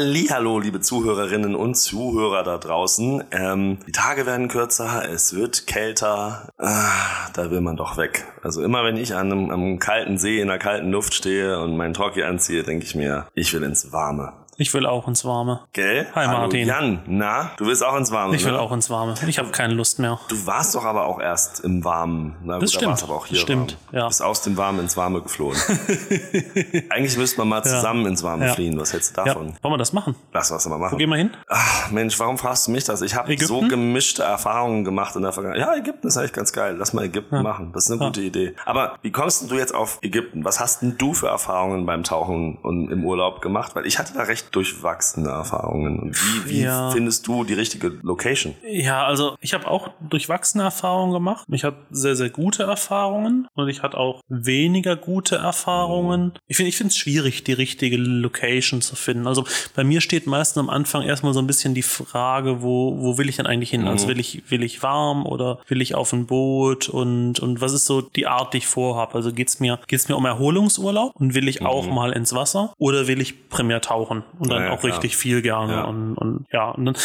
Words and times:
Hallihallo, 0.00 0.58
liebe 0.58 0.80
Zuhörerinnen 0.80 1.54
und 1.54 1.74
Zuhörer 1.74 2.42
da 2.42 2.56
draußen. 2.56 3.22
Ähm, 3.32 3.80
die 3.86 3.92
Tage 3.92 4.24
werden 4.24 4.48
kürzer, 4.48 5.06
es 5.10 5.34
wird 5.34 5.66
kälter. 5.66 6.48
Ah, 6.56 7.28
da 7.34 7.50
will 7.50 7.60
man 7.60 7.76
doch 7.76 7.98
weg. 7.98 8.24
Also 8.42 8.62
immer 8.62 8.82
wenn 8.82 8.96
ich 8.96 9.14
an 9.14 9.30
einem, 9.30 9.50
am 9.50 9.78
kalten 9.78 10.16
See 10.16 10.40
in 10.40 10.48
der 10.48 10.58
kalten 10.58 10.90
Luft 10.90 11.12
stehe 11.12 11.60
und 11.60 11.76
meinen 11.76 11.92
Talkie 11.92 12.22
anziehe, 12.22 12.62
denke 12.62 12.86
ich 12.86 12.94
mir, 12.94 13.26
ich 13.34 13.52
will 13.52 13.62
ins 13.62 13.92
Warme. 13.92 14.32
Ich 14.62 14.74
will 14.74 14.84
auch 14.84 15.08
ins 15.08 15.24
Warme. 15.24 15.60
Gell? 15.72 16.06
Hi, 16.14 16.26
Hallo, 16.26 16.40
Martin. 16.40 16.68
Jan, 16.68 17.00
na, 17.06 17.50
du 17.56 17.64
willst 17.64 17.82
auch 17.82 17.96
ins 17.96 18.10
Warme, 18.10 18.36
Ich 18.36 18.44
will 18.44 18.52
ne? 18.52 18.60
auch 18.60 18.70
ins 18.72 18.90
Warme. 18.90 19.14
Ich 19.26 19.38
habe 19.38 19.48
keine 19.48 19.72
Lust 19.72 19.98
mehr. 19.98 20.20
Du 20.28 20.46
warst 20.46 20.74
doch 20.74 20.84
aber 20.84 21.06
auch 21.06 21.18
erst 21.18 21.60
im 21.60 21.82
Warmen. 21.82 22.36
Na, 22.44 22.58
Das 22.58 22.72
da 22.72 22.76
stimmt. 22.76 22.90
warst 22.90 23.04
aber 23.04 23.14
auch 23.14 23.24
hier 23.24 23.38
stimmt, 23.38 23.78
warm. 23.90 23.94
ja. 23.94 24.00
Du 24.02 24.08
bist 24.08 24.22
aus 24.22 24.42
dem 24.42 24.58
Warmen 24.58 24.80
ins 24.80 24.98
Warme 24.98 25.22
geflohen. 25.22 25.56
Eigentlich 26.90 27.16
müsste 27.16 27.38
man 27.38 27.48
mal 27.48 27.62
zusammen 27.62 28.04
ins 28.04 28.22
Warme 28.22 28.48
Ja. 28.48 28.52
fliehen. 28.54 28.78
Was 28.78 28.92
hältst 28.92 29.16
du 29.16 29.22
Ja. 29.22 29.28
davon? 29.28 29.54
Wollen 29.62 29.72
wir 29.74 29.78
das 29.78 29.94
machen? 29.94 30.14
Lass 30.34 30.50
was 30.50 30.66
mal 30.68 30.76
machen. 30.78 30.92
Wo 30.92 30.96
gehen 30.98 31.08
wir 31.08 31.16
hin? 31.16 31.30
Ach, 31.48 31.90
Mensch, 31.90 32.20
warum 32.20 32.36
fragst 32.36 32.66
du 32.66 32.72
mich 32.72 32.84
das? 32.84 33.00
Ich 33.00 33.14
habe 33.14 33.34
so 33.38 33.60
gemischte 33.62 34.24
Erfahrungen 34.24 34.84
gemacht 34.84 35.16
in 35.16 35.22
der 35.22 35.32
Vergangenheit. 35.32 35.66
Ja, 35.66 35.74
Ägypten 35.74 36.06
ist 36.06 36.18
eigentlich 36.18 36.34
ganz 36.34 36.52
geil. 36.52 36.76
Lass 36.78 36.92
mal 36.92 37.06
Ägypten 37.06 37.42
machen. 37.42 37.72
Das 37.72 37.84
ist 37.86 37.92
eine 37.92 38.00
gute 38.00 38.20
Idee. 38.20 38.54
Aber 38.66 38.96
wie 39.00 39.10
kommst 39.10 39.50
du 39.50 39.54
jetzt 39.54 39.74
auf 39.74 40.00
Ägypten? 40.02 40.44
Was 40.44 40.60
hast 40.60 40.82
denn 40.82 40.98
du 40.98 41.14
für 41.14 41.28
Erfahrungen 41.28 41.86
beim 41.86 42.04
Tauchen 42.04 42.58
und 42.58 42.90
im 42.90 43.06
Urlaub 43.06 43.40
gemacht? 43.40 43.74
Weil 43.74 43.86
ich 43.86 43.98
hatte 43.98 44.12
da 44.12 44.24
recht 44.24 44.49
durchwachsene 44.50 45.28
Erfahrungen. 45.28 45.98
Und 45.98 46.16
wie, 46.46 46.50
wie 46.50 46.60
Ja. 46.62 46.90
findest 46.90 47.26
du 47.26 47.44
die 47.44 47.54
richtige 47.54 47.88
Location? 48.02 48.54
Ja, 48.68 49.04
also 49.06 49.36
ich 49.40 49.54
habe 49.54 49.68
auch 49.68 49.90
durchwachsene 50.08 50.62
Erfahrungen 50.64 51.12
gemacht. 51.12 51.46
Ich 51.50 51.64
hatte 51.64 51.78
sehr, 51.90 52.16
sehr 52.16 52.30
gute 52.30 52.64
Erfahrungen 52.64 53.48
und 53.54 53.68
ich 53.68 53.82
hatte 53.82 53.96
auch 53.96 54.20
weniger 54.28 54.96
gute 54.96 55.36
Erfahrungen. 55.36 56.32
Ich 56.48 56.56
finde 56.56 56.68
ich 56.70 56.76
finde 56.76 56.90
es 56.90 56.96
schwierig, 56.98 57.44
die 57.44 57.52
richtige 57.52 57.96
Location 57.96 58.80
zu 58.82 58.96
finden. 58.96 59.26
Also 59.26 59.44
bei 59.74 59.84
mir 59.84 60.00
steht 60.00 60.26
meistens 60.26 60.58
am 60.58 60.70
Anfang 60.70 61.02
erstmal 61.02 61.32
so 61.32 61.40
ein 61.40 61.46
bisschen 61.46 61.74
die 61.74 61.82
Frage, 61.82 62.62
wo, 62.62 62.96
wo 63.00 63.18
will 63.18 63.28
ich 63.28 63.36
denn 63.36 63.46
eigentlich 63.46 63.70
hin? 63.70 63.86
Also 63.86 64.08
will 64.08 64.20
ich, 64.20 64.42
will 64.50 64.62
ich 64.62 64.82
warm 64.82 65.26
oder 65.26 65.58
will 65.68 65.80
ich 65.80 65.94
auf 65.94 66.12
ein 66.12 66.26
Boot 66.26 66.88
und, 66.88 67.40
und 67.40 67.60
was 67.60 67.72
ist 67.72 67.86
so 67.86 68.00
die 68.02 68.26
Art, 68.26 68.54
die 68.54 68.58
ich 68.58 68.66
vorhabe? 68.66 69.14
Also 69.14 69.32
geht's 69.32 69.60
mir, 69.60 69.78
geht's 69.86 70.08
mir 70.08 70.16
um 70.16 70.24
Erholungsurlaub 70.26 71.14
und 71.16 71.34
will 71.34 71.48
ich 71.48 71.62
auch 71.64 71.86
mal 71.88 72.12
ins 72.12 72.34
Wasser 72.34 72.72
oder 72.78 73.06
will 73.06 73.20
ich 73.20 73.48
primär 73.48 73.80
tauchen 73.80 74.22
und 74.38 74.50
dann 74.50 74.62
Ja, 74.64 74.70
auch 74.70 74.80
klar. 74.80 74.92
richtig 74.92 75.16
viel 75.16 75.42
gerne 75.42 75.72
Ja. 75.74 75.84
und, 75.84 76.14
und 76.16 76.46
ja, 76.52 76.70
und 76.70 76.84
dann 76.86 76.96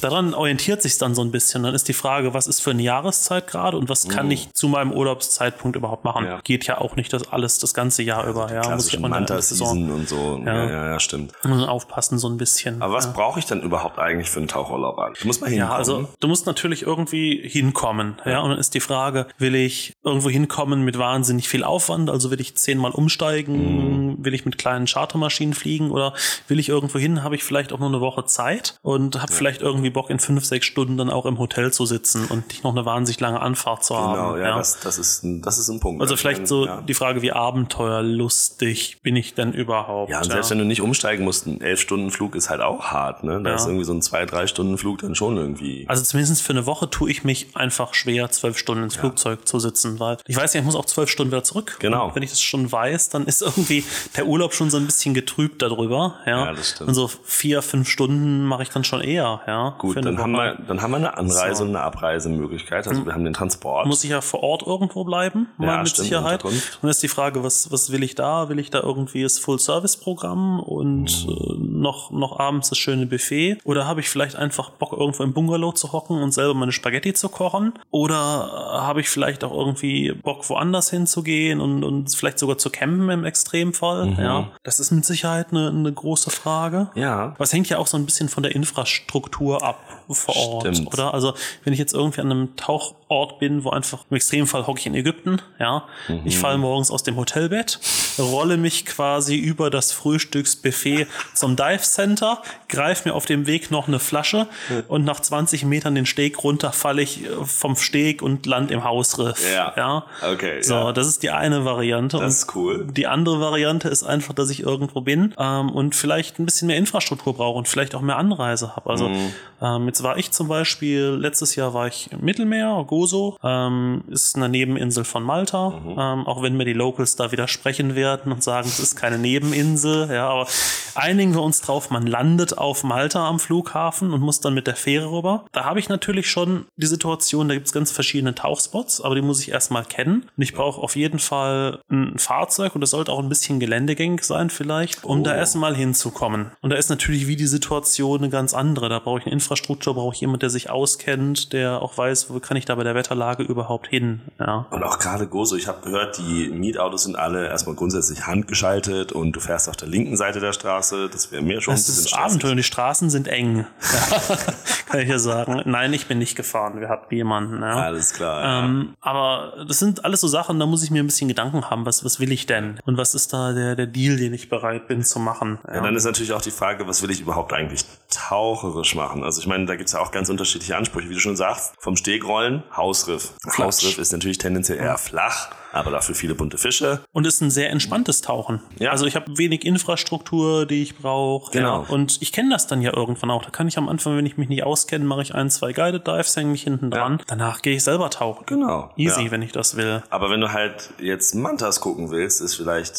daran 0.00 0.34
orientiert 0.34 0.82
sich 0.82 0.96
dann 0.98 1.14
so 1.14 1.22
ein 1.22 1.30
bisschen. 1.30 1.62
Dann 1.62 1.74
ist 1.74 1.88
die 1.88 1.92
Frage, 1.92 2.32
was 2.34 2.46
ist 2.46 2.60
für 2.60 2.70
eine 2.70 2.82
Jahreszeit 2.82 3.46
gerade 3.46 3.76
und 3.76 3.88
was 3.88 4.08
kann 4.08 4.30
ich 4.30 4.52
zu 4.52 4.68
meinem 4.68 4.92
Urlaubszeitpunkt 4.92 5.76
überhaupt 5.76 6.04
machen? 6.04 6.24
Ja. 6.26 6.40
Geht 6.42 6.66
ja 6.66 6.78
auch 6.78 6.96
nicht 6.96 7.12
das 7.12 7.30
alles 7.32 7.58
das 7.58 7.74
ganze 7.74 8.02
Jahr 8.02 8.26
über. 8.26 8.52
Ja, 8.52 8.74
muss 8.74 8.88
ich 8.88 8.94
in 8.94 9.02
der 9.26 9.42
Saison 9.42 9.90
und 9.90 10.08
so. 10.08 10.40
Ja. 10.44 10.54
ja, 10.68 10.86
ja, 10.92 11.00
stimmt. 11.00 11.32
muss 11.44 11.66
aufpassen 11.66 12.18
so 12.18 12.28
ein 12.28 12.36
bisschen. 12.36 12.80
Aber 12.82 12.94
was 12.94 13.12
brauche 13.12 13.38
ich 13.38 13.46
denn 13.46 13.60
überhaupt 13.60 13.98
eigentlich 13.98 14.30
für 14.30 14.38
einen 14.40 14.48
Tauchurlaub 14.48 14.98
an? 14.98 15.14
Du 15.20 15.26
musst 15.26 15.40
mal 15.40 15.48
hinkommen. 15.48 15.70
Ja, 15.72 15.76
also 15.76 16.08
du 16.20 16.28
musst 16.28 16.46
natürlich 16.46 16.82
irgendwie 16.82 17.40
hinkommen. 17.46 18.16
Ja, 18.24 18.40
und 18.40 18.50
dann 18.50 18.58
ist 18.58 18.74
die 18.74 18.80
Frage, 18.80 19.26
will 19.38 19.54
ich 19.54 19.94
irgendwo 20.04 20.30
hinkommen 20.30 20.82
mit 20.84 20.98
wahnsinnig 20.98 21.48
viel 21.48 21.64
Aufwand? 21.64 22.10
Also 22.10 22.30
will 22.30 22.40
ich 22.40 22.56
zehnmal 22.56 22.92
umsteigen? 22.92 24.14
Mhm. 24.16 24.24
Will 24.24 24.34
ich 24.34 24.44
mit 24.44 24.58
kleinen 24.58 24.86
Chartermaschinen 24.86 25.54
fliegen? 25.54 25.90
Oder 25.90 26.14
will 26.48 26.58
ich 26.60 26.68
irgendwo 26.68 26.98
hin? 26.98 27.22
Habe 27.22 27.34
ich 27.34 27.44
vielleicht 27.44 27.72
auch 27.72 27.78
nur 27.78 27.88
eine 27.88 28.00
Woche 28.00 28.24
Zeit 28.26 28.76
und 28.82 29.20
habe 29.20 29.32
vielleicht 29.32 29.62
irgendwie 29.62 29.90
Bock, 29.90 30.10
in 30.10 30.18
fünf, 30.18 30.44
sechs 30.44 30.66
Stunden 30.66 30.96
dann 30.96 31.10
auch 31.10 31.26
im 31.26 31.38
Hotel 31.38 31.72
zu 31.72 31.86
sitzen 31.86 32.26
und 32.26 32.48
nicht 32.48 32.64
noch 32.64 32.72
eine 32.72 32.84
wahnsinnig 32.84 33.20
lange 33.20 33.40
Anfahrt 33.40 33.84
zu 33.84 33.94
Genau, 33.94 34.02
haben. 34.06 34.40
ja, 34.40 34.56
Das, 34.56 34.80
das, 34.80 34.98
ist 34.98 35.24
ein, 35.24 35.42
das 35.42 35.58
ist 35.58 35.68
ein 35.68 35.80
Punkt. 35.80 36.00
also 36.02 36.14
Ich 36.14 36.20
vielleicht 36.20 36.46
so 36.46 36.66
ja. 36.66 36.80
die 36.82 36.94
Frage, 36.94 37.22
wie 37.22 37.32
abenteuerlustig 37.32 39.00
bin 39.02 39.16
ich 39.16 39.34
denn 39.34 39.52
überhaupt? 39.52 40.10
Ja, 40.10 40.18
und 40.18 40.30
selbst 40.30 40.50
wenn 40.50 40.58
du 40.58 40.64
nicht 40.64 40.80
umsteigen 40.80 41.24
musst, 41.24 41.46
ein 41.46 41.60
elf 41.60 41.80
Stunden 41.80 42.10
Flug 42.10 42.34
ist 42.34 42.50
halt 42.50 42.60
auch 42.60 42.84
hart, 42.86 43.24
ne? 43.24 43.40
Da 43.42 43.50
Ja. 43.50 43.56
ist 43.56 43.66
irgendwie 43.66 43.84
so 43.84 43.92
ein 43.92 44.02
zwei, 44.02 44.26
drei 44.26 44.46
Stunden 44.46 44.78
Flug 44.78 44.98
dann 44.98 45.14
schon 45.14 45.36
irgendwie. 45.36 45.84
Also 45.88 46.02
zumindest 46.04 46.42
für 46.42 46.52
eine 46.52 46.66
Woche 46.66 46.88
tue 46.90 47.10
ich 47.10 47.24
mich 47.24 47.56
einfach 47.56 47.94
schwer, 47.94 48.30
zwölf 48.30 48.58
Stunden 48.58 48.84
ins 48.84 48.96
Flugzeug 48.96 49.46
zu 49.46 49.58
sitzen, 49.58 49.98
weil 50.00 50.18
ich 50.26 50.36
weiß 50.36 50.54
ja, 50.54 50.60
ich 50.60 50.66
muss 50.66 50.74
auch 50.76 50.84
zwölf 50.84 51.10
Stunden 51.10 51.32
wieder 51.32 51.44
zurück. 51.44 51.76
Genau. 51.80 52.06
Und 52.08 52.14
wenn 52.14 52.22
ich 52.22 52.30
das 52.30 52.40
schon 52.40 52.70
weiß, 52.70 53.08
dann 53.10 53.26
ist 53.26 53.42
irgendwie 53.42 53.84
der 54.16 54.26
Urlaub 54.26 54.54
schon 54.54 54.70
so 54.70 54.76
ein 54.76 54.86
bisschen 54.86 55.14
getrübt 55.14 55.62
darüber. 55.62 56.16
Ja, 56.26 56.49
Ja, 56.50 56.56
das 56.56 56.70
stimmt. 56.70 56.88
Und 56.88 56.94
so 56.94 57.08
vier, 57.08 57.62
fünf 57.62 57.88
Stunden 57.88 58.44
mache 58.44 58.62
ich 58.62 58.70
dann 58.70 58.84
schon 58.84 59.00
eher. 59.00 59.40
Ja, 59.46 59.74
Gut, 59.78 59.96
dann 60.04 60.18
haben, 60.18 60.32
wir, 60.32 60.56
dann 60.66 60.82
haben 60.82 60.90
wir 60.90 60.96
eine 60.98 61.16
Anreise 61.16 61.56
So. 61.56 61.60
Hm. 61.64 61.70
und 61.70 61.76
eine 61.76 61.84
Abreisemöglichkeit. 61.84 62.86
Also 62.88 63.04
wir 63.06 63.12
haben 63.14 63.24
den 63.24 63.34
Transport. 63.34 63.86
muss 63.86 64.04
ich 64.04 64.10
ja 64.10 64.20
vor 64.20 64.42
Ort 64.42 64.62
irgendwo 64.66 65.04
bleiben, 65.04 65.48
Ja, 65.58 65.66
mal 65.66 65.78
mit 65.78 65.88
stimmt, 65.88 66.08
Sicherheit. 66.08 66.44
Und 66.44 66.60
dann 66.82 66.90
ist 66.90 67.02
die 67.02 67.08
Frage, 67.08 67.42
was, 67.44 67.70
was 67.72 67.92
will 67.92 68.02
ich 68.02 68.14
da? 68.14 68.48
Will 68.48 68.58
ich 68.58 68.70
da 68.70 68.80
irgendwie 68.80 69.22
das 69.22 69.38
Full-Service-Programm 69.38 70.60
und 70.60 71.08
Hm. 71.10 71.28
äh, 71.30 71.80
noch, 71.80 72.10
noch 72.10 72.38
abends 72.38 72.68
das 72.68 72.78
schöne 72.78 73.06
Buffet? 73.06 73.58
Oder 73.64 73.86
habe 73.86 74.00
ich 74.00 74.08
vielleicht 74.08 74.36
einfach 74.36 74.70
Bock, 74.70 74.92
irgendwo 74.92 75.22
im 75.22 75.32
Bungalow 75.32 75.72
zu 75.72 75.92
hocken 75.92 76.20
und 76.22 76.32
selber 76.32 76.54
meine 76.54 76.72
Spaghetti 76.72 77.12
zu 77.14 77.28
kochen? 77.28 77.72
Oder 77.90 78.16
äh, 78.16 78.78
habe 78.80 79.00
ich 79.00 79.08
vielleicht 79.08 79.44
auch 79.44 79.52
irgendwie 79.52 80.12
Bock, 80.12 80.48
woanders 80.50 80.90
hinzugehen 80.90 81.60
und, 81.60 81.84
und 81.84 82.14
vielleicht 82.14 82.38
sogar 82.38 82.58
zu 82.58 82.70
campen 82.70 83.08
im 83.10 83.24
Extremfall? 83.24 84.06
Mhm. 84.06 84.18
Ja, 84.20 84.48
das 84.62 84.80
ist 84.80 84.90
mit 84.90 85.04
Sicherheit 85.04 85.48
eine, 85.50 85.68
eine 85.68 85.92
große 85.92 86.30
Frage. 86.42 86.88
Ja. 86.94 87.32
Aber 87.34 87.44
es 87.44 87.52
hängt 87.52 87.68
ja 87.68 87.78
auch 87.78 87.86
so 87.86 87.96
ein 87.96 88.04
bisschen 88.06 88.28
von 88.28 88.42
der 88.42 88.54
Infrastruktur 88.54 89.62
ab 89.62 89.78
vor 90.08 90.36
Ort, 90.36 90.76
Stimmt. 90.76 90.92
oder? 90.92 91.14
Also 91.14 91.34
wenn 91.64 91.72
ich 91.72 91.78
jetzt 91.78 91.92
irgendwie 91.94 92.20
an 92.20 92.30
einem 92.30 92.56
Tauchort 92.56 93.38
bin, 93.38 93.64
wo 93.64 93.70
einfach 93.70 94.04
im 94.10 94.16
Extremfall 94.16 94.66
hocke 94.66 94.80
ich 94.80 94.86
in 94.86 94.94
Ägypten, 94.94 95.40
ja, 95.58 95.84
ich 96.24 96.38
falle 96.38 96.58
morgens 96.58 96.90
aus 96.90 97.02
dem 97.02 97.16
Hotelbett, 97.16 97.78
rolle 98.18 98.56
mich 98.56 98.86
quasi 98.86 99.36
über 99.36 99.70
das 99.70 99.92
Frühstücksbuffet 99.92 101.06
zum 101.34 101.56
Dive 101.56 101.82
Center, 101.82 102.42
greife 102.68 103.08
mir 103.08 103.14
auf 103.14 103.26
dem 103.26 103.46
Weg 103.46 103.70
noch 103.70 103.88
eine 103.88 103.98
Flasche 103.98 104.46
und 104.88 105.04
nach 105.04 105.20
20 105.20 105.64
Metern 105.64 105.94
den 105.94 106.06
Steg 106.06 106.42
runter 106.44 106.72
falle 106.72 107.02
ich 107.02 107.24
äh, 107.24 107.28
vom 107.44 107.76
Steg 107.76 108.22
und 108.22 108.46
land 108.46 108.70
im 108.70 108.84
Hausriff. 108.84 109.40
Ja. 109.52 109.72
ja? 109.76 110.04
Okay, 110.32 110.62
So, 110.62 110.74
ja. 110.74 110.92
das 110.92 111.06
ist 111.06 111.22
die 111.22 111.30
eine 111.30 111.64
Variante. 111.64 112.18
Das 112.18 112.36
ist 112.38 112.54
cool. 112.54 112.86
Die 112.90 113.06
andere 113.06 113.40
Variante 113.40 113.88
ist 113.88 114.02
einfach, 114.02 114.34
dass 114.34 114.50
ich 114.50 114.60
irgendwo 114.60 115.00
bin 115.00 115.34
ähm, 115.38 115.70
und 115.70 115.94
vielleicht 115.94 116.38
ein 116.38 116.44
bisschen 116.46 116.68
mehr 116.68 116.76
Infrastruktur 116.76 117.34
brauche 117.34 117.58
und 117.58 117.68
vielleicht 117.68 117.94
auch 117.94 118.00
mehr 118.00 118.16
Anreise 118.16 118.76
habe. 118.76 118.90
Also 118.90 119.08
Mhm. 119.08 119.32
ähm, 119.62 119.86
jetzt 119.86 120.02
war 120.02 120.16
ich 120.18 120.30
zum 120.30 120.48
Beispiel, 120.48 121.16
letztes 121.20 121.56
Jahr 121.56 121.74
war 121.74 121.86
ich 121.86 122.10
im 122.12 122.20
Mittelmeer, 122.20 122.84
Gozo, 122.86 123.36
ähm, 123.42 124.02
ist 124.08 124.36
eine 124.36 124.48
Nebeninsel 124.48 125.04
von 125.04 125.22
Malta, 125.22 125.70
Mhm. 125.70 125.90
ähm, 125.98 126.26
auch 126.26 126.42
wenn 126.42 126.56
mir 126.56 126.64
die 126.64 126.72
Locals 126.72 127.16
da 127.16 127.32
widersprechen 127.32 127.94
werden 127.94 127.99
und 128.04 128.42
sagen, 128.42 128.68
es 128.68 128.80
ist 128.80 128.96
keine 128.96 129.18
Nebeninsel, 129.18 130.10
ja, 130.12 130.28
aber 130.28 130.46
einigen 130.94 131.34
wir 131.34 131.42
uns 131.42 131.60
drauf, 131.60 131.90
man 131.90 132.06
landet 132.06 132.58
auf 132.58 132.84
Malta 132.84 133.28
am 133.28 133.38
Flughafen 133.38 134.12
und 134.12 134.20
muss 134.20 134.40
dann 134.40 134.54
mit 134.54 134.66
der 134.66 134.76
Fähre 134.76 135.10
rüber. 135.10 135.46
Da 135.52 135.64
habe 135.64 135.78
ich 135.78 135.88
natürlich 135.88 136.30
schon 136.30 136.66
die 136.76 136.86
Situation, 136.86 137.48
da 137.48 137.54
gibt 137.54 137.66
es 137.66 137.72
ganz 137.72 137.90
verschiedene 137.90 138.34
Tauchspots, 138.34 139.00
aber 139.00 139.14
die 139.14 139.22
muss 139.22 139.40
ich 139.40 139.50
erstmal 139.50 139.84
kennen. 139.84 140.26
Und 140.36 140.42
ich 140.42 140.54
brauche 140.54 140.80
auf 140.80 140.96
jeden 140.96 141.18
Fall 141.18 141.80
ein 141.90 142.18
Fahrzeug 142.18 142.74
und 142.74 142.80
das 142.80 142.90
sollte 142.90 143.12
auch 143.12 143.18
ein 143.18 143.28
bisschen 143.28 143.60
geländegängig 143.60 144.24
sein 144.24 144.50
vielleicht, 144.50 145.04
um 145.04 145.24
da 145.24 145.34
erstmal 145.34 145.74
hinzukommen. 145.74 146.52
Und 146.60 146.70
da 146.70 146.76
ist 146.76 146.90
natürlich 146.90 147.26
wie 147.26 147.36
die 147.36 147.46
Situation 147.46 148.18
eine 148.18 148.30
ganz 148.30 148.54
andere. 148.54 148.88
Da 148.88 148.98
brauche 148.98 149.20
ich 149.20 149.26
eine 149.26 149.32
Infrastruktur, 149.32 149.94
brauche 149.94 150.14
ich 150.14 150.20
jemand, 150.20 150.42
der 150.42 150.50
sich 150.50 150.70
auskennt, 150.70 151.52
der 151.52 151.82
auch 151.82 151.96
weiß, 151.96 152.30
wo 152.30 152.40
kann 152.40 152.56
ich 152.56 152.64
da 152.64 152.74
bei 152.74 152.84
der 152.84 152.94
Wetterlage 152.94 153.42
überhaupt 153.42 153.88
hin. 153.88 154.20
Ja. 154.38 154.66
Und 154.70 154.82
auch 154.82 154.98
gerade 154.98 155.26
Gozo, 155.26 155.56
ich 155.56 155.68
habe 155.68 155.82
gehört, 155.82 156.18
die 156.18 156.48
Mietautos 156.48 157.04
sind 157.04 157.16
alle 157.16 157.46
erstmal 157.46 157.76
grundsätzlich 157.76 157.89
handgeschaltet 157.94 159.12
und 159.12 159.32
du 159.32 159.40
fährst 159.40 159.68
auf 159.68 159.76
der 159.76 159.88
linken 159.88 160.16
Seite 160.16 160.40
der 160.40 160.52
Straße. 160.52 161.08
Das 161.10 161.32
wäre 161.32 161.42
mir 161.42 161.60
schon 161.60 161.74
Es 161.74 161.82
ein 161.82 161.86
bisschen 161.86 162.04
ist. 162.06 162.14
Abenteuer, 162.14 162.54
die 162.54 162.62
Straßen 162.62 163.10
sind 163.10 163.28
eng. 163.28 163.66
Ja, 164.10 164.36
kann 164.86 165.00
ich 165.00 165.08
ja 165.08 165.18
sagen. 165.18 165.62
Nein, 165.64 165.92
ich 165.92 166.06
bin 166.06 166.18
nicht 166.18 166.36
gefahren. 166.36 166.80
Wir 166.80 166.88
hatten 166.88 167.14
jemanden. 167.14 167.62
Ja. 167.62 167.74
Alles 167.74 168.12
klar. 168.12 168.42
ja. 168.42 168.64
Ähm, 168.64 168.94
aber 169.00 169.64
das 169.66 169.78
sind 169.78 170.04
alles 170.04 170.20
so 170.20 170.28
Sachen, 170.28 170.58
da 170.58 170.66
muss 170.66 170.82
ich 170.82 170.90
mir 170.90 171.02
ein 171.02 171.06
bisschen 171.06 171.28
Gedanken 171.28 171.68
haben, 171.70 171.86
was, 171.86 172.04
was 172.04 172.20
will 172.20 172.32
ich 172.32 172.46
denn? 172.46 172.78
Und 172.84 172.96
was 172.96 173.14
ist 173.14 173.32
da 173.32 173.52
der, 173.52 173.76
der 173.76 173.86
Deal, 173.86 174.16
den 174.16 174.32
ich 174.34 174.48
bereit 174.48 174.88
bin 174.88 175.02
zu 175.04 175.18
machen? 175.18 175.58
Ja, 175.66 175.80
dann 175.80 175.96
ist 175.96 176.04
natürlich 176.04 176.32
auch 176.32 176.42
die 176.42 176.50
Frage, 176.50 176.86
was 176.86 177.02
will 177.02 177.10
ich 177.10 177.20
überhaupt 177.20 177.52
eigentlich 177.52 177.84
taucherisch 178.10 178.94
machen? 178.94 179.22
Also 179.24 179.40
ich 179.40 179.46
meine, 179.46 179.66
da 179.66 179.76
gibt's 179.76 179.92
ja 179.92 180.00
auch 180.00 180.10
ganz 180.12 180.28
unterschiedliche 180.28 180.76
Ansprüche, 180.76 181.08
wie 181.08 181.14
du 181.14 181.20
schon 181.20 181.36
sagst. 181.36 181.74
Vom 181.78 181.96
Steg 181.96 182.24
rollen, 182.26 182.62
Hausriff. 182.76 183.32
Flach. 183.42 183.66
Hausriff 183.66 183.98
ist 183.98 184.12
natürlich 184.12 184.38
tendenziell 184.38 184.78
eher 184.78 184.98
flach, 184.98 185.50
aber 185.72 185.90
dafür 185.90 186.14
viele 186.14 186.34
bunte 186.34 186.58
Fische. 186.58 187.00
Und 187.12 187.26
ist 187.26 187.40
ein 187.40 187.50
sehr 187.50 187.70
entspanntes 187.70 188.20
Tauchen. 188.20 188.60
Ja. 188.78 188.90
Also 188.90 189.06
ich 189.06 189.16
habe 189.16 189.36
wenig 189.38 189.64
Infrastruktur, 189.64 190.66
die 190.66 190.82
ich 190.82 190.96
brauche. 190.98 191.52
Genau. 191.52 191.82
Ja. 191.82 191.88
Und 191.88 192.20
ich 192.22 192.32
kenne 192.32 192.50
das 192.50 192.66
dann 192.66 192.82
ja 192.82 192.94
irgendwann 192.96 193.30
auch. 193.30 193.44
Da 193.44 193.50
kann 193.50 193.68
ich 193.68 193.78
am 193.78 193.88
Anfang, 193.88 194.16
wenn 194.16 194.26
ich 194.26 194.36
mich 194.36 194.48
nicht 194.48 194.64
auskenne, 194.64 195.04
mache 195.04 195.22
ich 195.22 195.34
ein, 195.34 195.50
zwei 195.50 195.72
Guided 195.72 196.06
Dives, 196.06 196.36
hänge 196.36 196.50
mich 196.50 196.62
hinten 196.62 196.90
dran. 196.90 197.22
Danach 197.26 197.62
gehe 197.62 197.74
ich 197.76 197.84
selber 197.84 198.10
tauchen. 198.10 198.44
Genau. 198.46 198.90
Easy, 198.96 199.24
Ja. 199.24 199.30
wenn 199.30 199.42
ich 199.42 199.52
das 199.52 199.76
will. 199.76 200.02
Aber 200.10 200.30
wenn 200.30 200.40
du 200.40 200.52
halt 200.52 200.90
jetzt 201.00 201.34
Mantas 201.34 201.80
gucken 201.80 202.10
willst, 202.10 202.40
ist 202.40 202.54
vielleicht 202.56 202.94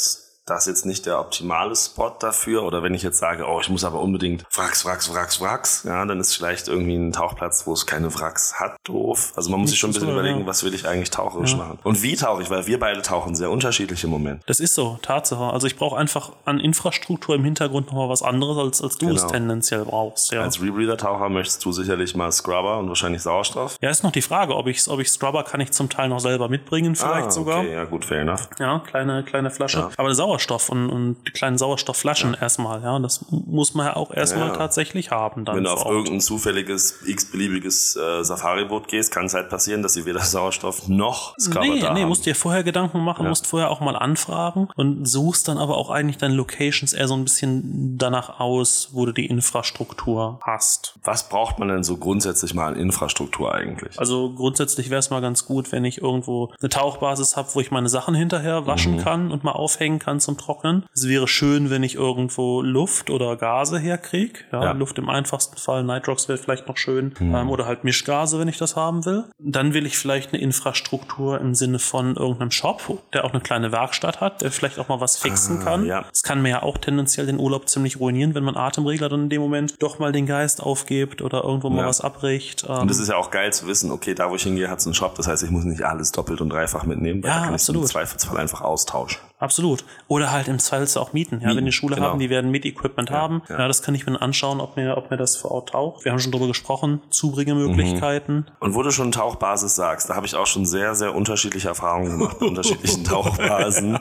das 0.46 0.66
jetzt 0.66 0.86
nicht 0.86 1.06
der 1.06 1.20
optimale 1.20 1.76
Spot 1.76 2.12
dafür. 2.20 2.64
Oder 2.64 2.84
wenn 2.84 2.94
ich 2.94 3.04
jetzt 3.04 3.20
sage, 3.20 3.46
oh, 3.48 3.60
ich 3.62 3.70
muss 3.70 3.84
aber 3.84 4.00
unbedingt 4.02 4.46
Wracks, 4.56 4.86
Wracks, 4.86 5.14
Wracks, 5.14 5.40
Wracks, 5.42 5.84
ja, 5.84 6.06
dann 6.06 6.20
ist 6.20 6.36
vielleicht 6.36 6.68
irgendwie 6.68 6.96
ein 6.96 7.12
Tauchplatz, 7.12 7.66
wo 7.68 7.74
es 7.74 7.86
keine 7.86 8.14
Wracks 8.14 8.60
hat, 8.60 8.76
doof. 8.84 9.34
Also 9.36 9.50
man 9.50 9.60
muss 9.62 9.70
sich 9.70 9.80
schon 9.80 9.92
ein 9.92 9.94
bisschen 9.94 10.08
so, 10.08 10.14
überlegen, 10.14 10.42
ja. 10.42 10.46
was 10.46 10.64
will 10.64 10.74
ich 10.74 10.88
eigentlich 10.88 11.12
taucherisch 11.12 11.56
machen. 11.56 11.80
Und 11.84 12.02
wie 12.02 12.16
tauche 12.16 12.42
ich, 12.42 12.50
weil 12.50 12.68
wir 12.68 12.80
beide 12.80 13.02
tauchen 13.02 13.36
sehr 13.36 13.50
unterschiedlich 13.50 14.04
im 14.04 14.10
Moment. 14.10 14.44
Das 14.48 14.60
ist 14.60 14.76
so, 14.76 15.00
Tatsache. 15.02 15.44
Also 15.44 15.68
ich 15.68 15.78
brauche 15.78 15.98
einfach 15.98 16.32
an 16.46 16.60
Infrastruktur 16.60 17.36
im 17.36 17.44
Hintergrund 17.44 17.88
nochmal 17.88 18.10
was 18.10 18.22
anderes, 18.22 18.58
als, 18.58 18.82
als 18.82 18.98
du 18.98 19.10
es 19.10 19.22
Genau. 19.22 19.32
tendenziell 19.34 19.86
brauchst. 19.86 20.32
Ja. 20.32 20.42
Als 20.42 20.62
Rebreather-Taucher 20.62 21.30
möchtest 21.30 21.64
du 21.64 21.72
sicherlich 21.72 22.16
mal 22.16 22.32
Scrubber 22.32 22.80
und 22.80 22.88
wahrscheinlich 22.90 23.22
Sauerstoff. 23.22 23.78
ja, 23.82 23.90
ist 23.90 24.04
noch 24.04 24.12
die 24.12 24.22
Frage, 24.22 24.56
ob 24.56 24.68
ich, 24.68 24.88
ob 24.90 25.00
ich 25.00 25.10
Scrubber 25.10 25.44
kann 25.44 25.62
ich 25.62 25.72
zum 25.72 25.90
Teil 25.90 26.10
noch 26.10 26.20
selber 26.20 26.50
mitbringen, 26.50 26.96
vielleicht 26.96 27.28
ah, 27.28 27.32
sogar. 27.32 27.60
Okay, 27.60 27.74
ja 27.74 27.84
gut, 27.86 28.06
fair 28.06 28.22
enough. 28.22 28.50
Ja, 28.60 28.80
kleine, 28.80 29.24
kleine 29.24 29.52
Flasche. 29.52 29.90
Aber 29.98 30.14
Sauerstoff 30.14 30.41
und, 30.70 30.90
und 30.90 31.18
die 31.28 31.32
kleinen 31.32 31.58
Sauerstoffflaschen 31.58 32.34
erstmal, 32.40 32.82
ja, 32.82 32.98
das 33.00 33.26
muss 33.30 33.74
man 33.74 33.86
ja 33.88 33.96
auch 33.96 34.12
erstmal 34.12 34.50
Ja. 34.50 34.56
tatsächlich 34.56 35.12
haben. 35.12 35.46
Dann 35.46 35.56
Wenn 35.58 35.64
du 35.66 35.72
auf 35.72 35.86
Ort. 35.86 35.94
irgendein 35.96 36.22
zufälliges, 36.22 37.02
x-beliebiges 37.06 37.96
äh, 37.96 38.24
Safari-Boot 38.24 38.88
gehst, 38.88 39.12
kann 39.12 39.26
es 39.26 39.34
halt 39.34 39.50
passieren, 39.50 39.84
dass 39.84 39.94
sie 39.94 40.06
weder 40.06 40.20
Sauerstoff 40.22 40.88
noch 40.88 41.36
Scrubber 41.40 41.62
Nee, 41.62 41.80
da 41.80 41.94
nee, 41.94 42.02
haben. 42.02 42.10
musst 42.10 42.26
dir 42.26 42.36
vorher 42.36 42.64
Gedanken 42.64 43.00
machen, 43.04 43.28
musst 43.28 43.48
vorher 43.48 43.70
auch 43.72 43.80
mal 43.82 43.96
anfragen 43.96 44.70
und 44.76 45.06
suchst 45.06 45.48
dann 45.48 45.58
aber 45.58 45.78
auch 45.78 45.90
eigentlich 45.90 46.18
deine 46.18 46.34
Locations 46.36 46.94
eher 46.94 47.08
so 47.08 47.14
ein 47.16 47.24
bisschen 47.24 47.98
danach 47.98 48.40
aus, 48.40 48.90
wo 48.94 49.06
du 49.06 49.12
die 49.12 49.26
Infrastruktur 49.28 50.40
hast. 50.44 50.96
Was 51.04 51.28
braucht 51.30 51.60
man 51.60 51.68
denn 51.68 51.84
so 51.84 51.98
grundsätzlich 51.98 52.54
mal 52.54 52.68
an 52.68 52.76
Infrastruktur 52.76 53.54
eigentlich? 53.54 54.00
Also 54.00 54.32
grundsätzlich 54.34 54.90
wäre 54.90 55.00
es 55.00 55.10
mal 55.10 55.22
ganz 55.22 55.46
gut, 55.46 55.72
wenn 55.72 55.86
ich 55.86 56.02
irgendwo 56.02 56.52
eine 56.60 56.70
Tauchbasis 56.70 57.36
habe, 57.38 57.50
wo 57.54 57.60
ich 57.60 57.72
meine 57.72 57.90
Sachen 57.90 58.16
hinterher 58.16 58.66
waschen 58.68 58.98
kann 58.98 59.32
und 59.32 59.44
mal 59.44 59.52
aufhängen 59.52 60.00
kann 60.00 60.20
zum 60.22 60.38
Trocknen. 60.38 60.86
Es 60.94 61.08
wäre 61.08 61.28
schön, 61.28 61.70
wenn 61.70 61.84
ich 61.84 61.96
irgendwo 61.96 62.62
Luft 62.62 63.10
oder 63.10 63.36
Gase 63.36 63.78
herkriege. 63.80 64.40
Ja, 64.52 64.64
Ja. 64.64 64.72
Luft 64.72 64.98
im 65.00 65.10
einfachsten 65.10 65.58
Fall, 65.58 65.84
Nitrox 65.84 66.28
wäre 66.30 66.38
vielleicht 66.38 66.68
noch 66.68 66.78
schön. 66.78 67.14
Ähm, 67.20 67.50
oder 67.50 67.66
halt 67.66 67.84
Mischgase, 67.84 68.40
wenn 68.40 68.48
ich 68.48 68.58
das 68.58 68.76
haben 68.76 69.06
will. 69.06 69.26
Dann 69.40 69.74
will 69.74 69.86
ich 69.86 69.98
vielleicht 69.98 70.34
eine 70.34 70.42
Infrastruktur 70.42 71.40
im 71.42 71.54
Sinne 71.56 71.80
von 71.80 72.16
irgendeinem 72.16 72.52
Shop, 72.52 72.82
der 73.14 73.26
auch 73.26 73.32
eine 73.32 73.42
kleine 73.42 73.72
Werkstatt 73.72 74.22
hat, 74.22 74.42
der 74.42 74.52
vielleicht 74.52 74.80
auch 74.80 74.88
mal 74.88 75.02
was 75.02 75.18
fixen 75.18 75.60
kann. 75.60 75.86
ja. 75.86 76.06
Das 76.10 76.24
kann 76.24 76.42
mir 76.42 76.50
ja 76.50 76.64
auch 76.64 76.78
tendenziell 76.78 77.26
den 77.26 77.40
Urlaub 77.40 77.68
ziemlich 77.68 78.00
ruinieren, 78.00 78.36
wenn 78.36 78.44
man 78.44 78.56
Atemregler 78.56 79.10
dann 79.10 79.24
in 79.24 79.30
dem 79.30 79.42
Moment 79.42 79.76
doch 79.82 80.00
mal 80.00 80.12
den 80.12 80.26
Geist 80.26 80.62
aufgibt 80.64 81.22
oder 81.22 81.44
irgendwo 81.44 81.70
mal 81.70 81.82
Ja. 81.82 81.88
was 81.88 82.02
abbricht. 82.02 82.66
Ähm, 82.70 82.80
Und 82.80 82.92
es 82.92 83.00
ist 83.00 83.10
ja 83.10 83.16
auch 83.18 83.32
geil 83.32 83.52
zu 83.54 83.68
wissen, 83.68 83.92
okay, 83.92 84.14
da 84.14 84.30
wo 84.30 84.36
ich 84.36 84.44
hingehe, 84.44 84.70
hat 84.70 84.80
es 84.80 84.86
einen 84.86 84.94
Shop. 84.94 85.16
Das 85.16 85.28
heißt, 85.28 85.44
ich 85.44 85.50
muss 85.50 85.64
nicht 85.64 85.84
alles 85.84 86.12
doppelt 86.12 86.42
und 86.42 86.50
dreifach 86.50 86.84
mitnehmen, 86.86 87.24
weil 87.24 87.30
Ja, 87.30 87.38
da 87.40 87.46
kann 87.46 87.54
absolut. 87.54 87.82
ich 87.84 87.90
im 87.90 87.92
Zweifelsfall 87.92 88.38
einfach 88.38 88.62
austauschen. 88.62 89.20
Absolut. 89.42 89.84
Oder 90.08 90.32
halt 90.32 90.48
im 90.48 90.60
Zweifelsfall 90.60 91.02
auch 91.02 91.14
mieten. 91.14 91.42
Ja, 91.42 91.56
wenn 91.56 91.66
die 91.66 91.72
Schule 91.72 91.96
genau. 91.96 92.10
haben, 92.10 92.20
die 92.20 92.30
werden 92.30 92.52
Miet-Equipment 92.52 93.10
haben. 93.10 93.42
ja. 93.50 93.60
Ja. 93.60 93.68
das 93.68 93.82
kann 93.82 93.96
ich 93.96 94.06
mir 94.06 94.22
anschauen, 94.22 94.62
ob 94.62 94.78
mir, 94.78 94.98
ob 94.98 95.10
mir 95.10 95.18
das 95.18 95.36
vor 95.36 95.52
Ort 95.52 95.70
taucht. 95.70 96.06
Wir 96.06 96.12
haben 96.12 96.20
schon 96.20 96.32
drüber 96.32 96.48
gesprochen. 96.48 97.02
Zubringemöglichkeiten. 97.10 98.46
Und 98.60 98.76
wo 98.76 98.84
du 98.84 98.92
schon 98.92 99.12
Tauchbasis 99.12 99.76
sagst, 99.76 100.10
da 100.10 100.16
habe 100.16 100.28
ich 100.28 100.36
auch 100.36 100.46
schon 100.46 100.66
sehr, 100.66 100.94
sehr 100.94 101.16
unterschiedliche 101.16 101.70
Erfahrungen 101.70 102.12
gemacht 102.12 102.38
bei 102.40 102.46
unterschiedlichen 102.46 103.04
Tauchbasen. 103.04 103.98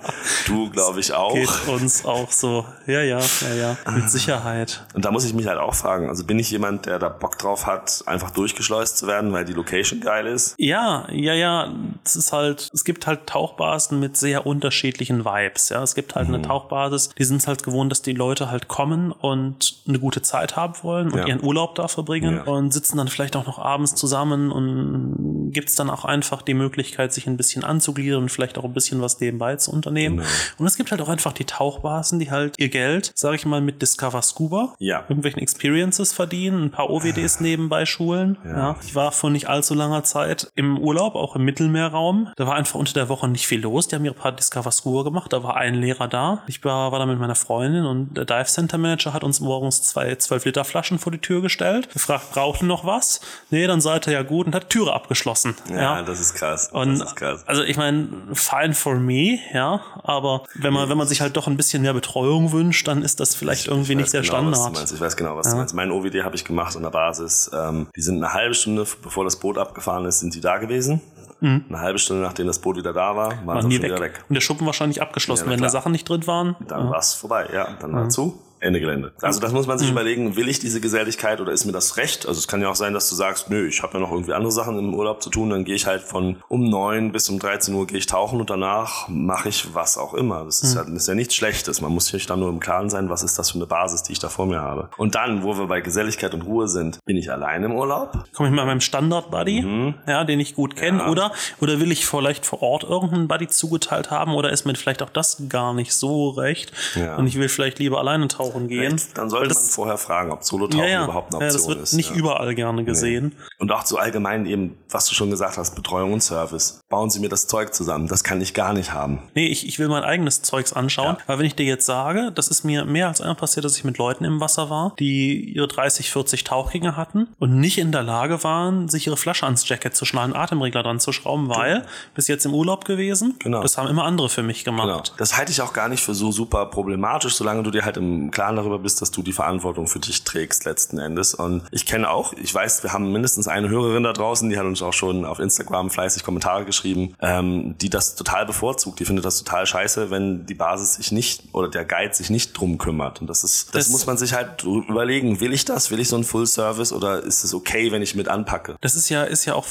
Du, 0.47 0.69
glaube 0.71 1.01
ich, 1.01 1.15
auch. 1.15 1.33
Geht 1.33 1.69
uns 1.69 2.05
auch 2.05 2.31
so. 2.31 2.67
Ja, 2.87 3.03
ja, 3.03 3.19
ja, 3.19 3.55
ja. 3.55 3.91
Mit 3.91 4.11
Sicherheit. 4.11 4.85
Und 4.95 5.07
da 5.07 5.11
muss 5.11 5.25
ich 5.25 5.33
mich 5.33 5.47
halt 5.47 5.59
auch 5.59 5.75
fragen, 5.75 6.09
also 6.09 6.25
bin 6.25 6.39
ich 6.39 6.51
jemand, 6.51 6.85
der 6.85 6.99
da 6.99 7.09
Bock 7.09 7.39
drauf 7.39 7.67
hat, 7.67 8.03
einfach 8.07 8.31
durchgeschleust 8.31 8.99
zu 8.99 9.07
werden, 9.07 9.33
weil 9.33 9.47
die 9.47 9.55
Location 9.55 10.01
geil 10.01 10.27
ist? 10.27 10.55
Ja, 10.59 11.07
ja, 11.11 11.33
ja. 11.33 11.73
Es 12.05 12.17
ist 12.17 12.33
halt, 12.33 12.69
es 12.75 12.85
gibt 12.85 13.07
halt 13.07 13.27
Tauchbasen 13.27 14.01
mit 14.01 14.17
sehr 14.17 14.47
unterschiedlichen 14.47 15.25
Vibes. 15.35 15.69
Ja, 15.69 15.83
es 15.83 15.95
gibt 15.95 16.15
halt 16.15 16.29
Mhm. 16.29 16.35
eine 16.35 16.43
Tauchbasis, 16.43 17.11
die 17.19 17.25
sind 17.25 17.37
es 17.39 17.47
halt 17.47 17.63
gewohnt, 17.63 17.91
dass 17.91 18.03
die 18.03 18.13
Leute 18.13 18.51
halt 18.51 18.69
kommen 18.69 19.13
und 19.13 19.83
eine 19.89 19.99
gute 19.99 20.23
Zeit 20.23 20.57
haben 20.57 20.75
wollen 20.83 21.11
und 21.11 21.19
Ja. 21.19 21.27
ihren 21.27 21.43
Urlaub 21.43 21.75
da 21.75 21.89
verbringen 21.89 22.37
Ja. 22.37 22.43
und 22.53 22.73
sitzen 22.73 22.97
dann 22.99 23.09
vielleicht 23.09 23.37
auch 23.37 23.47
noch 23.47 23.59
abends 23.59 23.95
zusammen 23.95 24.51
und 24.53 25.51
gibt 25.53 25.69
es 25.69 25.75
dann 25.75 25.91
auch 25.91 26.05
einfach 26.05 26.43
die 26.43 26.55
Möglichkeit, 26.55 27.13
sich 27.13 27.27
ein 27.27 27.37
bisschen 27.37 27.65
anzugliedern 27.65 28.23
und 28.23 28.29
vielleicht 28.31 28.57
auch 28.59 28.65
ein 28.65 28.73
bisschen 28.73 29.01
was 29.03 29.21
nebenbei 29.21 29.57
zu 29.57 29.73
unternehmen. 29.73 30.19
Genau. 30.19 30.29
Und 30.59 30.67
es 30.67 30.77
gibt 30.77 30.91
halt 30.91 31.01
auch 31.03 31.09
einfach 31.09 31.33
die 31.33 31.45
Tauchbasen, 31.45 32.19
die 32.19 32.31
halt 32.31 32.55
ihr 32.59 32.69
Geld, 32.69 33.13
sage 33.15 33.37
ich 33.37 33.47
mal, 33.47 33.61
mit 33.61 33.83
Discover 33.83 34.23
Scuba, 34.23 34.75
Ja. 34.79 35.01
irgendwelchen 35.09 35.41
Experiences 35.43 36.13
verdienen, 36.13 36.65
ein 36.65 36.71
paar 36.71 36.91
OWDs 36.91 37.41
nebenbei 37.41 37.85
schulen. 37.87 38.39
Ja. 38.45 38.77
Ich 38.83 38.95
war 38.95 39.13
vor 39.13 39.31
nicht 39.31 39.49
allzu 39.49 39.75
langer 39.75 40.05
Zeit 40.05 40.51
im 40.55 40.79
Urlaub, 40.79 41.15
auch 41.17 41.35
im 41.37 41.45
Mittelmeerraum. 41.45 42.29
Da 42.37 42.47
war 42.47 42.55
einfach 42.55 42.79
unter 42.79 42.93
der 42.93 43.09
Woche 43.09 43.29
nicht 43.29 43.47
viel 43.47 43.61
los. 43.61 43.89
Die 43.89 43.97
haben 43.97 44.05
ihre 44.05 44.15
paar 44.15 44.33
Discover 44.33 44.71
Scuba 44.71 45.03
gemacht. 45.03 45.20
Da 45.29 45.43
war 45.43 45.57
ein 45.57 45.75
Lehrer 45.75 46.09
da. 46.09 46.43
Ich 46.47 46.65
war, 46.65 46.93
war 46.93 46.99
da 46.99 47.07
mit 47.07 47.19
meiner 47.19 47.35
Freundin 47.35 47.85
und 47.85 48.15
der 48.15 48.25
Dive 48.25 48.47
Center 48.47 48.79
Manager 48.79 49.13
hat 49.13 49.25
uns 49.25 49.41
morgens 49.41 49.83
zwei 49.83 50.15
12 50.15 50.45
Liter 50.47 50.65
Flaschen 50.65 50.99
vor 50.99 51.13
die 51.13 51.19
Tür 51.19 51.43
gestellt. 51.43 51.93
Gefragt, 51.93 52.33
braucht 52.33 52.63
ihr 52.63 52.67
noch 52.67 52.85
was? 52.85 53.21
Nee, 53.51 53.67
dann 53.67 53.81
seid 53.81 54.07
ihr 54.07 54.13
ja 54.13 54.23
gut 54.23 54.47
und 54.47 54.55
hat 54.55 54.65
die 54.65 54.79
Türe 54.79 54.93
abgeschlossen. 54.93 55.55
Ja, 55.71 56.03
das 56.03 56.21
ist 56.21 56.35
krass. 56.35 56.71
Und 56.73 56.99
das 56.99 57.11
ist 57.11 57.17
krass. 57.17 57.45
also 57.47 57.63
ich 57.63 57.77
meine, 57.77 58.09
fine 58.33 58.75
for 58.75 58.97
me, 58.97 59.39
ja, 59.53 59.81
aber 60.03 60.45
wenn 60.55 60.73
man, 60.73 60.89
wenn 60.89 60.99
man 60.99 61.07
sich 61.07 61.21
halt 61.21 61.37
doch 61.37 61.47
ein 61.47 61.57
bisschen 61.57 61.83
mehr 61.83 61.95
Betreuung 61.95 62.53
wünscht, 62.53 62.87
dann 62.89 63.03
ist 63.03 63.21
das 63.21 63.35
vielleicht 63.35 63.67
irgendwie 63.69 63.93
Ich 63.93 63.99
nicht 63.99 64.13
der 64.13 64.23
genau, 64.23 64.53
Standard. 64.53 64.93
Ich 64.93 65.01
weiß 65.01 65.17
genau, 65.17 65.37
was 65.37 65.51
du 65.51 65.57
meinst. 65.57 65.75
Mein 65.75 65.91
OWD 65.91 66.23
habe 66.25 66.37
ich 66.37 66.45
gemacht 66.45 66.77
an 66.77 66.83
der 66.83 66.91
Basis. 66.91 67.51
Ähm, 67.53 67.89
die 67.97 68.03
sind 68.03 68.17
eine 68.17 68.33
halbe 68.33 68.55
Stunde, 68.55 68.87
bevor 69.03 69.25
das 69.25 69.37
Boot 69.37 69.59
abgefahren 69.59 70.05
ist, 70.05 70.21
sind 70.21 70.35
die 70.35 70.41
da 70.41 70.59
gewesen. 70.59 71.01
Eine 71.41 71.81
halbe 71.81 71.99
Stunde, 71.99 72.23
nachdem 72.23 72.47
das 72.47 72.59
Boot 72.59 72.77
wieder 72.77 72.93
da 72.93 73.17
war, 73.17 73.31
waren 73.31 73.47
Waren 73.47 73.71
sie 73.71 73.83
wieder 73.83 73.99
weg. 74.01 74.25
Und 74.29 74.35
der 74.35 74.41
Schuppen 74.41 74.67
wahrscheinlich 74.67 75.01
abgeschlossen, 75.01 75.47
Ja, 75.47 75.51
wenn 75.53 75.61
da. 75.61 75.69
Sachen 75.69 75.93
nicht 75.93 76.09
drin 76.09 76.27
waren. 76.27 76.57
Dann 76.69 76.91
war's 76.91 77.15
vorbei, 77.15 77.49
ja. 77.53 77.69
Dann 77.81 77.93
war 77.95 78.09
zu. 78.09 78.39
Ende 78.61 78.79
Gelände. 78.81 79.13
Also 79.23 79.41
das 79.41 79.53
muss 79.53 79.67
man 79.67 79.79
sich 79.79 79.89
Mhm. 79.89 79.93
überlegen, 79.93 80.37
will 80.37 80.49
ich 80.49 80.59
diese 80.59 80.81
Geselligkeit 80.81 81.41
oder 81.41 81.53
ist 81.53 81.65
mir 81.65 81.73
das 81.73 81.97
recht? 81.97 82.27
Also 82.27 82.39
es 82.39 82.47
kann 82.47 82.61
ja 82.61 82.69
auch 82.69 82.75
sein, 82.77 82.93
dass 82.95 83.09
du 83.09 83.15
sagst, 83.15 83.51
nö, 83.51 83.67
ich 83.67 83.83
habe 83.83 83.95
ja 83.95 84.01
noch 84.01 84.13
irgendwie 84.13 84.33
andere 84.35 84.53
Sachen 84.53 84.79
im 84.79 84.95
Urlaub 84.95 85.23
zu 85.23 85.31
tun, 85.31 85.51
dann 85.51 85.65
gehe 85.65 85.75
ich 85.75 85.87
halt 85.87 86.03
von 86.03 86.37
um 86.49 86.65
neun 86.69 87.13
bis 87.13 87.29
um 87.31 87.39
13 87.39 87.75
Uhr 87.75 87.87
gehe 87.87 87.99
ich 87.99 88.07
tauchen 88.07 88.39
und 88.41 88.51
danach 88.51 89.09
mache 89.09 89.49
ich 89.49 89.75
was 89.75 89.97
auch 89.99 90.15
immer. 90.15 90.45
Das 90.45 90.63
Mhm. 90.63 90.69
ist, 90.69 90.75
ja, 90.75 90.85
das 90.85 90.93
ist 90.93 91.09
ja 91.09 91.15
nichts 91.15 91.35
Schlechtes. 91.35 91.81
Man 91.81 91.93
muss 91.93 92.07
sich 92.07 92.27
dann 92.27 92.41
nur 92.41 92.51
im 92.51 92.61
Klaren 92.61 92.91
sein, 92.91 93.09
was 93.09 93.23
ist 93.23 93.39
das 93.39 93.51
für 93.51 93.57
eine 93.59 93.67
Basis, 93.67 94.03
die 94.03 94.13
ich 94.13 94.19
da 94.19 94.29
vor 94.29 94.47
mir 94.47 94.61
habe. 94.61 94.91
Und 94.99 95.15
dann, 95.15 95.43
wo 95.43 95.57
wir 95.57 95.67
bei 95.67 95.81
Geselligkeit 95.81 96.35
und 96.35 96.43
Ruhe 96.43 96.69
sind, 96.69 96.99
bin 97.07 97.17
ich 97.17 97.33
allein 97.33 97.65
im 97.65 97.73
Urlaub? 97.75 98.13
Komme 98.35 98.49
ich 98.51 98.55
mal 98.55 98.67
meinem 98.67 98.81
Standard-Buddy, 98.81 99.95
ja, 100.07 100.25
den 100.25 100.39
ich 100.41 100.55
gut 100.55 100.77
kenne, 100.77 100.91
Mhm. 100.99 100.99
Ja. 101.01 101.09
oder, 101.09 101.33
oder 101.61 101.81
will 101.81 101.91
ich 101.93 102.07
vielleicht 102.07 102.45
vor 102.47 102.63
Ort 102.63 102.85
irgendeinen 102.85 103.29
Buddy 103.29 103.49
zugeteilt 103.49 104.11
haben, 104.11 104.35
oder 104.35 104.51
ist 104.51 104.67
mir 104.67 104.75
vielleicht 104.75 105.03
auch 105.03 105.11
das 105.11 105.43
gar 105.49 105.73
nicht 105.75 105.93
so 105.95 106.31
recht 106.31 106.73
Ja. 106.95 107.17
und 107.17 107.27
ich 107.27 107.37
will 107.39 107.49
vielleicht 107.49 107.79
lieber 107.79 107.99
alleine 107.99 108.29
tauchen 108.29 108.50
gehen. 108.69 109.01
Dann 109.15 109.31
sollte 109.31 109.51
Weil 109.51 109.55
man 109.55 109.63
das, 109.65 109.75
vorher 109.75 109.99
fragen, 109.99 110.31
ob 110.33 110.45
Solo-Tauchen 110.45 110.85
ja, 110.85 110.91
ja, 110.91 111.05
überhaupt 111.05 111.35
eine 111.35 111.45
ja, 111.45 111.49
Option 111.49 111.61
das 111.63 111.69
wird 111.69 111.83
ist. 111.85 111.93
nicht 111.95 112.11
ja. 112.11 112.17
überall 112.17 112.55
gerne 112.55 112.85
gesehen. 112.85 113.35
Und 113.59 113.73
auch 113.73 113.85
so 113.87 113.97
allgemein 113.97 114.47
eben, 114.47 114.77
was 114.91 115.07
du 115.07 115.15
schon 115.15 115.31
gesagt 115.31 115.57
hast, 115.59 115.75
Betreuung 115.75 116.13
und 116.13 116.23
Service. 116.23 116.81
Bauen 116.89 117.11
Sie 117.11 117.21
mir 117.21 117.29
das 117.29 117.47
Zeug 117.47 117.75
zusammen. 117.75 118.09
Das 118.09 118.25
kann 118.25 118.41
ich 118.41 118.55
gar 118.55 118.73
nicht 118.73 118.93
haben. 118.93 119.23
Nee, 119.35 119.47
ich, 119.49 119.67
ich 119.67 119.79
will 119.79 119.89
mein 119.89 120.03
eigenes 120.05 120.43
Zeugs 120.43 120.73
anschauen. 120.73 121.17
Ja. 121.19 121.25
Aber 121.27 121.39
wenn 121.39 121.47
ich 121.47 121.55
dir 121.55 121.67
jetzt 121.67 121.87
sage, 121.87 122.33
das 122.35 122.49
ist 122.49 122.65
mir 122.65 122.85
mehr 122.85 123.09
als 123.09 123.21
einmal 123.21 123.37
passiert, 123.37 123.65
dass 123.65 123.77
ich 123.77 123.85
mit 123.85 123.99
Leuten 123.99 124.25
im 124.25 124.41
Wasser 124.41 124.71
war, 124.71 124.95
die 124.99 125.53
ihre 125.55 125.69
30, 125.69 126.11
40 126.11 126.45
Tauchgänge 126.45 126.97
hatten 126.97 127.29
und 127.39 127.59
nicht 127.61 127.79
in 127.79 127.93
der 127.93 128.03
Lage 128.03 128.43
waren, 128.45 128.89
sich 128.89 129.07
ihre 129.07 129.17
Flasche 129.17 129.45
ans 129.47 129.69
Jacket 129.69 129.95
zu 129.95 130.05
schnallen, 130.05 130.35
Atemregler 130.35 130.83
dran 130.83 131.01
zu 131.01 131.13
schrauben, 131.13 131.49
weil 131.49 131.85
bis 132.15 132.29
jetzt 132.29 132.45
im 132.47 132.55
Urlaub 132.55 132.85
gewesen, 132.85 133.35
Genau. 133.39 133.63
das 133.63 133.79
haben 133.79 133.89
immer 133.89 134.05
andere 134.05 134.29
für 134.29 134.43
mich 134.43 134.65
Genau. 134.65 134.83
gemacht. 134.87 135.15
Das 135.19 135.37
halte 135.37 135.53
ich 135.53 135.61
auch 135.63 135.73
gar 135.73 135.89
nicht 135.89 136.03
für 136.03 136.15
so 136.15 136.33
super 136.33 136.67
problematisch, 136.67 137.35
solange 137.35 137.63
du 137.63 137.71
dir 137.71 137.85
halt 137.85 137.97
im 137.97 138.31
Klaren 138.41 138.57
darüber 138.57 138.79
bist, 138.79 139.03
dass 139.03 139.11
du 139.11 139.23
die 139.23 139.35
Verantwortung 139.35 139.87
für 139.87 139.99
dich 139.99 140.25
trägst 140.25 140.65
letzten 140.65 140.99
Endes. 140.99 141.35
Und 141.35 141.63
ich 141.73 141.85
kenne 141.85 142.09
auch, 142.09 142.33
ich 142.33 142.55
weiß, 142.55 142.83
wir 142.83 142.91
haben 142.95 143.13
mindestens 143.13 143.49
eine 143.49 143.69
Hörerin 143.69 144.03
da 144.03 144.15
draußen, 144.15 144.49
die 144.49 144.57
hat 144.57 144.65
uns 144.65 144.81
auch 144.81 144.95
schon 144.95 145.27
auf 145.27 145.41
Instagram 145.41 145.91
fleißig 145.91 146.25
Kommentare 146.25 146.65
geschrieben, 146.65 147.15
ähm, 147.21 147.77
die 147.77 147.91
das 147.91 148.15
total 148.15 148.47
bevorzugt. 148.47 148.99
Die 148.99 149.05
findet 149.05 149.27
das 149.27 149.37
total 149.43 149.67
scheiße, 149.67 150.11
wenn 150.11 150.47
die 150.47 150.55
Basis 150.55 150.95
sich 150.95 151.13
nicht 151.13 151.43
oder 151.53 151.69
der 151.69 151.85
Guide 151.85 152.15
sich 152.15 152.31
nicht 152.31 152.55
drum 152.59 152.79
kümmert. 152.79 153.21
Und 153.21 153.27
das 153.29 153.45
ist, 153.45 153.75
das, 153.75 153.85
Das- 153.85 153.89
muss 153.91 154.07
man 154.07 154.17
sich 154.17 154.33
halt 154.33 154.65
überlegen. 154.65 155.41
Will 155.41 155.53
ich 155.53 155.67
das? 155.67 155.91
Will 155.91 156.01
ich 156.01 156.09
so 156.09 156.17
einen 156.17 156.25
Full 156.25 156.47
Service 156.47 156.95
oder 156.95 157.23
ist 157.23 157.45
es 157.45 157.53
okay, 157.53 157.93
wenn 157.93 158.01
ich 158.01 158.15
mit 158.15 158.29
anpacke? 158.29 158.77
Das 158.81 158.95
ist 158.95 159.11
ja, 159.11 159.25
ist 159.25 159.45
ja 159.45 159.55
auch 159.55 159.67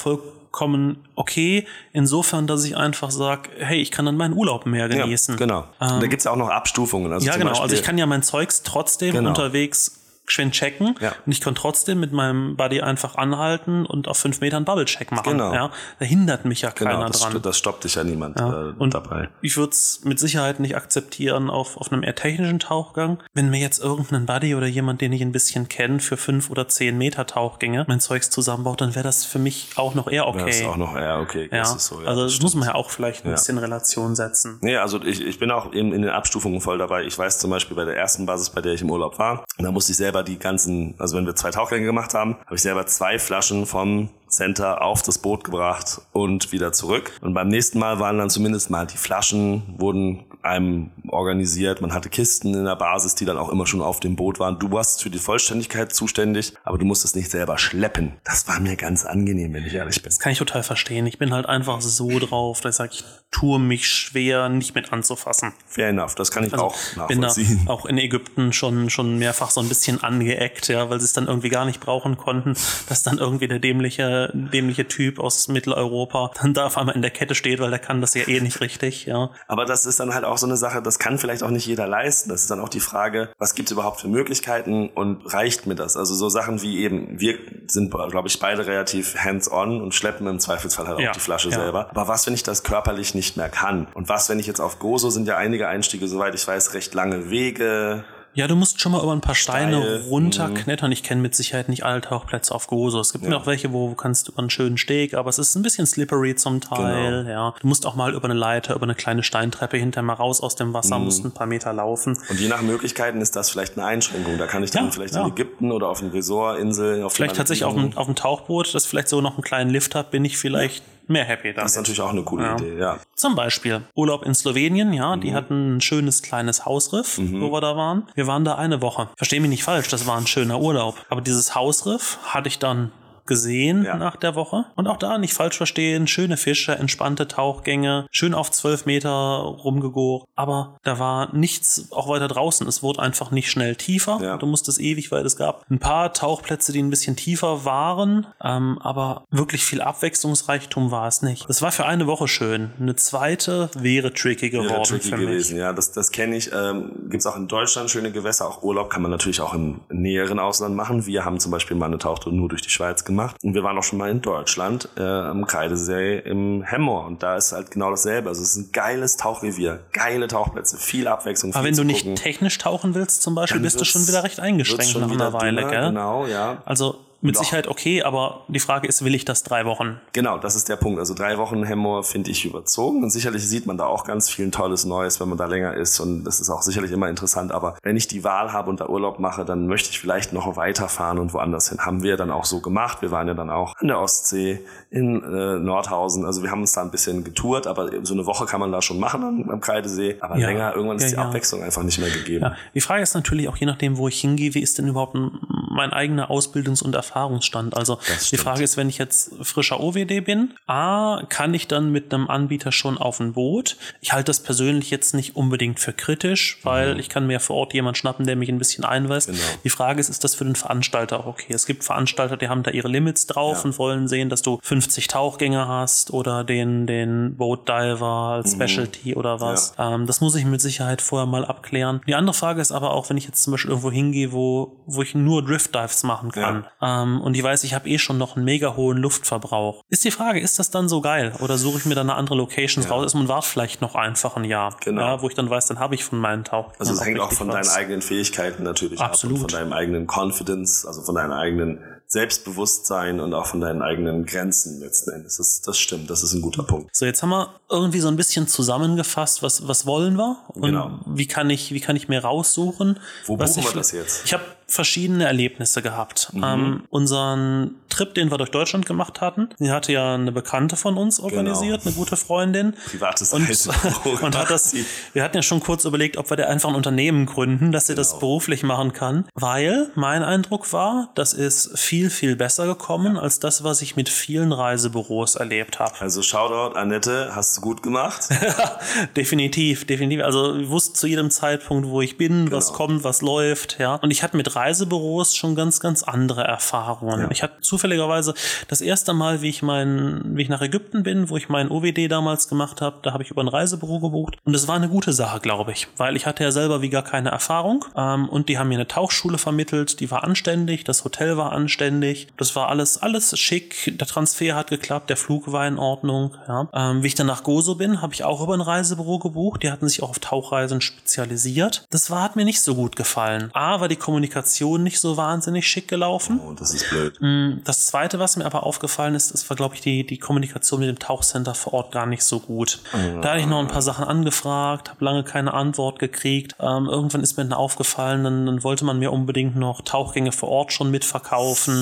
vollkommen 0.52 0.98
okay, 1.16 1.66
insofern, 1.94 2.48
dass 2.48 2.64
ich 2.66 2.76
einfach 2.76 3.12
sage, 3.12 3.50
hey, 3.60 3.82
ich 3.82 3.92
kann 3.92 4.06
dann 4.06 4.18
meinen 4.18 4.34
Urlaub 4.34 4.66
mehr 4.66 4.90
genießen. 4.90 5.36
Ja, 5.36 5.38
genau. 5.38 5.66
Und 5.80 6.02
da 6.02 6.08
gibt's 6.08 6.26
ja 6.26 6.32
auch 6.32 6.36
noch 6.38 6.50
Abstufungen. 6.50 7.12
Also 7.12 7.26
Ja, 7.26 7.34
genau. 7.38 7.50
Beispiel, 7.50 7.64
also 7.64 7.76
ich 7.76 7.84
kann 7.84 7.98
ja 7.98 8.06
mein 8.06 8.24
Zeugs 8.24 8.64
trotzdem 8.64 9.14
Genau. 9.14 9.30
unterwegs 9.30 9.99
geschwind 10.30 10.54
checken 10.54 10.96
Ja. 11.02 11.14
und 11.26 11.32
ich 11.32 11.42
konnte 11.42 11.60
trotzdem 11.62 12.00
mit 12.00 12.14
meinem 12.14 12.56
Buddy 12.56 12.82
einfach 12.82 13.16
anhalten 13.16 13.86
und 13.86 14.08
auf 14.08 14.18
fünf 14.18 14.40
Metern 14.42 14.64
Bubble-Check 14.66 15.12
machen. 15.12 15.32
Genau. 15.32 15.54
Ja, 15.54 15.72
da 16.00 16.06
hindert 16.06 16.46
mich 16.46 16.62
ja 16.62 16.72
keiner 16.72 16.92
Genau, 16.92 17.08
das, 17.10 17.20
dran. 17.22 17.42
das 17.42 17.58
stoppt 17.58 17.84
dich 17.84 17.96
ja 17.96 18.04
niemand 18.04 18.40
Ja, 18.40 18.70
äh, 18.70 18.74
und 18.78 18.94
dabei. 18.94 19.30
Ich 19.42 19.58
würde 19.58 19.72
es 19.72 20.02
mit 20.04 20.20
Sicherheit 20.20 20.60
nicht 20.60 20.76
akzeptieren 20.78 21.50
auf, 21.50 21.78
auf 21.78 21.92
einem 21.92 22.04
eher 22.04 22.16
technischen 22.16 22.60
Tauchgang. 22.60 23.20
Wenn 23.34 23.50
mir 23.50 23.60
jetzt 23.60 23.80
irgendein 23.80 24.26
Buddy 24.26 24.56
oder 24.56 24.68
jemand, 24.68 25.02
den 25.02 25.12
ich 25.14 25.22
ein 25.22 25.32
bisschen 25.32 25.68
kenne, 25.68 26.00
für 26.00 26.18
fünf 26.18 26.50
oder 26.50 26.68
zehn 26.68 26.98
Meter 26.98 27.26
Tauchgänge 27.26 27.86
mein 27.88 28.00
Zeugs 28.00 28.30
zusammenbaut, 28.30 28.82
dann 28.82 28.96
wäre 28.96 29.04
das 29.04 29.26
für 29.26 29.40
mich 29.40 29.70
auch 29.76 29.96
noch 29.96 30.08
eher 30.08 30.28
okay. 30.28 30.46
Das 30.46 30.60
ist 30.60 30.66
auch 30.66 30.78
noch, 30.78 30.96
ja, 30.96 31.20
okay. 31.20 31.50
ja. 31.52 31.60
Das 31.60 31.86
so, 31.86 32.02
ja, 32.02 32.08
also 32.08 32.24
das 32.24 32.40
muss 32.42 32.56
man 32.56 32.68
ja 32.68 32.76
auch 32.76 32.90
vielleicht 32.90 33.26
ein 33.26 33.32
bisschen 33.32 33.58
in 33.58 33.64
Relation 33.64 34.16
setzen. 34.16 34.60
Nee, 34.62 34.78
also 34.78 35.02
ich, 35.04 35.22
ich 35.26 35.40
bin 35.40 35.50
auch 35.52 35.74
eben 35.74 35.92
in 35.94 36.02
den 36.04 36.12
Abstufungen 36.12 36.62
voll 36.62 36.78
dabei. 36.78 37.04
Ich 37.04 37.18
weiß 37.18 37.40
zum 37.40 37.50
Beispiel 37.50 37.76
bei 37.76 37.86
der 37.86 37.98
ersten 37.98 38.26
Basis, 38.26 38.50
bei 38.52 38.62
der 38.62 38.74
ich 38.74 38.82
im 38.82 38.92
Urlaub 38.92 39.18
war, 39.20 39.44
da 39.58 39.72
musste 39.72 39.92
ich 39.92 39.98
selber 39.98 40.19
die 40.24 40.40
ganzen, 40.40 40.96
also 40.98 41.18
wenn 41.18 41.26
wir 41.26 41.36
zwei 41.36 41.52
Tauchgänge 41.52 41.86
gemacht 41.86 42.14
haben, 42.14 42.38
habe 42.46 42.56
ich 42.56 42.62
selber 42.62 42.86
zwei 42.88 43.20
Flaschen 43.20 43.66
vom 43.66 44.10
Center 44.30 44.82
auf 44.82 45.02
das 45.02 45.18
Boot 45.18 45.44
gebracht 45.44 46.02
und 46.14 46.52
wieder 46.52 46.72
zurück. 46.72 47.12
Und 47.22 47.34
beim 47.34 47.48
nächsten 47.48 47.80
Mal 47.80 48.00
waren 48.00 48.18
dann 48.18 48.30
zumindest 48.30 48.70
mal 48.70 48.86
die 48.88 48.98
Flaschen, 48.98 49.76
wurden 49.78 50.26
einem 50.42 50.92
organisiert. 51.08 51.82
Man 51.82 51.94
hatte 51.94 52.10
Kisten 52.10 52.54
in 52.54 52.66
der 52.66 52.76
Basis, 52.76 53.16
die 53.16 53.26
dann 53.26 53.38
auch 53.38 53.50
immer 53.50 53.68
schon 53.68 53.82
auf 53.82 54.00
dem 54.00 54.16
Boot 54.16 54.40
waren. 54.40 54.58
Du 54.60 54.72
warst 54.72 55.04
für 55.04 55.10
die 55.10 55.18
Vollständigkeit 55.18 55.94
zuständig, 55.94 56.54
aber 56.64 56.78
du 56.78 56.86
musstest 56.86 57.16
nicht 57.16 57.30
selber 57.30 57.58
schleppen. 57.58 58.14
Das 58.24 58.48
war 58.48 58.60
mir 58.60 58.76
ganz 58.76 59.06
angenehm, 59.06 59.54
wenn 59.54 59.66
ich 59.66 59.74
ehrlich 59.74 60.02
bin. 60.02 60.10
Das 60.10 60.20
kann 60.20 60.32
ich 60.32 60.38
total 60.38 60.64
verstehen. 60.64 61.06
Ich 61.08 61.18
bin 61.18 61.34
halt 61.34 61.46
einfach 61.46 61.82
so 61.82 62.20
drauf, 62.20 62.62
dass 62.62 62.76
ich 62.76 62.78
sage, 62.78 62.92
ich 62.94 63.04
tue 63.32 63.60
mich 63.60 63.88
schwer, 63.88 64.50
nicht 64.50 64.76
mit 64.76 64.92
anzufassen. 64.92 65.54
Fair 65.68 65.90
enough, 65.90 66.16
das 66.16 66.32
kann 66.32 66.44
ich 66.44 66.54
Also 66.54 66.66
auch 66.66 67.08
bin 67.08 67.22
da 67.22 67.28
nachvollziehen. 67.28 67.68
auch 67.68 67.86
in 67.86 67.98
Ägypten 67.98 68.54
schon, 68.54 68.90
schon 68.90 69.18
mehrfach 69.20 69.52
so 69.52 69.62
ein 69.62 69.70
bisschen 69.70 70.02
angeeckt, 70.04 70.68
ja, 70.68 70.90
weil 70.90 71.00
sie 71.00 71.06
es 71.06 71.14
dann 71.14 71.28
irgendwie 71.28 71.50
gar 71.50 71.66
nicht 71.66 71.80
brauchen 71.80 72.18
konnten, 72.18 72.56
dass 72.88 73.04
dann 73.04 73.18
irgendwie 73.18 73.48
der 73.48 73.60
dämliche, 73.60 74.19
dämliche 74.28 74.88
Typ 74.88 75.20
aus 75.20 75.48
Mitteleuropa 75.48 76.32
dann 76.42 76.54
da 76.54 76.66
auf 76.68 76.78
einmal 76.78 76.96
in 76.96 77.02
der 77.02 77.12
Kette 77.12 77.36
steht, 77.36 77.60
weil 77.60 77.70
der 77.70 77.80
kann 77.80 78.02
das 78.02 78.14
ja 78.14 78.28
eh 78.28 78.42
nicht 78.42 78.62
richtig, 78.62 79.06
ja. 79.06 79.32
Aber 79.48 79.66
das 79.66 79.86
ist 79.86 80.00
dann 80.00 80.14
halt 80.14 80.26
auch 80.26 80.38
so 80.38 80.46
eine 80.46 80.58
Sache, 80.58 80.82
das 80.82 81.00
kann 81.00 81.18
vielleicht 81.18 81.44
auch 81.44 81.50
nicht 81.50 81.66
jeder 81.66 81.88
leisten. 81.88 82.30
Das 82.30 82.42
ist 82.42 82.52
dann 82.52 82.60
auch 82.60 82.70
die 82.70 82.80
Frage, 82.80 83.30
was 83.38 83.56
gibt 83.56 83.70
es 83.70 83.72
überhaupt 83.72 84.02
für 84.02 84.08
Möglichkeiten 84.08 84.90
und 84.90 85.34
reicht 85.34 85.66
mir 85.66 85.76
das? 85.76 85.98
Also 85.98 86.14
so 86.16 86.30
Sachen 86.30 86.62
wie 86.62 86.80
eben, 86.84 87.20
wir 87.20 87.38
sind, 87.68 87.92
glaube 87.92 88.28
ich, 88.28 88.40
beide 88.40 88.66
relativ 88.66 89.16
hands-on 89.16 89.82
und 89.82 89.94
schleppen 89.94 90.28
im 90.28 90.40
Zweifelsfall 90.40 90.88
halt 90.88 91.00
Ja, 91.00 91.10
auch 91.10 91.14
die 91.14 91.20
Flasche 91.20 91.50
ja. 91.50 91.60
selber. 91.60 91.90
Aber 91.90 92.08
was, 92.08 92.28
wenn 92.28 92.34
ich 92.34 92.44
das 92.44 92.64
körperlich 92.64 93.16
nicht 93.16 93.38
mehr 93.38 93.50
kann? 93.50 93.88
Und 93.94 94.10
was, 94.10 94.30
wenn 94.30 94.40
ich 94.40 94.48
jetzt 94.48 94.60
auf 94.60 94.80
Gozo 94.80 95.10
sind 95.10 95.28
ja 95.28 95.38
einige 95.38 95.68
Einstiege, 95.68 96.08
soweit 96.08 96.36
ich 96.36 96.48
weiß, 96.48 96.74
recht 96.74 96.94
lange 96.94 97.30
Wege. 97.30 98.04
Ja, 98.36 98.48
du 98.48 98.56
musst 98.56 98.80
schon 98.80 98.92
mal 98.92 99.02
über 99.02 99.12
ein 99.12 99.22
paar 99.22 99.34
Steine 99.36 99.82
Steil, 99.82 100.02
runterklettern. 100.08 100.92
Ich 100.92 101.02
kenne 101.04 101.20
mit 101.22 101.36
Sicherheit 101.36 101.68
nicht 101.68 101.84
alle 101.84 102.00
Tauchplätze 102.00 102.54
auf 102.54 102.68
Gozo. 102.68 103.00
Es 103.00 103.12
gibt 103.12 103.26
mir 103.28 103.36
auch 103.36 103.48
welche, 103.48 103.74
wo 103.74 103.90
du 103.90 103.96
kannst 103.96 104.30
über 104.30 104.40
einen 104.40 104.50
schönen 104.52 104.78
Steg, 104.78 105.16
aber 105.16 105.30
es 105.30 105.40
ist 105.40 105.56
ein 105.56 105.64
bisschen 105.64 105.86
slippery 105.88 106.36
zum 106.36 106.62
Teil. 106.62 107.24
Genau. 107.24 107.30
Ja, 107.30 107.54
du 107.60 107.68
musst 107.68 107.86
auch 107.86 107.96
mal 107.96 108.14
über 108.14 108.26
eine 108.26 108.36
Leiter, 108.36 108.76
über 108.76 108.84
eine 108.84 108.96
kleine 108.96 109.24
Steintreppe 109.24 109.78
hinterher 109.78 110.04
mal 110.04 110.14
raus 110.14 110.42
aus 110.42 110.56
dem 110.56 110.74
Wasser, 110.74 111.00
Mhm. 111.00 111.06
musst 111.06 111.26
ein 111.26 111.32
paar 111.32 111.48
Meter 111.48 111.74
laufen. 111.74 112.18
Und 112.30 112.40
je 112.40 112.48
nach 112.48 112.62
Möglichkeiten 112.62 113.20
ist 113.20 113.36
das 113.36 113.50
vielleicht 113.50 113.78
eine 113.78 113.86
Einschränkung. 113.88 114.38
Da 114.38 114.46
kann 114.46 114.64
ich 114.64 114.72
dann 114.72 114.86
Ja, 114.86 114.92
vielleicht 114.92 115.16
ja. 115.16 115.26
in 115.26 115.32
Ägypten 115.32 115.72
oder 115.72 115.90
auf 115.90 116.02
einer 116.02 116.14
Resort-Insel. 116.14 117.04
Auf 117.04 117.14
Vielleicht 117.14 117.36
tatsächlich 117.36 117.66
auf 117.66 117.74
Malediven- 117.74 117.92
dem, 117.92 117.98
auf 117.98 118.06
dem 118.06 118.16
Tauchboot, 118.16 118.74
das 118.74 118.86
vielleicht 118.86 119.10
so 119.10 119.22
noch 119.22 119.34
einen 119.34 119.44
kleinen 119.44 119.72
Lift 119.72 119.96
hat, 119.96 120.12
bin 120.12 120.24
ich 120.24 120.38
vielleicht 120.38 120.84
mehr 121.10 121.26
happy 121.26 121.50
damit. 121.54 121.58
Das 121.66 121.72
ist 121.72 121.78
natürlich 121.78 122.02
auch 122.02 122.10
eine 122.12 122.24
coole 122.24 122.44
Ja. 122.46 122.56
Idee, 122.56 122.78
ja. 122.80 123.00
Zum 123.16 123.36
Beispiel 123.36 123.82
Urlaub 123.96 124.24
in 124.26 124.34
Slowenien, 124.36 124.94
ja, 124.94 125.16
Mhm. 125.16 125.22
die 125.22 125.34
hatten 125.34 125.78
ein 125.78 125.82
schönes 125.82 126.22
kleines 126.22 126.66
Hausriff, 126.66 127.18
wo 127.18 127.52
wir 127.52 127.62
da 127.62 127.76
waren. 127.76 128.08
Wir 128.16 128.28
waren 128.28 128.46
da 128.46 128.56
eine 128.56 128.82
Woche. 128.82 129.10
Versteh 129.18 129.40
mich 129.40 129.50
nicht 129.50 129.64
falsch, 129.64 129.88
das 129.90 130.06
war 130.08 130.18
ein 130.18 130.28
schöner 130.28 130.60
Urlaub. 130.60 130.96
Aber 131.10 131.22
dieses 131.22 131.56
Hausriff 131.56 132.18
hatte 132.24 132.48
ich 132.48 132.60
dann 132.60 132.92
gesehen 133.30 133.86
Ja. 133.86 133.96
nach 133.96 134.18
der 134.18 134.36
Woche. 134.36 134.66
Und 134.76 134.88
auch 134.88 134.98
da 134.98 135.18
nicht 135.18 135.34
falsch 135.34 135.56
verstehen, 135.56 136.08
schöne 136.08 136.36
Fische, 136.36 136.74
entspannte 136.74 137.30
Tauchgänge, 137.30 138.08
schön 138.12 138.34
auf 138.34 138.52
zwölf 138.52 138.86
Meter 138.86 139.10
rumgegoren. 139.10 140.26
Aber 140.36 140.76
da 140.84 141.00
war 141.00 141.34
nichts 141.34 141.88
auch 141.92 142.10
weiter 142.10 142.28
draußen. 142.28 142.68
Es 142.68 142.84
wurde 142.84 143.02
einfach 143.02 143.32
nicht 143.32 143.50
schnell 143.50 143.76
tiefer. 143.78 144.20
Ja. 144.22 144.38
Du 144.38 144.46
musstest 144.48 144.82
ewig, 144.82 145.12
weil 145.12 145.26
es 145.26 145.38
gab 145.38 145.64
ein 145.70 145.80
paar 145.80 146.12
Tauchplätze, 146.14 146.74
die 146.74 146.82
ein 146.82 146.90
bisschen 146.90 147.16
tiefer 147.16 147.64
waren. 147.64 148.28
Ähm, 148.44 148.78
aber 148.82 149.24
wirklich 149.32 149.64
viel 149.64 149.82
Abwechslungsreichtum 149.82 150.92
war 150.92 151.08
es 151.08 151.22
nicht. 151.22 151.50
Es 151.50 151.62
war 151.62 151.72
für 151.72 151.86
eine 151.86 152.08
Woche 152.08 152.28
schön. 152.28 152.72
Eine 152.80 152.96
zweite 152.96 153.70
wäre 153.78 154.14
tricky 154.14 154.50
geworden 154.50 154.70
Wäre 154.70 154.84
tricky 154.84 155.10
für 155.10 155.18
mich. 155.18 155.28
gewesen, 155.28 155.58
ja. 155.58 155.72
Das, 155.74 155.92
das 155.92 156.12
kenne 156.12 156.36
ich. 156.36 156.52
Ähm, 156.54 156.92
Gibt 157.10 157.22
es 157.22 157.28
auch 157.28 157.36
in 157.36 157.48
Deutschland 157.48 157.90
schöne 157.90 158.12
Gewässer. 158.12 158.48
Auch 158.48 158.64
Urlaub 158.64 158.90
kann 158.90 159.02
man 159.02 159.12
natürlich 159.12 159.42
auch 159.42 159.54
im 159.54 159.82
näheren 159.90 160.40
Ausland 160.40 160.76
machen. 160.76 161.06
Wir 161.06 161.26
haben 161.26 161.40
zum 161.40 161.52
Beispiel 161.52 161.78
mal 161.78 161.86
eine 161.86 161.98
Tauchtour 162.00 162.34
nur 162.34 162.50
durch 162.50 162.62
die 162.62 162.70
Schweiz 162.70 163.06
gemacht. 163.06 163.19
Und 163.44 163.54
wir 163.54 163.64
waren 163.64 163.78
auch 163.78 163.84
schon 163.84 164.00
mal 164.00 164.10
in 164.10 164.22
Deutschland 164.22 164.90
äh, 164.98 165.02
am 165.02 165.46
Kreidesee 165.46 166.20
im 166.20 166.64
Hemmoor. 166.64 167.06
Und 167.06 167.24
da 167.24 167.36
ist 167.38 167.52
halt 167.52 167.72
genau 167.72 167.90
dasselbe. 167.92 168.30
Also 168.30 168.42
es 168.42 168.56
ist 168.56 168.58
ein 168.58 168.72
geiles 168.72 169.18
Tauchrevier, 169.18 169.80
geile 169.92 170.28
Tauchplätze, 170.28 170.78
viel 170.78 171.08
Abwechslung. 171.08 171.54
Aber 171.54 171.64
viel 171.64 171.72
wenn 171.72 171.78
du 171.78 171.84
nicht 171.84 172.04
gucken. 172.04 172.16
technisch 172.16 172.58
tauchen 172.58 172.96
willst 172.96 173.22
zum 173.22 173.36
Beispiel, 173.36 173.58
Dann 173.58 173.64
bist 173.64 173.80
du 173.80 173.86
schon 173.86 174.08
wieder 174.08 174.24
recht 174.24 174.40
eingeschränkt 174.40 174.96
nach 174.96 175.12
einer 175.12 175.34
Weile, 175.34 175.62
dünner, 175.62 175.72
gell? 175.72 175.88
Genau, 175.90 176.26
ja. 176.26 176.62
Also 176.66 177.00
mit 177.22 177.36
Doch. 177.36 177.42
Sicherheit 177.42 177.68
okay, 177.68 178.04
aber 178.04 178.46
die 178.48 178.60
Frage 178.60 178.88
ist, 178.88 179.04
will 179.04 179.14
ich 179.14 179.26
das 179.26 179.44
drei 179.44 179.66
Wochen? 179.66 180.00
Genau, 180.14 180.38
das 180.38 180.56
ist 180.56 180.70
der 180.70 180.78
Punkt. 180.78 181.00
Also 181.00 181.14
drei 181.14 181.38
Wochen 181.38 181.64
Hemmoor 181.64 182.04
finde 182.04 182.32
ich 182.32 182.46
überzogen. 182.46 183.04
Und 183.04 183.10
sicherlich 183.10 183.48
sieht 183.48 183.66
man 183.66 183.78
da 183.78 183.86
auch 183.86 184.06
ganz 184.06 184.30
viel 184.30 184.50
Tolles 184.52 184.86
Neues, 184.86 185.20
wenn 185.20 185.28
man 185.30 185.38
da 185.38 185.46
länger 185.46 185.74
ist. 185.74 186.00
Und 186.00 186.24
das 186.24 186.40
ist 186.40 186.50
auch 186.50 186.62
sicherlich 186.62 186.92
immer 186.92 187.10
interessant. 187.10 187.52
Aber 187.52 187.76
wenn 187.84 187.98
ich 187.98 188.08
die 188.08 188.24
Wahl 188.24 188.54
habe 188.54 188.70
und 188.70 188.80
da 188.80 188.88
Urlaub 188.88 189.20
mache, 189.20 189.44
dann 189.44 189.68
möchte 189.68 189.90
ich 189.90 190.00
vielleicht 190.00 190.32
noch 190.34 190.56
weiterfahren 190.56 191.20
und 191.20 191.34
woanders 191.34 191.70
hin. 191.70 191.80
Haben 191.80 192.04
wir 192.04 192.16
dann 192.16 192.32
auch 192.32 192.46
so 192.46 192.62
gemacht. 192.62 193.02
Wir 193.02 193.12
waren 193.12 193.28
ja 193.28 193.34
dann 193.34 193.50
auch 193.50 193.76
an 193.78 193.88
der 193.88 194.00
Ostsee, 194.00 194.62
in 194.90 195.22
äh, 195.24 195.60
Nordhausen. 195.60 196.26
Also 196.26 196.42
wir 196.42 196.52
haben 196.52 196.62
uns 196.62 196.72
da 196.72 196.82
ein 196.82 196.92
bisschen 196.92 197.24
getourt, 197.24 197.68
aber 197.68 197.90
so 198.06 198.14
eine 198.14 198.26
Woche 198.26 198.46
kann 198.46 198.60
man 198.60 198.72
da 198.72 198.82
schon 198.82 199.00
machen 199.00 199.24
am, 199.24 199.50
am 199.50 199.60
Kreidesee. 199.62 200.18
Aber 200.22 200.38
Ja. 200.38 200.48
länger, 200.48 200.74
irgendwann 200.74 200.98
ist 200.98 201.04
Ja, 201.04 201.10
die 201.10 201.16
ja. 201.16 201.26
Abwechslung 201.28 201.64
einfach 201.64 201.84
nicht 201.84 202.00
mehr 202.00 202.10
gegeben. 202.10 202.52
Die 202.74 202.82
Frage 202.82 203.04
ist 203.04 203.14
natürlich 203.14 203.50
auch 203.50 203.58
je 203.58 203.66
nachdem, 203.68 203.98
wo 203.98 204.08
ich 204.08 204.20
hingehe, 204.22 204.54
wie 204.54 204.62
ist 204.62 204.78
denn 204.78 204.88
überhaupt 204.88 205.16
mein 205.50 205.92
eigener 205.94 206.32
Ausbildungs- 206.32 206.82
und 206.84 206.94
Erfahrungsstand? 207.10 207.76
Also 207.76 208.00
die. 208.32 208.38
Frage 208.38 208.64
ist, 208.64 208.78
wenn 208.78 208.90
ich 208.90 208.98
jetzt 208.98 209.32
frischer 209.42 209.80
OWD 209.80 210.24
bin, 210.24 210.54
A, 210.68 211.24
kann 211.28 211.54
ich 211.54 211.68
dann 211.68 211.92
mit 211.92 212.14
einem 212.14 212.30
Anbieter 212.30 212.72
schon 212.72 212.98
auf 212.98 213.20
ein 213.20 213.34
Boot? 213.34 213.78
Ich 214.00 214.14
halte 214.14 214.26
das 214.26 214.42
persönlich 214.42 214.92
jetzt 214.92 215.14
nicht 215.14 215.36
unbedingt 215.36 215.80
für 215.80 215.92
kritisch, 215.92 216.60
weil 216.64 217.00
ich 217.00 217.10
kann 217.10 217.28
mir 217.28 217.40
vor 217.40 217.58
Ort 217.58 217.74
jemand 217.74 217.98
schnappen, 217.98 218.26
der 218.26 218.36
mich 218.36 218.50
ein 218.50 218.58
bisschen 218.58 218.86
einweist. 218.86 219.30
Mhm. 219.30 219.34
Genau. 219.34 219.46
Die 219.64 219.70
Frage 219.70 220.00
ist, 220.00 220.10
ist 220.10 220.24
das 220.24 220.36
für 220.36 220.46
den 220.46 220.56
Veranstalter 220.56 221.20
auch 221.20 221.26
okay? 221.26 221.54
Es 221.54 221.66
gibt 221.66 221.84
Veranstalter, 221.84 222.38
die 222.38 222.48
haben 222.48 222.64
da 222.64 222.72
ihre 222.72 222.88
Limits 222.88 223.28
drauf 223.28 223.66
und 223.66 223.78
wollen 223.80 224.08
sehen, 224.08 224.30
dass 224.30 224.42
du 224.42 224.60
50 224.62 225.08
Tauchgänge 225.08 225.68
hast 225.68 226.12
oder 226.12 226.44
den, 226.44 226.88
den 226.88 227.36
Boat 227.36 227.68
Diver 227.68 228.34
als 228.36 228.54
Specialty 228.54 229.16
oder 229.16 229.42
was. 229.42 229.74
Ähm, 229.78 230.06
das 230.06 230.22
muss 230.22 230.36
ich 230.36 230.46
mit 230.46 230.62
Sicherheit 230.62 231.02
vorher 231.02 231.26
mal 231.26 231.46
abklären. 231.46 232.02
Die 232.08 232.16
andere 232.16 232.34
Frage 232.34 232.62
ist 232.62 232.72
aber 232.72 232.94
auch, 232.94 233.10
wenn 233.10 233.18
ich 233.18 233.26
jetzt 233.26 233.44
zum 233.44 233.52
Beispiel 233.52 233.72
irgendwo 233.72 233.92
hingehe, 233.92 234.32
wo, 234.32 234.78
wo 234.86 235.02
ich 235.02 235.16
nur 235.16 235.44
Drift 235.44 235.74
Dives 235.74 236.04
machen 236.04 236.32
kann 236.32 236.60
ähm, 236.82 236.99
und 237.04 237.36
ich 237.36 237.44
weiß, 237.44 237.64
ich 237.64 237.74
habe 237.74 237.88
eh 237.90 237.98
schon 237.98 238.18
noch 238.18 238.36
einen 238.36 238.46
mega 238.46 238.76
hohen 238.76 238.98
Luftverbrauch. 238.98 239.84
Ist 239.90 240.04
die 240.06 240.12
Frage, 240.12 240.40
ist 240.40 240.60
das 240.60 240.72
dann 240.72 240.88
so 240.90 241.02
geil 241.02 241.34
oder 241.40 241.58
suche 241.58 241.78
ich 241.80 241.86
mir 241.86 241.96
dann 241.96 242.10
eine 242.10 242.18
andere 242.18 242.36
Location 242.36 242.84
raus? 242.86 243.14
Man 243.14 243.28
wart 243.28 243.46
vielleicht 243.46 243.82
noch 243.82 243.96
einfach 243.96 244.36
ein 244.36 244.44
Jahr, 244.46 244.76
Genau. 244.84 245.02
ja, 245.02 245.22
wo 245.22 245.28
ich 245.28 245.36
dann 245.36 245.50
weiß, 245.50 245.68
dann 245.68 245.80
habe 245.80 245.96
ich 245.96 246.04
von 246.04 246.20
meinen 246.20 246.44
Tauchgängen 246.44 246.80
Also 246.80 246.94
es 246.94 247.04
hängt 247.06 247.20
auch 247.20 247.32
von 247.32 247.48
was. 247.50 247.68
deinen 247.68 247.78
eigenen 247.78 248.02
Fähigkeiten 248.02 248.64
natürlich 248.64 249.00
Absolut. 249.00 249.38
ab 249.38 249.44
und 249.44 249.52
von 249.52 249.60
deinem 249.60 249.74
eigenen 249.74 250.08
Confidence, 250.08 250.86
also 250.86 251.02
von 251.02 251.16
deinem 251.16 251.32
eigenen 251.34 251.80
Selbstbewusstsein 252.10 253.20
und 253.20 253.34
auch 253.34 253.46
von 253.46 253.62
deinen 253.62 253.82
eigenen 253.82 254.26
Grenzen 254.26 254.80
letzten 254.80 255.12
Endes. 255.12 255.38
Das, 255.38 255.62
das 255.62 255.78
stimmt, 255.78 256.10
das 256.10 256.24
ist 256.24 256.34
ein 256.34 256.42
guter 256.42 256.64
Punkt. 256.64 256.96
So, 256.96 257.06
jetzt 257.06 257.22
haben 257.22 257.30
wir 257.30 257.54
irgendwie 257.70 258.00
so 258.00 258.08
ein 258.08 258.16
bisschen 258.16 258.48
zusammengefasst, 258.48 259.44
was, 259.44 259.68
was 259.68 259.86
wollen 259.86 260.16
wir 260.18 260.38
und 260.50 260.64
Genau. 260.64 261.00
wie 261.06 261.28
kann 261.28 261.50
ich, 261.50 261.72
wie 261.72 261.80
kann 261.80 261.96
ich 261.96 262.08
mir 262.08 262.24
raussuchen. 262.24 263.00
Wo 263.26 263.38
buchen 263.38 263.60
ich, 263.60 263.66
wir 263.66 263.74
das 263.74 263.92
jetzt? 263.92 264.22
Ich 264.26 264.34
habe 264.34 264.44
verschiedene 264.68 265.26
Erlebnisse 265.26 265.82
gehabt. 265.82 266.30
Mhm. 266.32 266.44
Ähm, 266.44 266.84
unseren 266.92 267.76
Trip, 267.90 268.14
den 268.14 268.30
wir 268.32 268.38
durch 268.38 268.52
Deutschland 268.52 268.86
gemacht 268.86 269.20
hatten, 269.20 269.50
den 269.60 269.72
hatte 269.72 269.92
ja 269.92 270.14
eine 270.14 270.32
Bekannte 270.32 270.76
von 270.76 270.96
uns 270.96 271.20
organisiert, 271.20 271.82
eine 271.86 271.96
gute 271.96 272.16
Freundin. 272.16 272.76
Privates 272.92 273.34
Und, 273.34 273.48
und 274.22 274.38
hat 274.38 274.52
das, 274.52 274.76
wir 275.14 275.24
hatten 275.24 275.38
ja 275.38 275.42
schon 275.42 275.60
kurz 275.60 275.86
überlegt, 275.86 276.18
ob 276.18 276.30
wir 276.30 276.38
da 276.38 276.46
einfach 276.46 276.70
ein 276.70 276.76
Unternehmen 276.76 277.26
gründen, 277.26 277.72
dass 277.72 277.88
sie 277.88 277.96
das 277.96 278.10
Genau. 278.10 278.20
beruflich 278.20 278.62
machen 278.64 278.94
kann, 278.94 279.26
weil 279.34 279.90
mein 279.96 280.24
Eindruck 280.24 280.72
war, 280.72 281.10
das 281.16 281.34
ist 281.34 281.78
viel 281.78 281.99
viel, 282.00 282.10
viel 282.10 282.36
besser 282.38 282.66
gekommen 282.66 283.18
als 283.18 283.42
das, 283.42 283.64
was 283.66 283.82
ich 283.82 283.98
mit 283.98 284.08
vielen 284.08 284.54
Reisebüros 284.54 285.36
erlebt 285.36 285.80
habe. 285.80 285.90
Also 286.00 286.22
Shoutout, 286.22 286.78
Annette, 286.78 287.32
hast 287.36 287.58
du 287.58 287.62
gut 287.62 287.84
gemacht. 287.84 288.30
definitiv, 289.18 289.86
definitiv. 289.86 290.24
Also 290.24 290.56
ich 290.56 290.70
wusste 290.70 290.94
zu 290.94 291.08
jedem 291.08 291.30
Zeitpunkt, 291.30 291.90
wo 291.90 292.02
ich 292.02 292.18
bin, 292.18 292.46
genau. 292.46 292.58
was 292.58 292.74
kommt, 292.74 293.04
was 293.04 293.22
läuft, 293.22 293.80
ja. 293.80 293.96
Und 293.96 294.12
ich 294.12 294.24
hatte 294.24 294.38
mit 294.38 294.56
Reisebüros 294.56 295.36
schon 295.36 295.56
ganz, 295.56 295.80
ganz 295.82 296.04
andere 296.04 296.44
Erfahrungen. 296.44 297.22
Ja. 297.22 297.32
Ich 297.32 297.44
hatte 297.44 297.60
zufälligerweise 297.62 298.34
das 298.70 298.82
erste 298.82 299.14
Mal, 299.14 299.42
wie 299.42 299.50
ich 299.50 299.62
mein, 299.62 300.22
wie 300.38 300.44
ich 300.44 300.50
nach 300.50 300.62
Ägypten 300.62 301.04
bin, 301.04 301.30
wo 301.30 301.38
ich 301.38 301.50
mein 301.50 301.70
OWD 301.70 302.10
damals 302.10 302.48
gemacht 302.48 302.82
habe, 302.82 303.00
da 303.02 303.12
habe 303.14 303.24
ich 303.24 303.32
über 303.32 303.44
ein 303.44 303.50
Reisebüro 303.50 304.00
gebucht. 304.00 304.38
Und 304.46 304.54
das 304.54 304.68
war 304.68 304.76
eine 304.76 304.90
gute 304.90 305.12
Sache, 305.12 305.42
glaube 305.42 305.74
ich, 305.74 305.88
weil 305.98 306.16
ich 306.16 306.26
hatte 306.26 306.44
ja 306.44 306.52
selber 306.52 306.82
wie 306.82 306.90
gar 306.90 307.04
keine 307.04 307.30
Erfahrung. 307.30 307.86
Ähm, 307.96 308.30
und 308.30 308.48
die 308.48 308.58
haben 308.58 308.70
mir 308.70 308.76
eine 308.76 308.88
Tauchschule 308.88 309.38
vermittelt, 309.38 310.00
die 310.00 310.10
war 310.10 310.24
anständig, 310.24 310.86
das 310.86 311.04
Hotel 311.04 311.36
war 311.38 311.52
anständig, 311.52 311.89
das 312.38 312.56
war 312.56 312.70
alles, 312.70 313.02
alles 313.02 313.38
schick, 313.38 313.98
der 313.98 314.08
Transfer 314.08 314.56
hat 314.56 314.70
geklappt, 314.70 315.10
der 315.10 315.18
Flug 315.18 315.52
war 315.52 315.68
in 315.68 315.78
Ordnung. 315.78 316.36
Ja. 316.48 316.68
Ähm, 316.74 317.04
wie 317.04 317.08
ich 317.08 317.16
dann 317.16 317.28
nach 317.28 317.44
Gozo 317.44 317.76
bin, 317.76 318.02
habe 318.02 318.14
ich 318.14 318.24
auch 318.24 318.42
über 318.42 318.54
ein 318.54 318.62
Reisebüro 318.62 319.20
gebucht. 319.20 319.64
Die 319.64 319.72
hatten 319.72 319.88
sich 319.88 320.04
auch 320.04 320.10
auf 320.10 320.20
Tauchreisen 320.20 320.82
spezialisiert. 320.82 321.86
Das 321.90 322.10
war, 322.10 322.22
hat 322.22 322.36
mir 322.36 322.46
nicht 322.46 322.62
so 322.62 322.76
gut 322.76 322.96
gefallen. 322.96 323.50
A, 323.54 323.80
war 323.80 323.88
die 323.88 323.96
Kommunikation 323.96 324.84
nicht 324.84 325.00
so 325.00 325.18
wahnsinnig 325.18 325.68
schick 325.68 325.88
gelaufen. 325.88 326.40
Oh, 326.46 326.54
das 326.54 326.74
ist 326.74 326.90
blöd. 326.90 327.18
Mm, 327.22 327.62
das 327.64 327.86
zweite, 327.88 328.20
was 328.20 328.38
mir 328.38 328.46
aber 328.46 328.64
aufgefallen 328.64 329.16
ist, 329.16 329.34
das 329.34 329.50
war, 329.50 329.58
glaube 329.58 329.76
ich, 329.76 329.82
die, 329.82 330.06
die 330.06 330.18
Kommunikation 330.18 330.80
mit 330.80 330.90
dem 330.90 331.00
Tauchcenter 331.00 331.56
vor 331.56 331.74
Ort 331.74 331.92
gar 331.92 332.06
nicht 332.06 332.24
so 332.24 332.40
gut. 332.40 332.80
Mhm. 332.94 333.22
Da 333.22 333.30
hatte 333.30 333.42
ich 333.42 333.48
noch 333.48 333.60
ein 333.60 333.68
paar 333.68 333.82
Sachen 333.82 334.06
angefragt, 334.06 334.90
habe 334.90 335.06
lange 335.06 335.24
keine 335.24 335.54
Antwort 335.54 336.00
gekriegt. 336.00 336.56
Ähm, 336.60 336.88
irgendwann 336.88 337.22
ist 337.22 337.38
mir 337.38 337.44
dann 337.44 337.54
aufgefallen, 337.54 338.24
dann, 338.24 338.46
dann, 338.46 338.64
wollte 338.64 338.86
man 338.86 339.00
mir 339.00 339.12
unbedingt 339.12 339.56
noch 339.56 339.82
Tauchgänge 339.82 340.32
vor 340.32 340.50
Ort 340.50 340.74
schon 340.74 340.92
mitverkaufen. 340.92 341.79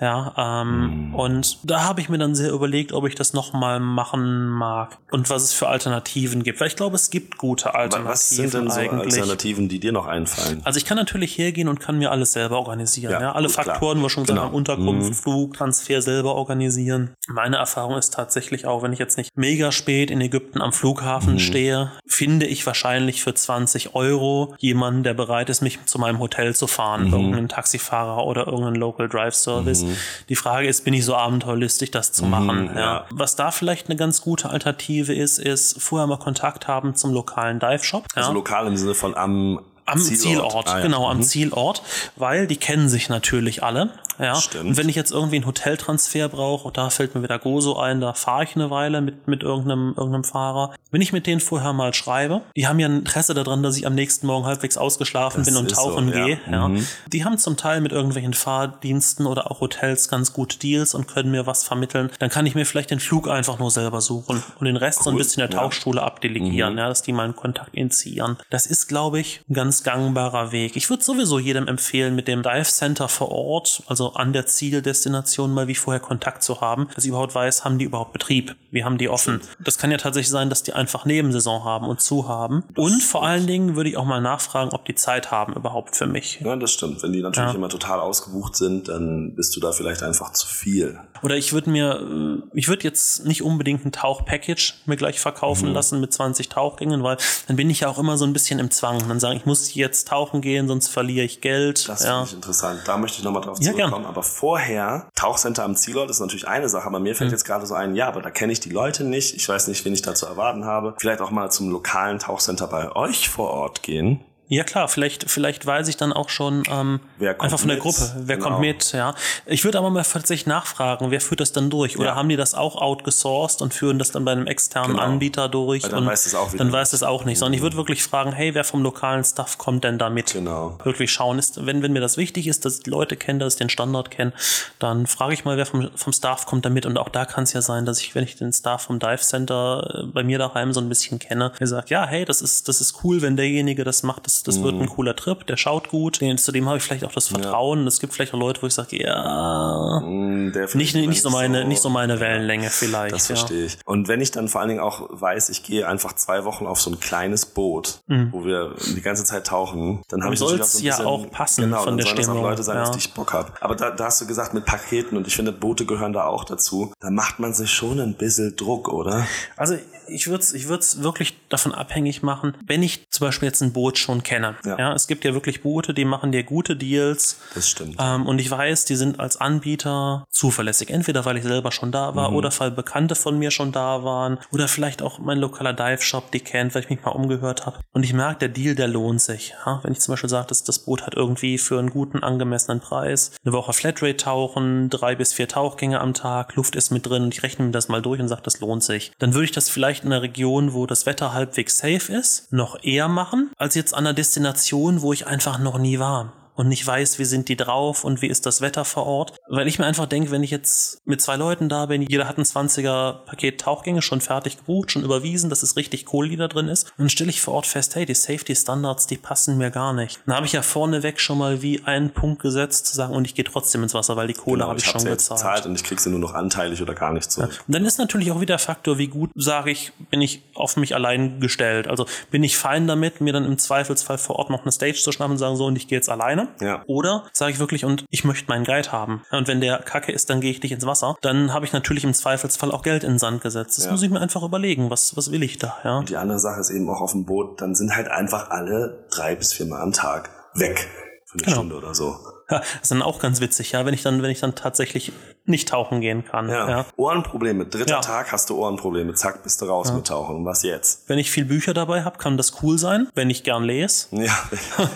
Ja, 0.00 0.62
ähm, 0.62 1.08
mhm. 1.08 1.14
und 1.14 1.58
da 1.62 1.84
habe 1.84 2.00
ich 2.00 2.08
mir 2.08 2.18
dann 2.18 2.34
sehr 2.34 2.50
überlegt, 2.50 2.92
ob 2.92 3.06
ich 3.06 3.14
das 3.14 3.32
nochmal 3.32 3.80
machen 3.80 4.48
mag 4.48 4.98
und 5.10 5.30
was 5.30 5.42
es 5.44 5.52
für 5.52 5.68
Alternativen 5.68 6.42
gibt. 6.42 6.60
Weil 6.60 6.68
ich 6.68 6.76
glaube, 6.76 6.96
es 6.96 7.10
gibt 7.10 7.38
gute 7.38 7.74
Alternativen. 7.74 8.06
Was 8.08 8.30
sind 8.30 8.54
denn 8.54 8.70
so 8.70 8.80
eigentlich. 8.80 9.14
Alternativen, 9.14 9.68
die 9.68 9.80
dir 9.80 9.92
noch 9.92 10.06
einfallen? 10.06 10.60
Also 10.64 10.78
ich 10.78 10.84
kann 10.84 10.96
natürlich 10.96 11.36
hergehen 11.36 11.68
und 11.68 11.80
kann 11.80 11.98
mir 11.98 12.10
alles 12.10 12.32
selber 12.32 12.58
organisieren. 12.58 13.12
Ja, 13.12 13.20
ja 13.20 13.32
alle 13.32 13.46
gut, 13.46 13.56
Faktoren, 13.56 13.98
klar. 13.98 14.04
wo 14.04 14.08
schon 14.08 14.24
gesagt 14.24 14.36
genau. 14.36 14.48
haben, 14.48 14.54
Unterkunft, 14.54 15.10
mhm. 15.10 15.14
Flug, 15.14 15.54
Transfer 15.54 16.02
selber 16.02 16.34
organisieren. 16.34 17.10
Meine 17.28 17.56
Erfahrung 17.56 17.96
ist 17.96 18.14
tatsächlich 18.14 18.66
auch, 18.66 18.82
wenn 18.82 18.92
ich 18.92 18.98
jetzt 18.98 19.18
nicht 19.18 19.30
mega 19.36 19.72
spät 19.72 20.10
in 20.10 20.20
Ägypten 20.20 20.60
am 20.60 20.72
Flughafen 20.72 21.34
mhm. 21.34 21.38
stehe, 21.38 21.92
finde 22.06 22.46
ich 22.46 22.66
wahrscheinlich 22.66 23.22
für 23.22 23.34
20 23.34 23.94
Euro 23.94 24.54
jemanden, 24.58 25.02
der 25.02 25.14
bereit 25.14 25.50
ist, 25.50 25.62
mich 25.62 25.84
zu 25.84 25.98
meinem 25.98 26.18
Hotel 26.18 26.54
zu 26.54 26.66
fahren. 26.66 27.08
Mhm. 27.08 27.12
Irgendeinen 27.12 27.48
Taxifahrer 27.48 28.24
oder 28.24 28.46
irgendeinen 28.46 28.76
Local 28.76 29.08
Drive 29.08 29.27
Service. 29.34 29.82
Mhm. 29.82 29.96
Die 30.28 30.36
Frage 30.36 30.68
ist, 30.68 30.84
bin 30.84 30.94
ich 30.94 31.04
so 31.04 31.14
abenteuerlustig, 31.14 31.90
das 31.90 32.12
zu 32.12 32.24
machen? 32.24 32.70
Mhm, 32.70 32.76
ja. 32.76 32.80
ja. 32.80 33.06
Was 33.10 33.36
da 33.36 33.50
vielleicht 33.50 33.88
eine 33.88 33.96
ganz 33.96 34.20
gute 34.20 34.50
Alternative 34.50 35.14
ist, 35.14 35.38
ist 35.38 35.80
vorher 35.80 36.06
mal 36.06 36.18
Kontakt 36.18 36.68
haben 36.68 36.94
zum 36.94 37.12
lokalen 37.12 37.58
Dive 37.58 37.84
Shop. 37.84 38.06
Also 38.14 38.32
lokal 38.32 38.66
im 38.66 38.76
Sinne 38.76 38.94
von 38.94 39.16
am 39.16 39.60
am 39.88 39.98
Zielort, 39.98 40.20
Zielort 40.20 40.68
ah, 40.68 40.76
ja. 40.76 40.82
genau, 40.82 41.08
am 41.08 41.18
mhm. 41.18 41.22
Zielort, 41.22 41.82
weil 42.16 42.46
die 42.46 42.56
kennen 42.56 42.88
sich 42.88 43.08
natürlich 43.08 43.62
alle. 43.62 43.90
Ja. 44.18 44.34
Stimmt. 44.34 44.70
Und 44.70 44.76
wenn 44.76 44.88
ich 44.88 44.96
jetzt 44.96 45.12
irgendwie 45.12 45.36
einen 45.36 45.46
Hoteltransfer 45.46 46.28
brauche, 46.28 46.72
da 46.72 46.90
fällt 46.90 47.14
mir 47.14 47.22
wieder 47.22 47.38
Gozo 47.38 47.78
ein, 47.78 48.00
da 48.00 48.12
fahre 48.14 48.44
ich 48.44 48.56
eine 48.56 48.70
Weile 48.70 49.00
mit, 49.00 49.28
mit 49.28 49.42
irgendeinem, 49.42 49.94
irgendeinem 49.96 50.24
Fahrer. 50.24 50.74
Wenn 50.90 51.00
ich 51.00 51.12
mit 51.12 51.26
denen 51.26 51.40
vorher 51.40 51.72
mal 51.72 51.94
schreibe, 51.94 52.42
die 52.56 52.66
haben 52.66 52.78
ja 52.78 52.88
ein 52.88 52.98
Interesse 52.98 53.34
daran, 53.34 53.62
dass 53.62 53.76
ich 53.76 53.86
am 53.86 53.94
nächsten 53.94 54.26
Morgen 54.26 54.46
halbwegs 54.46 54.76
ausgeschlafen 54.76 55.44
das 55.44 55.46
bin 55.46 55.56
und 55.56 55.70
tauchen 55.70 56.08
so, 56.08 56.14
ja. 56.14 56.24
gehe. 56.24 56.40
Ja. 56.50 56.68
Mhm. 56.68 56.86
Die 57.12 57.24
haben 57.24 57.38
zum 57.38 57.56
Teil 57.56 57.80
mit 57.80 57.92
irgendwelchen 57.92 58.34
Fahrdiensten 58.34 59.26
oder 59.26 59.50
auch 59.50 59.60
Hotels 59.60 60.08
ganz 60.08 60.32
gute 60.32 60.58
Deals 60.58 60.94
und 60.94 61.06
können 61.06 61.30
mir 61.30 61.46
was 61.46 61.64
vermitteln. 61.64 62.10
Dann 62.18 62.30
kann 62.30 62.46
ich 62.46 62.54
mir 62.54 62.66
vielleicht 62.66 62.90
den 62.90 63.00
Flug 63.00 63.28
einfach 63.28 63.58
nur 63.58 63.70
selber 63.70 64.00
suchen 64.00 64.42
und 64.58 64.66
den 64.66 64.76
Rest 64.76 65.00
cool. 65.00 65.04
so 65.04 65.10
ein 65.10 65.16
bisschen 65.16 65.40
der 65.40 65.50
Tauchschule 65.50 66.00
ja. 66.00 66.06
abdelegieren, 66.06 66.72
mhm. 66.72 66.78
ja, 66.78 66.88
dass 66.88 67.02
die 67.02 67.12
meinen 67.12 67.36
Kontakt 67.36 67.74
initiieren. 67.74 68.38
Das 68.50 68.66
ist, 68.66 68.88
glaube 68.88 69.20
ich, 69.20 69.42
ein 69.48 69.54
ganz 69.54 69.77
gangbarer 69.82 70.52
Weg. 70.52 70.76
Ich 70.76 70.90
würde 70.90 71.02
sowieso 71.02 71.38
jedem 71.38 71.68
empfehlen, 71.68 72.14
mit 72.14 72.28
dem 72.28 72.42
Dive 72.42 72.64
Center 72.64 73.08
vor 73.08 73.30
Ort, 73.30 73.82
also 73.86 74.14
an 74.14 74.32
der 74.32 74.46
Zieldestination 74.46 75.52
mal 75.52 75.68
wie 75.68 75.74
vorher 75.74 76.00
Kontakt 76.00 76.42
zu 76.42 76.60
haben, 76.60 76.88
dass 76.94 77.04
ich 77.04 77.10
überhaupt 77.10 77.34
weiß, 77.34 77.64
haben 77.64 77.78
die 77.78 77.84
überhaupt 77.84 78.12
Betrieb? 78.12 78.56
Wie 78.70 78.84
haben 78.84 78.98
die 78.98 79.08
offen? 79.08 79.40
Das 79.60 79.78
kann 79.78 79.90
ja 79.90 79.96
tatsächlich 79.96 80.30
sein, 80.30 80.50
dass 80.50 80.62
die 80.62 80.72
einfach 80.72 81.04
Nebensaison 81.04 81.64
haben 81.64 81.86
und 81.86 82.00
zu 82.00 82.28
haben. 82.28 82.64
Und 82.76 83.02
vor 83.02 83.24
allen 83.24 83.46
Dingen 83.46 83.76
würde 83.76 83.90
ich 83.90 83.96
auch 83.96 84.04
mal 84.04 84.20
nachfragen, 84.20 84.70
ob 84.72 84.84
die 84.84 84.94
Zeit 84.94 85.30
haben 85.30 85.54
überhaupt 85.54 85.96
für 85.96 86.06
mich. 86.06 86.40
Ja, 86.40 86.56
das 86.56 86.72
stimmt. 86.72 87.02
Wenn 87.02 87.12
die 87.12 87.22
natürlich 87.22 87.50
ja. 87.50 87.56
immer 87.56 87.68
total 87.68 88.00
ausgebucht 88.00 88.56
sind, 88.56 88.88
dann 88.88 89.34
bist 89.34 89.56
du 89.56 89.60
da 89.60 89.72
vielleicht 89.72 90.02
einfach 90.02 90.32
zu 90.32 90.46
viel. 90.46 90.98
Oder 91.22 91.36
ich 91.36 91.52
würde 91.52 91.70
mir, 91.70 92.42
ich 92.52 92.68
würde 92.68 92.84
jetzt 92.84 93.24
nicht 93.24 93.42
unbedingt 93.42 93.84
ein 93.84 93.92
Tauchpackage 93.92 94.74
mir 94.86 94.96
gleich 94.96 95.20
verkaufen 95.20 95.68
mhm. 95.68 95.74
lassen 95.74 96.00
mit 96.00 96.12
20 96.12 96.48
Tauchgängen, 96.48 97.02
weil 97.02 97.16
dann 97.46 97.56
bin 97.56 97.70
ich 97.70 97.80
ja 97.80 97.88
auch 97.88 97.98
immer 97.98 98.16
so 98.16 98.24
ein 98.24 98.32
bisschen 98.32 98.58
im 98.58 98.70
Zwang. 98.70 99.06
Dann 99.08 99.20
sagen, 99.20 99.36
ich 99.36 99.46
muss 99.46 99.67
jetzt 99.74 100.08
tauchen 100.08 100.40
gehen, 100.40 100.68
sonst 100.68 100.88
verliere 100.88 101.24
ich 101.24 101.40
Geld. 101.40 101.88
Das 101.88 102.04
ja. 102.04 102.18
finde 102.18 102.28
ich 102.28 102.34
interessant. 102.34 102.80
Da 102.86 102.96
möchte 102.96 103.18
ich 103.18 103.24
nochmal 103.24 103.42
drauf 103.42 103.60
zurückkommen. 103.60 104.04
Ja, 104.04 104.08
aber 104.08 104.22
vorher, 104.22 105.08
Tauchcenter 105.14 105.64
am 105.64 105.76
Zielort 105.76 106.10
ist 106.10 106.20
natürlich 106.20 106.48
eine 106.48 106.68
Sache, 106.68 106.86
aber 106.86 107.00
mir 107.00 107.14
fällt 107.14 107.30
mhm. 107.30 107.34
jetzt 107.34 107.44
gerade 107.44 107.66
so 107.66 107.74
ein, 107.74 107.94
ja, 107.94 108.08
aber 108.08 108.22
da 108.22 108.30
kenne 108.30 108.52
ich 108.52 108.60
die 108.60 108.70
Leute 108.70 109.04
nicht. 109.04 109.34
Ich 109.34 109.48
weiß 109.48 109.68
nicht, 109.68 109.84
wen 109.84 109.92
ich 109.92 110.02
da 110.02 110.14
zu 110.14 110.26
erwarten 110.26 110.64
habe. 110.64 110.94
Vielleicht 110.98 111.20
auch 111.20 111.30
mal 111.30 111.50
zum 111.50 111.70
lokalen 111.70 112.18
Tauchcenter 112.18 112.66
bei 112.66 112.94
euch 112.94 113.28
vor 113.28 113.50
Ort 113.50 113.82
gehen. 113.82 114.20
Ja 114.48 114.64
klar, 114.64 114.88
vielleicht, 114.88 115.30
vielleicht 115.30 115.66
weiß 115.66 115.88
ich 115.88 115.98
dann 115.98 116.12
auch 116.12 116.30
schon 116.30 116.62
ähm, 116.70 117.00
einfach 117.20 117.58
von 117.58 117.68
der 117.68 117.76
mit? 117.76 117.82
Gruppe, 117.82 118.12
wer 118.16 118.36
genau. 118.36 118.48
kommt 118.48 118.60
mit, 118.60 118.92
ja. 118.92 119.14
Ich 119.44 119.64
würde 119.64 119.78
aber 119.78 119.90
mal 119.90 120.02
tatsächlich 120.02 120.46
nachfragen, 120.46 121.10
wer 121.10 121.20
führt 121.20 121.40
das 121.40 121.52
dann 121.52 121.68
durch? 121.68 121.94
Ja. 121.94 122.00
Oder 122.00 122.14
haben 122.16 122.30
die 122.30 122.36
das 122.36 122.54
auch 122.54 122.76
outgesourced 122.76 123.60
und 123.60 123.74
führen 123.74 123.98
das 123.98 124.10
dann 124.10 124.24
bei 124.24 124.32
einem 124.32 124.46
externen 124.46 124.92
genau. 124.92 125.02
Anbieter 125.02 125.48
durch? 125.50 125.82
Weil 125.82 125.90
dann 125.90 126.04
und 126.04 126.06
weiß 126.06 126.26
es 126.26 126.34
auch 126.34 126.54
Dann 126.54 126.72
weiß 126.72 126.94
es 126.94 127.02
auch 127.02 127.24
nicht. 127.24 127.38
Sondern 127.38 127.54
ich 127.54 127.62
würde 127.62 127.76
wirklich 127.76 128.02
fragen, 128.02 128.32
hey, 128.32 128.54
wer 128.54 128.64
vom 128.64 128.82
lokalen 128.82 129.22
Staff 129.22 129.58
kommt 129.58 129.84
denn 129.84 129.98
da 129.98 130.08
mit? 130.08 130.32
Genau. 130.32 130.78
Wirklich 130.82 131.12
schauen. 131.12 131.38
Ist, 131.38 131.66
wenn, 131.66 131.82
wenn 131.82 131.92
mir 131.92 132.00
das 132.00 132.16
wichtig 132.16 132.46
ist, 132.46 132.64
dass 132.64 132.80
die 132.80 132.90
Leute 132.90 133.16
kennen, 133.16 133.38
dass 133.38 133.54
ich 133.54 133.58
den 133.58 133.68
Standard 133.68 134.10
kenne, 134.10 134.32
dann 134.78 135.06
frage 135.06 135.34
ich 135.34 135.44
mal, 135.44 135.58
wer 135.58 135.66
vom, 135.66 135.90
vom 135.94 136.12
Staff 136.12 136.46
kommt 136.46 136.64
da 136.64 136.70
mit. 136.70 136.86
Und 136.86 136.96
auch 136.96 137.10
da 137.10 137.26
kann 137.26 137.44
es 137.44 137.52
ja 137.52 137.60
sein, 137.60 137.84
dass 137.84 138.00
ich, 138.00 138.14
wenn 138.14 138.24
ich 138.24 138.36
den 138.36 138.52
Staff 138.52 138.82
vom 138.82 138.98
Dive 138.98 139.18
Center 139.18 140.04
äh, 140.04 140.06
bei 140.06 140.22
mir 140.22 140.38
daheim 140.38 140.72
so 140.72 140.80
ein 140.80 140.88
bisschen 140.88 141.18
kenne, 141.18 141.52
mir 141.60 141.66
sagt, 141.66 141.90
ja, 141.90 142.06
hey, 142.06 142.24
das 142.24 142.40
ist, 142.40 142.68
das 142.68 142.80
ist 142.80 143.04
cool, 143.04 143.20
wenn 143.20 143.36
derjenige 143.36 143.84
das 143.84 144.02
macht, 144.02 144.24
das, 144.24 144.37
das 144.42 144.58
mhm. 144.58 144.64
wird 144.64 144.74
ein 144.80 144.88
cooler 144.88 145.16
Trip, 145.16 145.46
der 145.46 145.56
schaut 145.56 145.88
gut, 145.88 146.20
den, 146.20 146.38
zu 146.38 146.52
dem 146.52 146.66
habe 146.68 146.78
ich 146.78 146.84
vielleicht 146.84 147.04
auch 147.04 147.12
das 147.12 147.28
Vertrauen. 147.28 147.82
Ja. 147.82 147.88
Es 147.88 148.00
gibt 148.00 148.12
vielleicht 148.12 148.34
auch 148.34 148.38
Leute, 148.38 148.62
wo 148.62 148.66
ich 148.66 148.74
sage, 148.74 149.02
ja, 149.02 150.00
mm, 150.00 150.52
nicht, 150.74 150.94
nicht 150.94 151.22
so 151.22 151.30
meine, 151.30 151.62
so, 151.62 151.68
nicht 151.68 151.82
so 151.82 151.88
meine 151.88 152.20
Wellenlänge 152.20 152.70
vielleicht. 152.70 153.14
Das 153.14 153.26
verstehe 153.26 153.66
ich. 153.66 153.78
Und 153.84 154.08
wenn 154.08 154.20
ich 154.20 154.30
dann 154.30 154.48
vor 154.48 154.60
allen 154.60 154.68
Dingen 154.68 154.80
auch 154.80 155.08
weiß, 155.10 155.48
ich 155.50 155.62
gehe 155.62 155.86
einfach 155.86 156.14
zwei 156.14 156.44
Wochen 156.44 156.66
auf 156.66 156.80
so 156.80 156.90
ein 156.90 157.00
kleines 157.00 157.46
Boot, 157.46 158.00
mhm. 158.06 158.28
wo 158.32 158.44
wir 158.44 158.74
die 158.94 159.02
ganze 159.02 159.24
Zeit 159.24 159.46
tauchen, 159.46 160.02
dann 160.08 160.22
habe 160.22 160.34
ich 160.34 160.40
soll 160.40 160.60
es 160.60 160.74
so 160.74 160.84
ja 160.84 160.98
auch 161.04 161.30
passen 161.30 161.62
genau, 161.62 161.82
von 161.82 161.96
der 161.96 162.06
Stimmung. 162.06 162.26
Das 162.26 162.36
auch 162.36 162.42
Leute 162.42 162.62
sein, 162.62 162.76
ja. 162.76 162.82
auf 162.84 162.90
die 162.90 162.98
ich 162.98 163.14
Bock 163.14 163.32
habe. 163.32 163.52
Aber 163.60 163.74
da, 163.74 163.90
da 163.90 164.04
hast 164.04 164.20
du 164.20 164.26
gesagt 164.26 164.54
mit 164.54 164.64
Paketen 164.64 165.16
und 165.16 165.26
ich 165.26 165.36
finde 165.36 165.52
Boote 165.52 165.86
gehören 165.86 166.12
da 166.12 166.26
auch 166.26 166.44
dazu. 166.44 166.92
Da 167.00 167.10
macht 167.10 167.38
man 167.38 167.54
sich 167.54 167.70
schon 167.70 168.00
ein 168.00 168.14
bisschen 168.14 168.56
Druck, 168.56 168.88
oder? 168.88 169.26
Also 169.56 169.76
ich 170.08 170.28
würde 170.28 170.42
es 170.42 170.52
ich 170.52 170.68
würd's 170.68 171.02
wirklich 171.02 171.34
davon 171.48 171.72
abhängig 171.72 172.22
machen, 172.22 172.54
wenn 172.66 172.82
ich 172.82 173.08
zum 173.10 173.26
Beispiel 173.26 173.46
jetzt 173.46 173.62
ein 173.62 173.72
Boot 173.72 173.98
schon 173.98 174.22
kenne. 174.22 174.56
Ja. 174.64 174.78
ja 174.78 174.92
es 174.92 175.06
gibt 175.06 175.24
ja 175.24 175.34
wirklich 175.34 175.62
Boote, 175.62 175.94
die 175.94 176.04
machen 176.04 176.32
dir 176.32 176.42
gute 176.42 176.76
Deals. 176.76 177.38
Das 177.54 177.68
stimmt. 177.68 177.96
Ähm, 177.98 178.26
und 178.26 178.38
ich 178.38 178.50
weiß, 178.50 178.84
die 178.84 178.96
sind 178.96 179.20
als 179.20 179.36
Anbieter 179.36 180.26
zuverlässig. 180.30 180.90
Entweder 180.90 181.24
weil 181.24 181.36
ich 181.36 181.44
selber 181.44 181.72
schon 181.72 181.92
da 181.92 182.14
war 182.14 182.30
mhm. 182.30 182.36
oder 182.36 182.52
weil 182.58 182.70
Bekannte 182.70 183.14
von 183.14 183.38
mir 183.38 183.50
schon 183.50 183.72
da 183.72 184.04
waren 184.04 184.38
oder 184.50 184.68
vielleicht 184.68 185.02
auch 185.02 185.18
mein 185.18 185.38
lokaler 185.38 185.72
Dive-Shop 185.72 186.30
die 186.32 186.40
kennt, 186.40 186.74
weil 186.74 186.82
ich 186.82 186.90
mich 186.90 187.02
mal 187.02 187.10
umgehört 187.10 187.66
habe. 187.66 187.78
Und 187.92 188.04
ich 188.04 188.12
merke, 188.12 188.38
der 188.40 188.48
Deal, 188.48 188.74
der 188.74 188.88
lohnt 188.88 189.20
sich. 189.20 189.54
Ja? 189.64 189.80
Wenn 189.82 189.92
ich 189.92 190.00
zum 190.00 190.12
Beispiel 190.12 190.30
sage, 190.30 190.48
dass 190.48 190.64
das 190.64 190.80
Boot 190.80 191.06
hat 191.06 191.14
irgendwie 191.14 191.58
für 191.58 191.78
einen 191.78 191.90
guten, 191.90 192.22
angemessenen 192.22 192.80
Preis 192.80 193.32
eine 193.44 193.52
Woche 193.52 193.72
Flatrate 193.72 194.16
tauchen, 194.16 194.90
drei 194.90 195.14
bis 195.14 195.32
vier 195.32 195.48
Tauchgänge 195.48 196.00
am 196.00 196.14
Tag, 196.14 196.54
Luft 196.56 196.76
ist 196.76 196.90
mit 196.90 197.06
drin 197.06 197.24
und 197.24 197.34
ich 197.34 197.42
rechne 197.42 197.66
mir 197.66 197.72
das 197.72 197.88
mal 197.88 198.02
durch 198.02 198.20
und 198.20 198.28
sage, 198.28 198.42
das 198.42 198.60
lohnt 198.60 198.82
sich. 198.82 199.12
Dann 199.18 199.34
würde 199.34 199.44
ich 199.44 199.52
das 199.52 199.68
vielleicht 199.68 199.97
vielleicht 199.98 200.04
in 200.04 200.12
einer 200.12 200.22
Region, 200.22 200.74
wo 200.74 200.86
das 200.86 201.06
Wetter 201.06 201.32
halbwegs 201.32 201.78
safe 201.78 202.12
ist, 202.12 202.52
noch 202.52 202.82
eher 202.82 203.08
machen, 203.08 203.50
als 203.56 203.74
jetzt 203.74 203.94
an 203.94 204.06
einer 204.06 204.14
Destination, 204.14 205.02
wo 205.02 205.12
ich 205.12 205.26
einfach 205.26 205.58
noch 205.58 205.78
nie 205.78 205.98
war 205.98 206.32
und 206.58 206.66
nicht 206.66 206.84
weiß, 206.84 207.20
wie 207.20 207.24
sind 207.24 207.48
die 207.48 207.56
drauf 207.56 208.02
und 208.02 208.20
wie 208.20 208.26
ist 208.26 208.44
das 208.44 208.60
Wetter 208.60 208.84
vor 208.84 209.06
Ort. 209.06 209.38
Weil 209.46 209.68
ich 209.68 209.78
mir 209.78 209.86
einfach 209.86 210.06
denke, 210.06 210.32
wenn 210.32 210.42
ich 210.42 210.50
jetzt 210.50 211.06
mit 211.06 211.22
zwei 211.22 211.36
Leuten 211.36 211.68
da 211.68 211.86
bin, 211.86 212.02
jeder 212.02 212.28
hat 212.28 212.36
ein 212.36 212.42
20er 212.42 213.24
Paket 213.24 213.60
Tauchgänge 213.60 214.02
schon 214.02 214.20
fertig 214.20 214.56
gebucht, 214.56 214.90
schon 214.90 215.04
überwiesen, 215.04 215.50
dass 215.50 215.62
es 215.62 215.76
richtig 215.76 216.04
Kohle, 216.04 216.28
die 216.28 216.36
da 216.36 216.48
drin 216.48 216.66
ist. 216.66 216.88
Und 216.90 216.98
dann 216.98 217.10
stelle 217.10 217.30
ich 217.30 217.40
vor 217.40 217.54
Ort 217.54 217.66
fest, 217.66 217.94
hey, 217.94 218.06
die 218.06 218.14
Safety 218.14 218.56
Standards, 218.56 219.06
die 219.06 219.16
passen 219.16 219.56
mir 219.56 219.70
gar 219.70 219.92
nicht. 219.92 220.18
Dann 220.26 220.34
habe 220.34 220.46
ich 220.46 220.52
ja 220.52 220.62
vorneweg 220.62 221.20
schon 221.20 221.38
mal 221.38 221.62
wie 221.62 221.84
einen 221.84 222.10
Punkt 222.10 222.42
gesetzt, 222.42 222.86
zu 222.86 222.96
sagen, 222.96 223.14
und 223.14 223.24
ich 223.24 223.36
gehe 223.36 223.44
trotzdem 223.44 223.84
ins 223.84 223.94
Wasser, 223.94 224.16
weil 224.16 224.26
die 224.26 224.34
Kohle 224.34 224.56
genau, 224.56 224.70
habe 224.70 224.80
ich, 224.80 224.84
ich 224.84 224.90
schon 224.90 225.04
gezahlt. 225.04 225.40
gezahlt. 225.40 225.66
Und 225.66 225.76
ich 225.76 225.84
kriege 225.84 226.00
sie 226.00 226.10
nur 226.10 226.18
noch 226.18 226.34
anteilig 226.34 226.82
oder 226.82 226.94
gar 226.94 227.12
nicht 227.12 227.30
zurück. 227.30 227.52
Ja. 227.52 227.60
Und 227.68 227.72
dann 227.72 227.84
ist 227.84 227.98
natürlich 227.98 228.32
auch 228.32 228.40
wieder 228.40 228.48
der 228.48 228.58
Faktor, 228.58 228.98
wie 228.98 229.06
gut, 229.06 229.30
sage 229.36 229.70
ich, 229.70 229.92
bin 230.10 230.20
ich 230.20 230.42
auf 230.54 230.76
mich 230.76 230.96
allein 230.96 231.38
gestellt. 231.38 231.86
Also 231.86 232.06
bin 232.32 232.42
ich 232.42 232.56
fein 232.56 232.88
damit, 232.88 233.20
mir 233.20 233.32
dann 233.32 233.44
im 233.44 233.58
Zweifelsfall 233.58 234.18
vor 234.18 234.36
Ort 234.36 234.50
noch 234.50 234.62
eine 234.62 234.72
Stage 234.72 234.94
zu 234.94 235.12
schnappen 235.12 235.32
und 235.32 235.38
sagen, 235.38 235.54
so, 235.54 235.66
und 235.66 235.76
ich 235.76 235.86
gehe 235.86 235.96
jetzt 235.96 236.08
alleine 236.08 236.47
Ja. 236.60 236.82
Oder 236.86 237.24
sage 237.32 237.52
ich 237.52 237.58
wirklich, 237.58 237.84
und 237.84 238.04
ich 238.10 238.24
möchte 238.24 238.48
meinen 238.48 238.64
Guide 238.64 238.90
haben. 238.92 239.22
Und 239.30 239.48
wenn 239.48 239.60
der 239.60 239.78
kacke 239.78 240.12
ist, 240.12 240.30
dann 240.30 240.40
gehe 240.40 240.50
ich 240.50 240.62
nicht 240.62 240.72
ins 240.72 240.86
Wasser. 240.86 241.16
Dann 241.22 241.52
habe 241.52 241.64
ich 241.64 241.72
natürlich 241.72 242.04
im 242.04 242.14
Zweifelsfall 242.14 242.70
auch 242.72 242.82
Geld 242.82 243.04
in 243.04 243.12
den 243.12 243.18
Sand 243.18 243.40
gesetzt. 243.42 243.78
Das 243.78 243.84
Ja. 243.86 243.90
muss 243.92 244.02
ich 244.02 244.10
mir 244.10 244.20
einfach 244.20 244.42
überlegen. 244.42 244.90
Was, 244.90 245.16
was 245.16 245.30
will 245.32 245.42
ich 245.42 245.58
da? 245.58 245.76
Ja. 245.84 245.98
Und 245.98 246.08
die 246.08 246.16
andere 246.16 246.38
Sache 246.38 246.60
ist 246.60 246.70
eben 246.70 246.88
auch 246.90 247.00
auf 247.00 247.12
dem 247.12 247.24
Boot, 247.24 247.60
dann 247.60 247.74
sind 247.74 247.94
halt 247.94 248.08
einfach 248.08 248.50
alle 248.50 249.06
drei 249.10 249.34
bis 249.34 249.52
viermal 249.52 249.80
am 249.82 249.92
Tag 249.92 250.30
weg. 250.54 250.88
Für 251.26 251.34
eine 251.34 251.42
Genau. 251.42 251.56
Stunde 251.56 251.76
oder 251.76 251.94
so. 251.94 252.16
Ja, 252.50 252.58
das 252.58 252.68
ist 252.82 252.90
dann 252.90 253.02
auch 253.02 253.18
ganz 253.18 253.40
witzig, 253.40 253.72
ja, 253.72 253.84
wenn 253.84 253.94
ich 253.94 254.02
dann, 254.02 254.22
wenn 254.22 254.30
ich 254.30 254.40
dann 254.40 254.54
tatsächlich 254.54 255.12
nicht 255.48 255.68
tauchen 255.68 256.00
gehen 256.00 256.24
kann. 256.24 256.48
Ja. 256.48 256.68
Ja. 256.68 256.86
Ohrenprobleme. 256.96 257.66
Dritter 257.66 257.96
Ja. 257.96 258.00
Tag 258.00 258.32
hast 258.32 258.50
du 258.50 258.56
Ohrenprobleme. 258.56 259.14
Zack, 259.14 259.42
bist 259.42 259.60
du 259.62 259.66
raus 259.66 259.92
mit 259.92 260.06
Tauchen. 260.06 260.36
Und 260.36 260.44
was 260.44 260.62
jetzt? 260.62 261.08
Wenn 261.08 261.18
ich 261.18 261.30
viel 261.30 261.46
Bücher 261.46 261.74
dabei 261.74 262.04
habe, 262.04 262.18
kann 262.18 262.36
das 262.36 262.62
cool 262.62 262.78
sein, 262.78 263.08
wenn 263.14 263.30
ich 263.30 263.44
gern 263.44 263.64
lese 263.64 264.08
Ja. 264.12 264.36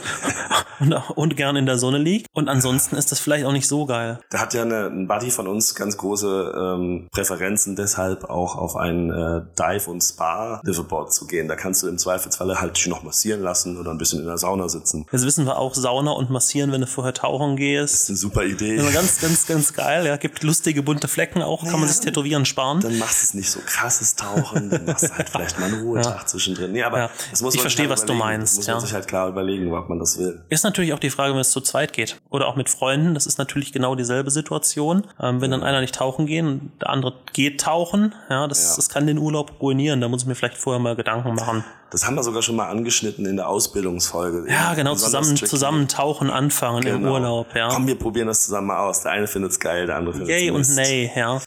und, 0.80 0.92
und 0.92 1.36
gern 1.36 1.56
in 1.56 1.66
der 1.66 1.78
Sonne 1.78 1.98
liege. 1.98 2.26
Und 2.32 2.48
ansonsten 2.48 2.96
ist 2.96 3.12
das 3.12 3.20
vielleicht 3.20 3.46
auch 3.46 3.52
nicht 3.52 3.66
so 3.66 3.86
geil. 3.86 4.18
Da 4.30 4.40
hat 4.40 4.54
ja 4.54 4.62
eine, 4.62 4.86
ein 4.86 5.08
Buddy 5.08 5.30
von 5.30 5.46
uns 5.46 5.74
ganz 5.74 5.96
große 5.96 6.54
ähm, 6.56 7.08
Präferenzen, 7.12 7.76
deshalb 7.76 8.24
auch 8.24 8.56
auf 8.56 8.76
ein 8.76 9.10
äh, 9.10 9.42
Dive- 9.58 9.90
und 9.90 10.02
Spa-Liverboard 10.02 11.12
zu 11.12 11.26
gehen. 11.26 11.48
Da 11.48 11.56
kannst 11.56 11.82
du 11.82 11.88
im 11.88 11.98
Zweifelsfalle 11.98 12.60
halt 12.60 12.76
dich 12.76 12.86
noch 12.88 13.02
massieren 13.02 13.40
lassen 13.42 13.78
oder 13.78 13.90
ein 13.90 13.98
bisschen 13.98 14.20
in 14.20 14.26
der 14.26 14.38
Sauna 14.38 14.68
sitzen. 14.68 15.06
Jetzt 15.10 15.24
wissen 15.24 15.46
wir 15.46 15.58
auch 15.58 15.74
Sauna 15.74 16.12
und 16.12 16.30
Massieren, 16.30 16.72
wenn 16.72 16.80
du 16.80 16.86
vorher 16.86 17.14
tauchen 17.14 17.41
gehst. 17.56 17.94
Das 17.94 18.00
ist 18.02 18.08
eine 18.10 18.18
super 18.18 18.44
Idee. 18.44 18.76
Immer 18.76 18.90
ganz, 18.92 19.20
ganz, 19.20 19.46
ganz 19.46 19.72
geil. 19.72 20.06
Ja, 20.06 20.16
gibt 20.16 20.42
lustige 20.42 20.82
bunte 20.82 21.08
Flecken 21.08 21.42
auch, 21.42 21.62
kann 21.64 21.78
man 21.80 21.88
sich 21.88 22.00
tätowieren 22.00 22.44
sparen. 22.44 22.80
Dann 22.80 22.98
machst 22.98 23.22
du 23.22 23.24
es 23.26 23.34
nicht 23.34 23.50
so 23.50 23.60
krasses 23.66 24.16
Tauchen, 24.16 24.70
dann 24.70 24.84
machst 24.84 25.04
du 25.04 25.10
halt 25.16 25.28
vielleicht 25.28 25.58
mal 25.60 25.66
einen 25.66 25.82
Ruhetag 25.86 26.28
zwischendrin. 26.28 26.72
Nee, 26.72 26.82
aber 26.82 26.98
Ja. 26.98 27.10
das 27.30 27.42
muss 27.42 27.54
Ich 27.54 27.60
verstehe, 27.60 27.84
halt 27.88 27.92
was 27.98 28.04
du 28.06 28.14
meinst, 28.14 28.52
Das 28.52 28.56
muss 28.58 28.66
man 28.68 28.76
ja. 28.76 28.80
sich 28.80 28.92
halt 28.94 29.08
klar 29.08 29.28
überlegen, 29.28 29.72
ob 29.74 29.88
man 29.88 29.98
das 29.98 30.18
will. 30.18 30.42
Ist 30.48 30.64
natürlich 30.64 30.92
auch 30.94 30.98
die 31.00 31.10
Frage, 31.10 31.34
wenn 31.34 31.40
es 31.40 31.50
zu 31.50 31.60
zweit 31.60 31.92
geht. 31.92 32.20
Oder 32.30 32.46
auch 32.48 32.56
mit 32.56 32.68
Freunden. 32.70 33.14
Das 33.14 33.26
ist 33.26 33.38
natürlich 33.38 33.72
genau 33.72 33.94
dieselbe 33.94 34.30
Situation. 34.30 35.06
Ähm, 35.20 35.40
wenn 35.40 35.50
dann 35.50 35.62
einer 35.62 35.80
nicht 35.80 35.94
tauchen 35.94 36.26
gehen 36.26 36.46
und 36.46 36.72
der 36.80 36.90
andere 36.90 37.14
geht 37.32 37.60
tauchen, 37.60 38.14
ja, 38.30 38.46
das, 38.48 38.70
Ja. 38.70 38.76
das 38.76 38.88
kann 38.88 39.06
den 39.06 39.18
Urlaub 39.18 39.60
ruinieren. 39.60 40.00
Da 40.00 40.08
muss 40.08 40.22
ich 40.22 40.28
mir 40.28 40.34
vielleicht 40.34 40.56
vorher 40.58 40.80
mal 40.80 40.96
Gedanken 40.96 41.34
machen. 41.34 41.64
Das 41.90 42.06
haben 42.06 42.14
wir 42.14 42.22
sogar 42.22 42.40
schon 42.40 42.56
mal 42.56 42.68
angeschnitten 42.70 43.26
in 43.26 43.36
der 43.36 43.48
Ausbildungsfolge. 43.48 44.50
Ja, 44.50 44.72
genau, 44.74 44.94
zusammen, 44.94 45.34
tricky. 45.36 45.44
zusammen 45.44 45.88
tauchen 45.88 46.30
anfangen 46.30 46.86
im 46.86 47.00
Genau. 47.02 47.12
Urlaub, 47.32 47.54
ja. 47.54 47.68
Komm, 47.68 47.86
wir 47.86 47.98
probieren 47.98 48.28
das 48.28 48.44
zusammen 48.44 48.68
mal 48.68 48.78
aus. 48.78 49.02
Der 49.02 49.12
eine 49.12 49.26
findet's 49.26 49.58
geil, 49.58 49.86
der 49.86 49.96
andere 49.96 50.14
findet's 50.14 50.40
Yay 50.40 50.50
und 50.50 50.68
nay, 50.76 51.10
ja. 51.14 51.40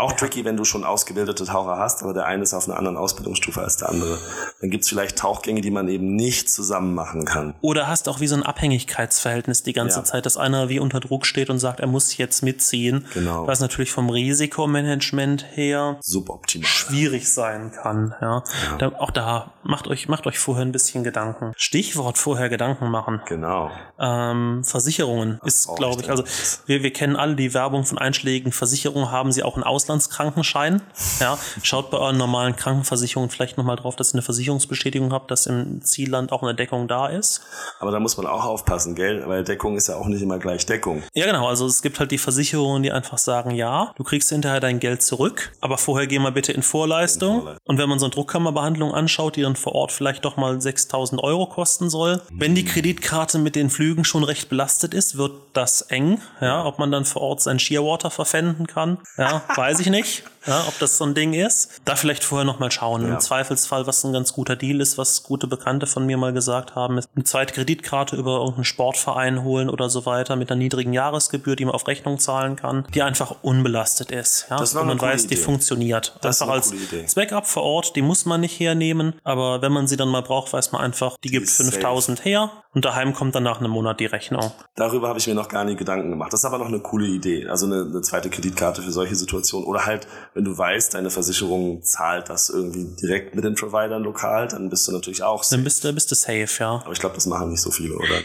Auch 0.00 0.12
tricky, 0.12 0.44
wenn 0.44 0.56
du 0.56 0.64
schon 0.64 0.84
ausgebildete 0.84 1.44
Taucher 1.44 1.76
hast, 1.78 2.02
aber 2.02 2.14
der 2.14 2.26
eine 2.26 2.42
ist 2.42 2.54
auf 2.54 2.66
einer 2.68 2.76
anderen 2.78 2.96
Ausbildungsstufe 2.96 3.60
als 3.60 3.76
der 3.76 3.90
andere. 3.90 4.18
Dann 4.60 4.70
gibt's 4.70 4.88
vielleicht 4.88 5.16
Tauchgänge, 5.18 5.60
die 5.60 5.70
man 5.70 5.88
eben 5.88 6.16
nicht 6.16 6.50
zusammen 6.50 6.94
machen 6.94 7.24
kann. 7.24 7.54
Oder 7.60 7.86
hast 7.88 8.08
auch 8.08 8.20
wie 8.20 8.26
so 8.26 8.34
ein 8.34 8.42
Abhängigkeitsverhältnis 8.42 9.62
die 9.62 9.72
ganze 9.72 9.98
Ja. 9.98 10.04
Zeit, 10.04 10.26
dass 10.26 10.36
einer 10.36 10.68
wie 10.68 10.78
unter 10.78 11.00
Druck 11.00 11.26
steht 11.26 11.50
und 11.50 11.58
sagt, 11.58 11.80
er 11.80 11.86
muss 11.86 12.16
jetzt 12.16 12.42
mitziehen. 12.42 13.06
Genau. 13.14 13.46
Was 13.46 13.60
natürlich 13.60 13.92
vom 13.92 14.08
Risikomanagement 14.10 15.44
her 15.54 15.98
Suboptimal. 16.00 16.66
schwierig 16.66 17.32
sein 17.32 17.72
kann. 17.72 18.14
Ja. 18.20 18.42
Da, 18.78 18.88
auch 18.98 19.10
da 19.10 19.52
macht 19.62 19.86
euch 19.88 20.08
macht 20.08 20.26
euch 20.26 20.38
vorher 20.38 20.64
ein 20.64 20.72
bisschen 20.72 21.04
Gedanken. 21.04 21.52
Stichwort 21.56 22.18
vorher 22.18 22.48
Gedanken 22.48 22.90
machen. 22.90 23.20
Genau. 23.26 23.70
Ähm, 23.98 24.64
Versicherungen 24.64 25.40
ist, 25.44 25.68
glaube 25.76 26.02
ich 26.02 26.10
also 26.10 26.24
wir, 26.66 26.82
wir 26.82 26.92
kennen 26.92 27.16
alle 27.16 27.36
die 27.36 27.52
Werbung 27.54 27.84
von 27.84 27.98
einschlägigen 27.98 28.52
Versicherungen, 28.52 29.10
haben 29.10 29.32
sie 29.32 29.42
auch 29.42 29.54
einen 29.54 29.64
Auslandskrankenschein. 29.90 30.82
Ja, 31.18 31.38
schaut 31.62 31.90
bei 31.90 31.98
euren 31.98 32.16
normalen 32.16 32.54
Krankenversicherungen 32.54 33.30
vielleicht 33.30 33.58
nochmal 33.58 33.76
drauf, 33.76 33.96
dass 33.96 34.12
ihr 34.12 34.14
eine 34.14 34.22
Versicherungsbestätigung 34.22 35.12
habt, 35.12 35.30
dass 35.30 35.46
im 35.46 35.82
Zielland 35.82 36.32
auch 36.32 36.42
eine 36.42 36.54
Deckung 36.54 36.86
da 36.86 37.08
ist. 37.08 37.42
Aber 37.80 37.90
da 37.90 37.98
muss 37.98 38.16
man 38.16 38.26
auch 38.26 38.44
aufpassen, 38.44 38.94
gell? 38.94 39.24
Weil 39.26 39.42
Deckung 39.42 39.76
ist 39.76 39.88
ja 39.88 39.96
auch 39.96 40.06
nicht 40.06 40.22
immer 40.22 40.38
gleich 40.38 40.64
Deckung. 40.66 41.02
Ja, 41.14 41.26
genau. 41.26 41.48
Also 41.48 41.66
es 41.66 41.82
gibt 41.82 41.98
halt 41.98 42.12
die 42.12 42.18
Versicherungen, 42.18 42.82
die 42.82 42.92
einfach 42.92 43.18
sagen, 43.18 43.50
ja, 43.50 43.92
du 43.96 44.04
kriegst 44.04 44.28
hinterher 44.30 44.60
dein 44.60 44.78
Geld 44.78 45.02
zurück, 45.02 45.52
aber 45.60 45.76
vorher 45.76 46.06
geh 46.06 46.18
mal 46.18 46.32
bitte 46.32 46.52
in 46.52 46.62
Vorleistung. 46.62 47.38
In 47.38 47.40
Vorleistung. 47.40 47.60
Und 47.64 47.78
wenn 47.78 47.88
man 47.88 47.98
so 47.98 48.06
eine 48.06 48.14
Druckkammerbehandlung 48.14 48.94
anschaut, 48.94 49.36
die 49.36 49.42
dann 49.42 49.56
vor 49.56 49.74
Ort 49.74 49.92
vielleicht 49.92 50.24
doch 50.24 50.36
mal 50.36 50.60
6000 50.60 51.22
Euro 51.22 51.46
kosten 51.46 51.90
soll, 51.90 52.20
wenn 52.32 52.54
die 52.54 52.64
Kreditkarte 52.64 53.38
mit 53.38 53.56
den 53.56 53.70
Flügen 53.70 54.04
schon 54.04 54.24
recht 54.24 54.48
belastet 54.48 54.94
ist, 54.94 55.16
wird 55.16 55.32
das 55.52 55.82
eng. 55.82 56.20
Ja, 56.40 56.64
ob 56.64 56.78
man 56.78 56.92
dann 56.92 57.04
vor 57.04 57.22
Ort 57.22 57.40
sein 57.42 57.58
Shearwater 57.58 58.10
verpfänden 58.10 58.66
kann, 58.66 58.98
ja, 59.16 59.42
weiß 59.56 59.79
ich 59.80 59.88
nicht. 59.88 60.22
Ja, 60.46 60.64
ob 60.66 60.78
das 60.78 60.96
so 60.98 61.04
ein 61.04 61.14
Ding 61.14 61.34
ist. 61.34 61.80
Da 61.84 61.96
vielleicht 61.96 62.24
vorher 62.24 62.44
noch 62.44 62.58
mal 62.58 62.70
schauen. 62.70 63.02
Ja. 63.02 63.14
Im 63.14 63.20
Zweifelsfall, 63.20 63.86
was 63.86 64.04
ein 64.04 64.12
ganz 64.12 64.32
guter 64.32 64.56
Deal 64.56 64.80
ist, 64.80 64.98
was 64.98 65.22
gute 65.22 65.46
Bekannte 65.46 65.86
von 65.86 66.06
mir 66.06 66.16
mal 66.16 66.32
gesagt 66.32 66.74
haben, 66.74 66.98
ist 66.98 67.10
eine 67.14 67.24
zweite 67.24 67.54
Kreditkarte 67.54 68.16
über 68.16 68.38
irgendeinen 68.38 68.64
Sportverein 68.64 69.42
holen 69.42 69.68
oder 69.68 69.90
so 69.90 70.06
weiter 70.06 70.36
mit 70.36 70.50
einer 70.50 70.58
niedrigen 70.58 70.92
Jahresgebühr, 70.92 71.56
die 71.56 71.64
man 71.64 71.74
auf 71.74 71.86
Rechnung 71.86 72.18
zahlen 72.18 72.56
kann, 72.56 72.86
die 72.94 73.02
einfach 73.02 73.36
unbelastet 73.42 74.10
ist. 74.10 74.46
Ja? 74.50 74.56
Das 74.56 74.70
ist 74.70 74.74
noch 74.74 74.82
Und 74.82 74.88
man 74.88 75.00
weiß, 75.00 75.26
die 75.26 75.34
Idee. 75.34 75.42
funktioniert. 75.42 76.16
Das 76.20 76.36
ist 76.36 76.42
einfach 76.42 76.72
eine 76.72 77.02
als 77.02 77.14
Backup 77.14 77.46
vor 77.46 77.62
Ort, 77.62 77.96
die 77.96 78.02
muss 78.02 78.24
man 78.24 78.40
nicht 78.40 78.58
hernehmen, 78.58 79.14
aber 79.24 79.62
wenn 79.62 79.72
man 79.72 79.86
sie 79.86 79.96
dann 79.96 80.08
mal 80.08 80.22
braucht, 80.22 80.52
weiß 80.52 80.72
man 80.72 80.80
einfach, 80.80 81.16
die 81.22 81.30
gibt 81.30 81.46
ist 81.46 81.56
5000 81.56 82.24
her 82.24 82.50
und 82.72 82.84
daheim 82.84 83.14
kommt 83.14 83.34
dann 83.34 83.42
nach 83.42 83.58
einem 83.58 83.70
Monat 83.70 83.98
die 84.00 84.06
Rechnung. 84.06 84.52
Darüber 84.76 85.08
habe 85.08 85.18
ich 85.18 85.26
mir 85.26 85.34
noch 85.34 85.48
gar 85.48 85.64
nie 85.64 85.74
Gedanken 85.74 86.10
gemacht. 86.10 86.32
Das 86.32 86.40
ist 86.40 86.44
aber 86.44 86.58
noch 86.58 86.68
eine 86.68 86.80
coole 86.80 87.06
Idee. 87.06 87.48
Also 87.48 87.66
eine, 87.66 87.82
eine 87.82 88.00
zweite 88.02 88.30
Kreditkarte 88.30 88.82
für 88.82 88.92
solche 88.92 89.16
Situationen. 89.16 89.66
Oder 89.66 89.86
halt, 89.86 90.06
wenn 90.34 90.44
du 90.44 90.56
weißt, 90.56 90.94
deine 90.94 91.10
Versicherung 91.10 91.82
zahlt 91.82 92.28
das 92.28 92.50
irgendwie 92.50 92.86
direkt 93.00 93.34
mit 93.34 93.44
den 93.44 93.54
Providern 93.54 94.02
lokal, 94.02 94.48
dann 94.48 94.70
bist 94.70 94.86
du 94.86 94.92
natürlich 94.92 95.22
auch 95.22 95.42
safe. 95.42 95.56
Dann 95.56 95.64
bist 95.64 95.84
du, 95.84 95.92
bist 95.92 96.10
du 96.10 96.14
safe, 96.14 96.48
ja. 96.58 96.80
Aber 96.84 96.92
ich 96.92 97.00
glaube, 97.00 97.14
das 97.14 97.26
machen 97.26 97.50
nicht 97.50 97.60
so 97.60 97.70
viele, 97.70 97.96
oder? 97.96 98.20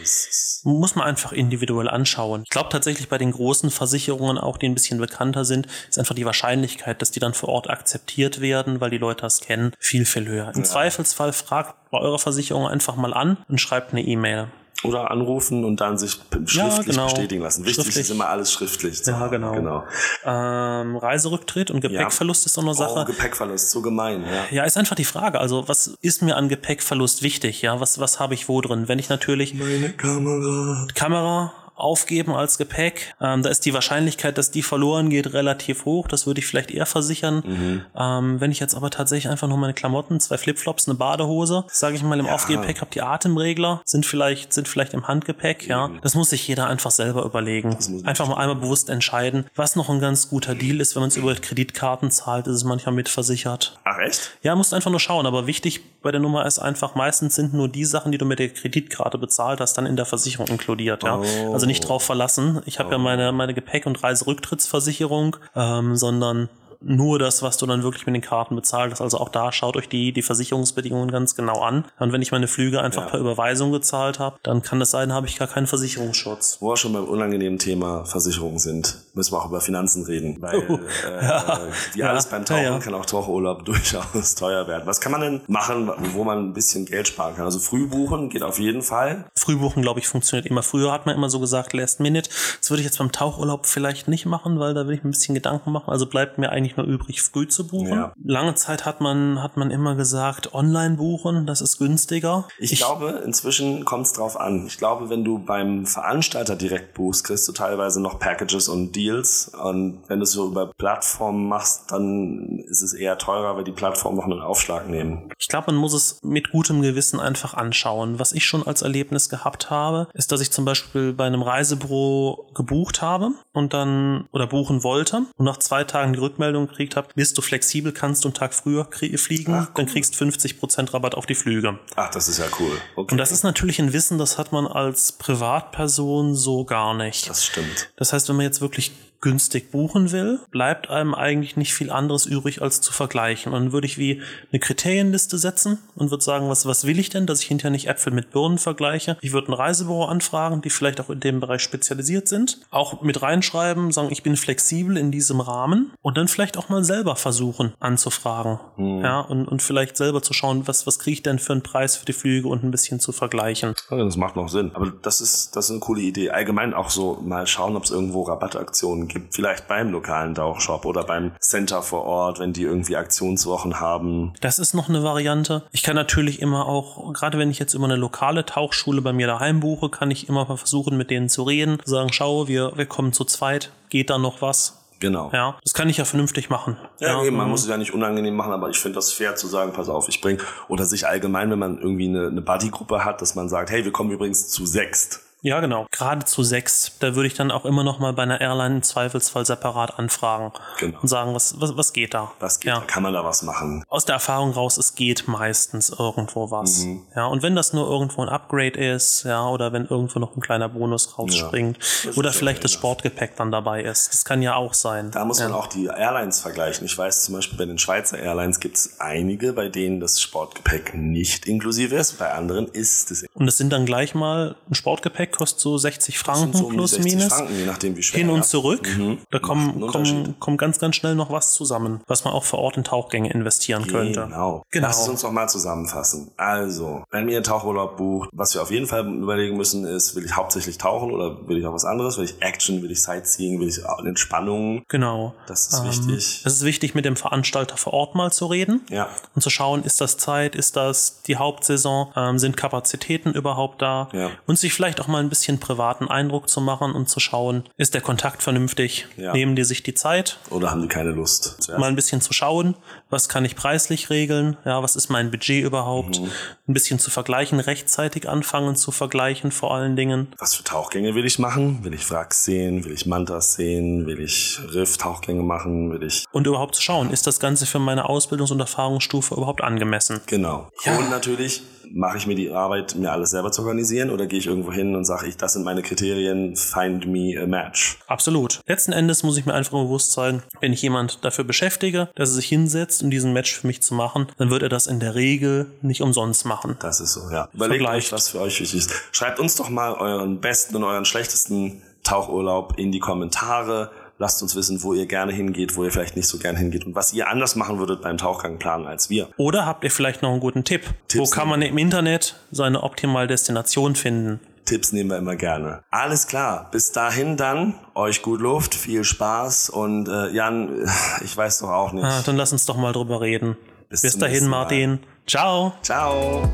Muss 0.63 0.95
man 0.95 1.05
einfach 1.05 1.31
individuell 1.31 1.89
anschauen. 1.89 2.43
Ich 2.43 2.49
glaube 2.49 2.69
tatsächlich 2.69 3.09
bei 3.09 3.17
den 3.17 3.31
großen 3.31 3.71
Versicherungen, 3.71 4.37
auch 4.37 4.57
die 4.57 4.67
ein 4.67 4.73
bisschen 4.73 4.99
bekannter 4.99 5.45
sind, 5.45 5.67
ist 5.89 5.99
einfach 5.99 6.15
die 6.15 6.25
Wahrscheinlichkeit, 6.25 7.01
dass 7.01 7.11
die 7.11 7.19
dann 7.19 7.33
vor 7.33 7.49
Ort 7.49 7.69
akzeptiert 7.69 8.41
werden, 8.41 8.81
weil 8.81 8.89
die 8.89 8.97
Leute 8.97 9.21
das 9.21 9.41
kennen, 9.41 9.73
viel, 9.79 10.05
viel 10.05 10.27
höher. 10.27 10.51
Im 10.55 10.63
Zweifelsfall 10.63 11.33
fragt 11.33 11.75
bei 11.91 11.99
eurer 11.99 12.19
Versicherung 12.19 12.67
einfach 12.67 12.95
mal 12.95 13.13
an 13.13 13.37
und 13.47 13.59
schreibt 13.59 13.91
eine 13.91 14.01
E-Mail. 14.03 14.47
Oder 14.87 15.11
anrufen 15.11 15.63
und 15.65 15.81
dann 15.81 15.97
sich 15.97 16.19
schriftlich 16.45 16.85
genau. 16.85 17.05
bestätigen 17.05 17.41
lassen. 17.41 17.65
Wichtig 17.65 17.83
Schriftlich. 17.85 18.05
ist 18.05 18.11
immer 18.11 18.29
alles 18.29 18.51
schriftlich. 18.51 19.05
Ja, 19.05 19.19
haben. 19.19 19.31
genau. 19.31 19.53
genau. 19.53 19.83
Ähm, 20.23 20.97
Reiserücktritt 20.97 21.71
und 21.71 21.81
Gepäckverlust 21.81 22.45
ist 22.45 22.53
so 22.53 22.61
eine 22.61 22.73
Sache. 22.73 23.01
Oh, 23.01 23.05
Gepäckverlust, 23.05 23.71
so 23.71 23.81
gemein, 23.81 24.23
ja. 24.23 24.57
Ja, 24.57 24.63
ist 24.63 24.77
einfach 24.77 24.95
die 24.95 25.05
Frage. 25.05 25.39
Also, 25.39 25.67
was 25.67 25.97
ist 26.01 26.21
mir 26.21 26.35
an 26.35 26.49
Gepäckverlust 26.49 27.23
wichtig? 27.23 27.61
Ja, 27.61 27.79
was, 27.79 27.99
was 27.99 28.19
habe 28.19 28.33
ich 28.33 28.47
wo 28.47 28.61
drin? 28.61 28.87
Wenn 28.87 28.99
ich 28.99 29.09
natürlich 29.09 29.53
Meine 29.53 29.89
Kamera. 29.91 30.87
Kamera 30.93 31.53
aufgeben 31.75 32.33
als 32.33 32.57
Gepäck, 32.57 33.15
ähm, 33.21 33.43
da 33.43 33.49
ist 33.49 33.65
die 33.65 33.73
Wahrscheinlichkeit, 33.73 34.37
dass 34.37 34.51
die 34.51 34.61
verloren 34.61 35.09
geht, 35.09 35.33
relativ 35.33 35.85
hoch. 35.85 36.07
Das 36.07 36.25
würde 36.25 36.39
ich 36.39 36.47
vielleicht 36.47 36.71
eher 36.71 36.85
versichern. 36.85 37.43
Mhm. 37.45 37.81
Ähm, 37.95 38.41
wenn 38.41 38.51
ich 38.51 38.59
jetzt 38.59 38.75
aber 38.75 38.89
tatsächlich 38.89 39.29
einfach 39.29 39.47
nur 39.47 39.57
meine 39.57 39.73
Klamotten, 39.73 40.19
zwei 40.19 40.37
Flipflops, 40.37 40.87
eine 40.87 40.95
Badehose, 40.95 41.65
sage 41.67 41.95
ich 41.95 42.03
mal 42.03 42.19
im 42.19 42.27
Aufgepäck, 42.27 42.81
habe 42.81 42.91
die 42.93 43.01
Atemregler, 43.01 43.81
sind 43.85 44.05
vielleicht, 44.05 44.53
sind 44.53 44.67
vielleicht 44.67 44.93
im 44.93 45.07
Handgepäck, 45.07 45.67
ja. 45.67 45.89
Das 46.01 46.15
muss 46.15 46.29
sich 46.29 46.47
jeder 46.47 46.67
einfach 46.67 46.91
selber 46.91 47.23
überlegen. 47.23 47.77
Einfach 48.05 48.27
mal 48.27 48.37
einmal 48.37 48.55
bewusst 48.55 48.89
entscheiden. 48.89 49.45
Was 49.55 49.75
noch 49.75 49.89
ein 49.89 49.99
ganz 49.99 50.29
guter 50.29 50.55
Deal 50.55 50.79
ist, 50.79 50.95
wenn 50.95 51.01
man 51.01 51.09
es 51.09 51.17
über 51.17 51.33
Kreditkarten 51.35 52.11
zahlt, 52.11 52.47
ist 52.47 52.55
es 52.55 52.63
manchmal 52.63 52.95
mitversichert. 52.95 53.79
Ach, 53.83 53.99
echt? 53.99 54.37
Ja, 54.41 54.55
musst 54.55 54.73
einfach 54.73 54.91
nur 54.91 54.99
schauen. 54.99 55.25
Aber 55.25 55.47
wichtig 55.47 56.01
bei 56.01 56.11
der 56.11 56.21
Nummer 56.21 56.45
ist 56.45 56.59
einfach, 56.59 56.95
meistens 56.95 57.35
sind 57.35 57.53
nur 57.53 57.67
die 57.67 57.85
Sachen, 57.85 58.11
die 58.11 58.17
du 58.17 58.25
mit 58.25 58.39
der 58.39 58.49
Kreditkarte 58.49 59.17
bezahlt 59.17 59.59
hast, 59.59 59.73
dann 59.73 59.85
in 59.85 59.95
der 59.95 60.05
Versicherung 60.05 60.47
inkludiert. 60.47 61.03
Ja? 61.03 61.17
Oh. 61.17 61.53
Also 61.53 61.64
nicht 61.65 61.87
drauf 61.87 62.03
verlassen. 62.03 62.61
Ich 62.65 62.79
habe 62.79 62.91
ja 62.91 62.97
meine, 62.97 63.31
meine 63.31 63.53
Gepäck- 63.53 63.85
und 63.85 64.01
Reiserücktrittsversicherung, 64.03 65.37
ähm, 65.55 65.95
sondern 65.95 66.49
nur 66.87 67.17
das, 67.19 67.41
was 67.41 67.57
du 67.57 67.65
dann 67.65 67.81
wirklich 67.83 68.05
mit 68.05 68.13
den 68.15 68.21
Karten 68.21 68.55
bezahlt 68.55 68.91
hast. 68.91 69.01
Also 69.01 69.17
auch 69.19 69.29
da 69.29 69.51
schaut 69.51 69.75
euch 69.75 69.89
die, 69.89 70.13
die 70.13 70.21
Versicherungsbedingungen 70.21 71.09
ganz 71.09 71.35
genau 71.35 71.61
an. 71.61 71.85
Und 71.99 72.13
wenn 72.13 72.21
ich 72.21 72.31
meine 72.31 72.47
Flüge 72.47 72.79
einfach 72.81 73.03
Ja. 73.05 73.09
per 73.09 73.19
Überweisung 73.19 73.71
gezahlt 73.71 74.19
habe, 74.19 74.37
dann 74.43 74.61
kann 74.61 74.79
das 74.79 74.91
sein, 74.91 75.11
habe 75.11 75.25
ich 75.27 75.37
gar 75.39 75.47
keinen 75.47 75.65
Versicherungsschutz. 75.67 76.57
Wo 76.59 76.69
wir 76.69 76.77
schon 76.77 76.93
beim 76.93 77.05
unangenehmen 77.05 77.57
Thema 77.59 78.05
Versicherung 78.05 78.59
sind, 78.59 78.99
müssen 79.15 79.33
wir 79.33 79.41
auch 79.41 79.47
über 79.49 79.61
Finanzen 79.61 80.03
reden. 80.05 80.37
Weil, 80.41 80.57
äh, 80.59 81.71
wie 81.93 81.99
Ja. 81.99 82.09
alles 82.09 82.27
beim 82.27 82.45
Tauchen 82.45 82.63
Ja, 82.63 82.71
ja. 82.73 82.79
kann 82.79 82.93
auch 82.93 83.05
Tauchurlaub 83.05 83.65
durchaus 83.65 84.35
teuer 84.35 84.67
werden. 84.67 84.83
Was 84.85 85.01
kann 85.01 85.11
man 85.11 85.21
denn 85.21 85.41
machen, 85.47 85.91
wo 86.13 86.23
man 86.23 86.49
ein 86.49 86.53
bisschen 86.53 86.85
Geld 86.85 87.07
sparen 87.07 87.35
kann? 87.35 87.45
Also 87.45 87.59
früh 87.59 87.87
buchen 87.87 88.29
geht 88.29 88.43
auf 88.43 88.59
jeden 88.59 88.81
Fall. 88.81 89.25
Frühbuchen, 89.37 89.81
glaube 89.81 89.99
ich, 89.99 90.07
funktioniert 90.07 90.45
immer. 90.45 90.63
Früher 90.63 90.91
hat 90.91 91.05
man 91.05 91.15
immer 91.15 91.29
so 91.29 91.39
gesagt, 91.39 91.73
Last 91.73 91.99
Minute. 91.99 92.29
Das 92.59 92.69
würde 92.69 92.81
ich 92.81 92.85
jetzt 92.85 92.97
beim 92.99 93.11
Tauchurlaub 93.11 93.65
vielleicht 93.65 94.07
nicht 94.07 94.25
machen, 94.25 94.59
weil 94.59 94.73
da 94.73 94.87
will 94.87 94.93
ich 94.95 95.03
mir 95.03 95.09
ein 95.09 95.11
bisschen 95.11 95.35
Gedanken 95.35 95.71
machen. 95.71 95.89
Also 95.89 96.05
bleibt 96.05 96.37
mir 96.37 96.51
eigentlich 96.51 96.74
nicht 96.77 96.87
mehr 96.87 96.93
übrig, 96.95 97.21
früh 97.21 97.47
zu 97.47 97.67
buchen. 97.67 97.89
Ja. 97.89 98.13
Lange 98.23 98.55
Zeit 98.55 98.85
hat 98.85 99.01
man, 99.01 99.41
hat 99.41 99.57
man 99.57 99.71
immer 99.71 99.95
gesagt, 99.95 100.53
online 100.53 100.95
buchen, 100.95 101.45
das 101.45 101.61
ist 101.61 101.77
günstiger. 101.77 102.47
Ich, 102.59 102.77
glaube, 102.77 103.21
inzwischen 103.25 103.85
kommt 103.85 104.07
es 104.07 104.13
drauf 104.13 104.39
an. 104.39 104.65
Ich 104.67 104.77
glaube, 104.77 105.09
wenn 105.09 105.23
du 105.23 105.39
beim 105.39 105.85
Veranstalter 105.85 106.55
direkt 106.55 106.93
buchst, 106.93 107.23
kriegst 107.23 107.47
du 107.47 107.51
teilweise 107.51 108.01
noch 108.01 108.19
Packages 108.19 108.67
und 108.67 108.95
Deals. 108.95 109.51
Und 109.61 110.03
wenn 110.07 110.19
du 110.19 110.23
es 110.23 110.31
so 110.31 110.47
über 110.47 110.71
Plattformen 110.77 111.47
machst, 111.47 111.91
dann 111.91 112.59
ist 112.67 112.81
es 112.81 112.93
eher 112.93 113.17
teurer, 113.17 113.55
weil 113.55 113.63
die 113.63 113.71
Plattformen 113.71 114.17
noch 114.17 114.25
einen 114.25 114.41
Aufschlag 114.41 114.89
nehmen. 114.89 115.31
Ich 115.39 115.47
glaube, 115.47 115.71
man 115.71 115.79
muss 115.79 115.93
es 115.93 116.19
mit 116.23 116.51
gutem 116.51 116.81
Gewissen 116.81 117.19
einfach 117.19 117.53
anschauen. 117.53 118.19
Was 118.19 118.33
ich 118.33 118.45
schon 118.45 118.65
als 118.65 118.81
Erlebnis 118.81 119.29
gehabt 119.29 119.69
habe, 119.69 120.07
ist, 120.13 120.31
dass 120.31 120.41
ich 120.41 120.51
zum 120.51 120.65
Beispiel 120.65 121.13
bei 121.13 121.25
einem 121.25 121.41
Reisebüro 121.41 122.49
gebucht 122.53 123.01
habe 123.01 123.31
und 123.53 123.73
dann 123.73 124.27
oder 124.31 124.47
buchen 124.47 124.83
wollte 124.83 125.23
und 125.37 125.45
nach 125.45 125.57
zwei 125.57 125.83
Tagen 125.83 126.13
die 126.13 126.19
Rückmeldung 126.19 126.54
gekriegt 126.61 126.95
habe, 126.95 127.07
bist 127.15 127.37
du 127.37 127.41
flexibel, 127.41 127.91
kannst 127.91 128.23
du 128.23 128.29
einen 128.29 128.35
Tag 128.35 128.53
früher 128.53 128.87
fliegen, 128.91 129.53
Ach, 129.53 129.67
cool. 129.67 129.73
dann 129.75 129.85
kriegst 129.87 130.15
50% 130.15 130.93
Rabatt 130.93 131.15
auf 131.15 131.25
die 131.25 131.35
Flüge. 131.35 131.79
Ach, 131.95 132.11
das 132.11 132.27
ist 132.27 132.39
ja 132.39 132.45
cool. 132.59 132.77
Okay. 132.95 133.13
Und 133.13 133.17
das 133.17 133.31
ist 133.31 133.43
natürlich 133.43 133.79
ein 133.79 133.93
Wissen, 133.93 134.17
das 134.17 134.37
hat 134.37 134.51
man 134.51 134.67
als 134.67 135.11
Privatperson 135.13 136.35
so 136.35 136.65
gar 136.65 136.93
nicht. 136.93 137.29
das 137.29 137.45
stimmt. 137.45 137.89
Das 137.97 138.13
heißt, 138.13 138.29
wenn 138.29 138.35
man 138.37 138.45
jetzt 138.45 138.61
wirklich 138.61 138.91
günstig 139.25 139.71
buchen 139.71 140.11
will, 140.11 140.39
bleibt 140.51 140.91
einem 140.91 141.15
eigentlich 141.15 141.57
nicht 141.57 141.73
viel 141.73 141.89
anderes 141.89 142.27
übrig, 142.27 142.61
als 142.61 142.79
zu 142.79 142.93
vergleichen. 142.93 143.53
Und 143.53 143.59
dann 143.59 143.71
würde 143.71 143.87
ich 143.87 143.97
wie 143.97 144.21
eine 144.51 144.59
Kriterienliste 144.59 145.39
setzen 145.39 145.79
und 145.95 146.11
würde 146.11 146.23
sagen, 146.23 146.47
was, 146.47 146.67
was 146.67 146.85
will 146.85 146.99
ich 146.99 147.09
denn, 147.09 147.25
dass 147.25 147.41
ich 147.41 147.47
hinterher 147.47 147.71
nicht 147.71 147.87
Äpfel 147.87 148.13
mit 148.13 148.29
Birnen 148.29 148.59
vergleiche. 148.59 149.17
Ich 149.21 149.33
würde 149.33 149.51
ein 149.51 149.55
Reisebüro 149.55 150.05
anfragen, 150.05 150.61
die 150.61 150.69
vielleicht 150.69 151.01
auch 151.01 151.09
in 151.09 151.21
dem 151.21 151.39
Bereich 151.39 151.61
spezialisiert 151.63 152.27
sind. 152.27 152.59
Auch 152.69 153.01
mit 153.01 153.19
reinschreiben, 153.23 153.91
sagen, 153.91 154.09
ich 154.11 154.21
bin 154.21 154.37
flexibel 154.37 154.95
in 154.95 155.09
diesem 155.11 155.39
Rahmen 155.39 155.91
und 156.03 156.17
dann 156.17 156.27
vielleicht 156.27 156.44
auch 156.53 156.69
mal 156.69 156.83
selber 156.83 157.15
versuchen 157.15 157.73
anzufragen. 157.79 158.59
Ja, 158.77 159.21
und, 159.21 159.47
und 159.47 159.61
vielleicht 159.61 159.97
selber 159.97 160.21
zu 160.21 160.33
schauen, 160.33 160.67
was, 160.67 160.85
was 160.87 160.99
kriege 160.99 161.13
ich 161.13 161.23
denn 161.23 161.39
für 161.39 161.53
einen 161.53 161.63
Preis 161.63 161.95
für 161.97 162.05
die 162.05 162.13
Flüge 162.13 162.47
und 162.47 162.63
ein 162.63 162.71
bisschen 162.71 162.99
zu 162.99 163.11
vergleichen. 163.11 163.73
Das 163.89 164.17
macht 164.17 164.35
noch 164.35 164.49
Sinn. 164.49 164.71
Aber 164.73 164.91
das 165.01 165.21
ist, 165.21 165.55
das 165.55 165.65
ist 165.65 165.71
eine 165.71 165.79
coole 165.79 166.01
Idee. 166.01 166.29
Allgemein 166.29 166.73
auch 166.73 166.89
so 166.89 167.19
mal 167.23 167.47
schauen, 167.47 167.75
ob 167.75 167.83
es 167.83 167.91
irgendwo 167.91 168.23
Rabattaktionen 168.23 169.07
gibt. 169.07 169.33
Vielleicht 169.33 169.67
beim 169.67 169.91
lokalen 169.91 170.35
Tauchshop 170.35 170.85
oder 170.85 171.03
beim 171.03 171.31
Center 171.39 171.81
vor 171.81 172.03
Ort, 172.03 172.39
wenn 172.39 172.53
die 172.53 172.63
irgendwie 172.63 172.95
Aktionswochen 172.95 173.79
haben. 173.79 174.33
Das 174.41 174.59
ist 174.59 174.73
noch 174.73 174.89
eine 174.89 175.03
Variante. 175.03 175.63
Ich 175.71 175.83
kann 175.83 175.95
natürlich 175.95 176.41
immer 176.41 176.67
auch, 176.67 177.13
gerade 177.13 177.37
wenn 177.37 177.51
ich 177.51 177.59
jetzt 177.59 177.73
über 177.73 177.85
eine 177.85 177.95
lokale 177.95 178.45
Tauchschule 178.45 179.01
bei 179.01 179.13
mir 179.13 179.27
daheim 179.27 179.59
buche, 179.59 179.89
kann 179.89 180.11
ich 180.11 180.29
immer 180.29 180.45
mal 180.45 180.57
versuchen, 180.57 180.97
mit 180.97 181.09
denen 181.09 181.29
zu 181.29 181.43
reden, 181.43 181.77
sagen, 181.85 182.11
schau, 182.11 182.47
wir, 182.47 182.73
wir 182.75 182.85
kommen 182.85 183.13
zu 183.13 183.25
zweit, 183.25 183.71
geht 183.89 184.09
da 184.09 184.17
noch 184.17 184.41
was? 184.41 184.84
Genau. 184.99 185.29
Ja, 185.33 185.57
das 185.63 185.73
kann 185.73 185.89
ich 185.89 185.97
ja 185.97 186.05
vernünftig 186.05 186.49
machen. 186.49 186.77
Ja, 186.99 187.21
eben, 187.23 187.35
man 187.35 187.47
mhm. 187.47 187.51
muss 187.51 187.63
es 187.63 187.67
ja 187.67 187.77
nicht 187.77 187.93
unangenehm 187.93 188.35
machen, 188.35 188.53
aber 188.53 188.69
ich 188.69 188.77
finde 188.77 188.95
das 188.95 189.11
fair 189.11 189.35
zu 189.35 189.47
sagen, 189.47 189.73
pass 189.73 189.89
auf, 189.89 190.07
ich 190.07 190.21
bring, 190.21 190.39
oder 190.67 190.85
sich 190.85 191.07
allgemein, 191.07 191.51
wenn 191.51 191.59
man 191.59 191.77
irgendwie 191.77 192.07
eine, 192.07 192.27
eine 192.27 192.41
Buddy-Gruppe 192.41 193.03
hat, 193.03 193.21
dass 193.21 193.35
man 193.35 193.49
sagt, 193.49 193.69
hey, 193.71 193.83
wir 193.83 193.91
kommen 193.91 194.11
übrigens 194.11 194.49
zu 194.49 194.65
sechst. 194.65 195.21
Ja, 195.45 195.59
genau. 195.59 195.85
Gerade 195.91 196.25
zu 196.25 196.41
sechs, 196.41 196.93
da 196.99 197.13
würde 197.13 197.27
ich 197.27 197.35
dann 197.35 197.51
auch 197.51 197.65
immer 197.65 197.83
noch 197.83 197.99
mal 197.99 198.13
bei 198.13 198.23
einer 198.23 198.41
Airline 198.41 198.77
im 198.77 198.81
Zweifelsfall 198.83 199.45
separat 199.45 199.99
anfragen 199.99 200.51
Genau. 200.79 200.99
und 201.01 201.07
sagen, 201.07 201.35
was, 201.35 201.61
was, 201.61 201.77
was 201.77 201.93
geht 201.93 202.15
da? 202.15 202.31
Was 202.39 202.59
geht, 202.59 202.69
Ja. 202.73 202.79
da 202.79 202.85
kann 202.85 203.03
man 203.03 203.13
da 203.13 203.23
was 203.23 203.43
machen? 203.43 203.83
aus 203.87 204.05
der 204.05 204.13
Erfahrung 204.15 204.51
raus, 204.53 204.77
es 204.77 204.95
geht 204.95 205.27
meistens 205.27 205.89
irgendwo 205.91 206.49
was. 206.49 206.79
Mhm. 206.85 207.03
Ja, 207.15 207.27
und 207.27 207.43
wenn 207.43 207.55
das 207.55 207.73
nur 207.73 207.87
irgendwo 207.87 208.23
ein 208.23 208.29
Upgrade 208.29 208.79
ist, 208.79 209.23
ja, 209.23 209.47
oder 209.47 209.71
wenn 209.71 209.85
irgendwo 209.85 210.17
noch 210.17 210.35
ein 210.35 210.41
kleiner 210.41 210.67
Bonus 210.67 211.15
rausspringt, 211.19 211.77
ist 211.77 212.17
oder 212.17 212.29
ja 212.31 212.35
vielleicht 212.35 212.63
das 212.63 212.71
Sportgepäck 212.71 213.35
dann 213.35 213.51
dabei 213.51 213.83
ist. 213.83 214.11
Das 214.11 214.25
kann 214.25 214.41
ja 214.41 214.55
auch 214.55 214.73
sein. 214.73 215.11
Da 215.11 215.25
muss 215.25 215.39
man 215.39 215.53
auch 215.53 215.67
die 215.67 215.85
Airlines 215.85 216.39
vergleichen. 216.39 216.85
Ich 216.87 216.97
weiß 216.97 217.23
zum 217.25 217.35
Beispiel 217.35 217.57
bei 217.59 217.65
den 217.65 217.77
Schweizer 217.77 218.17
Airlines 218.17 218.59
gibt 218.59 218.77
es 218.77 218.99
einige, 218.99 219.53
bei 219.53 219.69
denen 219.69 219.99
das 219.99 220.19
Sportgepäck 220.19 220.95
nicht 220.95 221.45
inklusive 221.45 221.95
ist. 221.95 222.17
Bei 222.17 222.31
anderen 222.33 222.67
ist 222.67 223.11
es 223.11 223.25
Und 223.35 223.47
es 223.47 223.57
sind 223.59 223.71
dann 223.71 223.85
gleich 223.85 224.15
mal, 224.15 224.55
ein 224.69 224.73
Sportgepäck 224.73 225.34
kostet 225.35 225.59
so 225.59 225.77
60 225.77 226.17
Franken 226.19 226.53
so 226.53 226.67
plus 226.69 226.91
60 226.91 227.13
minus. 227.13 227.33
Franken, 227.33 227.57
je 227.59 227.65
nachdem 227.65 227.95
wie 227.97 228.03
schwer. 228.03 228.19
Hin 228.19 228.29
und 228.29 228.37
ja. 228.37 228.43
zurück. 228.43 228.87
Da 228.87 228.99
Macht 228.99 229.19
einen 229.33 229.41
kommen, 229.41 229.87
kommen, 229.87 230.39
kommt 230.39 230.57
ganz, 230.57 230.79
ganz 230.79 230.95
schnell 230.95 231.15
noch 231.15 231.31
was 231.31 231.53
zusammen, 231.53 232.01
was 232.07 232.23
man 232.23 232.33
auch 232.33 232.43
vor 232.43 232.59
Ort 232.59 232.77
in 232.77 232.83
Tauchgänge 232.83 233.31
investieren 233.31 233.87
könnte. 233.87 234.21
Genau. 234.23 234.63
Genau. 234.71 234.87
Lass 234.87 235.01
es 235.03 235.07
uns 235.09 235.23
noch 235.23 235.31
mal 235.31 235.47
zusammenfassen. 235.47 236.31
Also, 236.37 237.03
wenn 237.11 237.27
ihr 237.29 237.35
einen 237.37 237.43
Tauchurlaub 237.43 237.97
bucht, 237.97 238.29
was 238.33 238.53
wir 238.53 238.61
auf 238.61 238.71
jeden 238.71 238.87
Fall 238.87 239.07
überlegen 239.07 239.57
müssen, 239.57 239.85
ist, 239.85 240.15
will 240.15 240.25
ich 240.25 240.35
hauptsächlich 240.35 240.77
tauchen 240.77 241.11
oder 241.11 241.47
will 241.47 241.57
ich 241.57 241.65
auch 241.65 241.73
was 241.73 241.85
anderes? 241.85 242.17
Will 242.17 242.25
ich 242.25 242.41
Action, 242.41 242.81
will 242.81 242.91
ich 242.91 243.01
Sightseeing, 243.01 243.59
will 243.59 243.67
ich 243.67 243.79
Entspannung? 244.05 244.83
Genau. 244.87 245.33
Das 245.47 245.67
ist 245.67 245.79
Ähm, 245.79 245.89
wichtig. 245.89 246.41
Es 246.45 246.53
ist 246.53 246.63
wichtig, 246.63 246.95
mit 246.95 247.05
dem 247.05 247.15
Veranstalter 247.15 247.77
vor 247.77 247.93
Ort 247.93 248.15
mal 248.15 248.31
zu 248.31 248.45
reden. 248.47 248.81
Ja. 248.89 249.09
und 249.35 249.41
zu 249.41 249.49
schauen, 249.49 249.83
ist 249.83 249.99
das 250.01 250.17
Zeit, 250.17 250.55
ist 250.55 250.75
das 250.75 251.21
die 251.23 251.35
Hauptsaison, 251.37 252.07
ähm, 252.15 252.39
sind 252.39 252.55
Kapazitäten 252.57 253.31
überhaupt 253.33 253.81
da 253.81 254.09
Ja. 254.13 254.29
und 254.45 254.57
sich 254.59 254.73
vielleicht 254.73 255.01
auch 255.01 255.07
mal 255.07 255.24
ein 255.25 255.29
bisschen 255.29 255.59
privaten 255.59 256.07
Eindruck 256.07 256.47
zu 256.49 256.61
machen 256.61 256.93
und 256.93 257.09
zu 257.09 257.19
schauen, 257.19 257.63
ist 257.77 257.93
der 257.93 258.01
Kontakt 258.01 258.43
vernünftig, 258.43 259.07
Ja. 259.17 259.33
nehmen 259.33 259.55
die 259.55 259.63
sich 259.63 259.83
die 259.83 259.93
Zeit, 259.93 260.37
Oder 260.49 260.71
haben 260.71 260.81
die 260.81 260.87
keine 260.87 261.11
Lust? 261.11 261.57
Zuerst 261.59 261.79
mal 261.79 261.87
ein 261.87 261.95
bisschen 261.95 262.21
zu 262.21 262.31
schauen, 262.33 262.75
was 263.09 263.29
kann 263.29 263.43
ich 263.45 263.55
preislich 263.55 264.09
regeln, 264.09 264.57
ja, 264.65 264.81
was 264.83 264.95
ist 264.95 265.09
mein 265.09 265.31
Budget 265.31 265.63
überhaupt, 265.63 266.19
Mhm. 266.21 266.31
ein 266.67 266.73
bisschen 266.73 266.99
zu 266.99 267.11
vergleichen, 267.11 267.59
rechtzeitig 267.59 268.29
anfangen 268.29 268.75
zu 268.75 268.91
vergleichen 268.91 269.51
vor 269.51 269.73
allen 269.75 269.95
Dingen. 269.95 270.27
Was 270.37 270.55
für 270.55 270.63
Tauchgänge 270.63 271.15
will 271.15 271.25
ich 271.25 271.39
machen? 271.39 271.83
Will 271.83 271.93
ich 271.93 272.09
Wracks 272.11 272.45
sehen? 272.45 272.83
Will 272.85 272.91
ich 272.93 273.05
Mantas 273.05 273.53
sehen? 273.55 274.05
Will 274.05 274.19
ich 274.19 274.59
Riff-Tauchgänge 274.73 275.41
machen? 275.43 275.91
Will 275.91 276.03
ich... 276.03 276.25
Und 276.31 276.47
überhaupt 276.47 276.75
zu 276.75 276.81
schauen, 276.81 277.09
ist 277.09 277.27
das 277.27 277.39
Ganze 277.39 277.65
für 277.65 277.79
meine 277.79 278.05
Ausbildungs- 278.09 278.51
und 278.51 278.59
Erfahrungsstufe 278.59 279.35
überhaupt 279.35 279.61
angemessen? 279.63 280.21
Genau. 280.27 280.69
Und 280.85 281.09
natürlich 281.09 281.61
mache 281.93 282.17
ich 282.17 282.27
mir 282.27 282.35
die 282.35 282.51
Arbeit, 282.51 282.95
mir 282.95 283.11
alles 283.11 283.31
selber 283.31 283.51
zu 283.51 283.61
organisieren 283.61 284.09
oder 284.09 284.25
gehe 284.27 284.39
ich 284.39 284.47
irgendwo 284.47 284.71
hin 284.71 284.95
und 284.95 285.05
sage 285.05 285.27
ich, 285.27 285.37
das 285.37 285.53
sind 285.53 285.63
meine 285.63 285.81
Kriterien, 285.81 286.55
find 286.55 287.07
me 287.07 287.39
a 287.41 287.45
match. 287.45 287.97
Absolut. 288.07 288.61
Letzten 288.67 288.91
Endes 288.91 289.23
muss 289.23 289.37
ich 289.37 289.45
mir 289.45 289.53
einfach 289.53 289.71
bewusst 289.71 290.11
sein, 290.11 290.43
wenn 290.61 290.73
ich 290.73 290.81
jemand 290.81 291.23
dafür 291.23 291.43
beschäftige, 291.43 292.09
dass 292.15 292.29
er 292.29 292.35
sich 292.35 292.47
hinsetzt, 292.47 293.03
um 293.03 293.09
diesen 293.09 293.33
Match 293.33 293.53
für 293.53 293.67
mich 293.67 293.81
zu 293.81 293.93
machen, 293.93 294.27
dann 294.37 294.49
wird 294.49 294.63
er 294.63 294.69
das 294.69 294.87
in 294.87 294.99
der 294.99 295.15
Regel 295.15 295.67
nicht 295.81 296.01
umsonst 296.01 296.45
machen. 296.45 296.77
Das 296.79 296.99
ist 296.99 297.13
so, 297.13 297.29
ja. 297.31 297.49
Überlegt 297.53 297.83
Vergleicht. 297.83 298.07
euch, 298.07 298.11
was 298.11 298.29
für 298.29 298.41
euch 298.41 298.59
wichtig 298.59 298.79
ist. 298.79 298.91
Schreibt 299.11 299.39
uns 299.39 299.55
doch 299.55 299.69
mal 299.69 299.93
euren 299.93 300.39
besten 300.41 300.75
und 300.75 300.83
euren 300.83 301.05
schlechtesten 301.05 301.81
Tauchurlaub 302.03 302.77
in 302.77 302.91
die 302.91 302.99
Kommentare. 302.99 303.91
Lasst 304.17 304.41
uns 304.41 304.55
wissen, 304.55 304.81
wo 304.81 304.93
ihr 304.93 305.07
gerne 305.07 305.33
hingeht, 305.33 305.75
wo 305.75 305.83
ihr 305.83 305.91
vielleicht 305.91 306.15
nicht 306.15 306.27
so 306.27 306.37
gerne 306.37 306.57
hingeht 306.57 306.85
und 306.85 306.95
was 306.95 307.13
ihr 307.13 307.27
anders 307.27 307.55
machen 307.55 307.79
würdet 307.79 308.01
beim 308.01 308.17
Tauchgang 308.17 308.59
planen 308.59 308.85
als 308.87 309.09
wir. 309.09 309.29
Oder 309.37 309.65
habt 309.65 309.83
ihr 309.83 309.91
vielleicht 309.91 310.21
noch 310.21 310.31
einen 310.31 310.39
guten 310.39 310.63
Tipp? 310.63 310.83
Tipps 311.07 311.31
Wo 311.31 311.35
kann 311.35 311.49
man 311.49 311.61
im 311.61 311.77
Internet 311.77 312.35
seine 312.51 312.83
optimale 312.83 313.27
Destination 313.27 313.95
finden? 313.95 314.39
Tipps 314.63 314.91
nehmen 314.91 315.09
wir 315.09 315.17
immer 315.17 315.35
gerne. 315.35 315.83
Alles 315.91 316.27
klar. 316.27 316.69
Bis 316.71 316.91
dahin 316.91 317.37
dann. 317.37 317.75
Euch 317.93 318.21
gut 318.21 318.41
Luft, 318.41 318.73
viel 318.73 319.03
Spaß 319.03 319.69
und 319.69 320.07
äh, 320.07 320.29
Jan, 320.29 320.87
ich 321.23 321.35
weiß 321.35 321.59
doch 321.59 321.69
auch 321.69 321.91
nicht. 321.91 322.03
Ah, 322.03 322.21
dann 322.25 322.35
lass 322.35 322.51
uns 322.51 322.65
doch 322.65 322.77
mal 322.77 322.93
drüber 322.93 323.21
reden. 323.21 323.57
Bis 323.89 324.01
Bis 324.01 324.17
dahin, 324.17 324.33
nächsten 324.33 324.49
Mal. 324.49 324.61
Martin. 324.61 324.99
Ciao. 325.27 325.73
Ciao. 325.83 326.49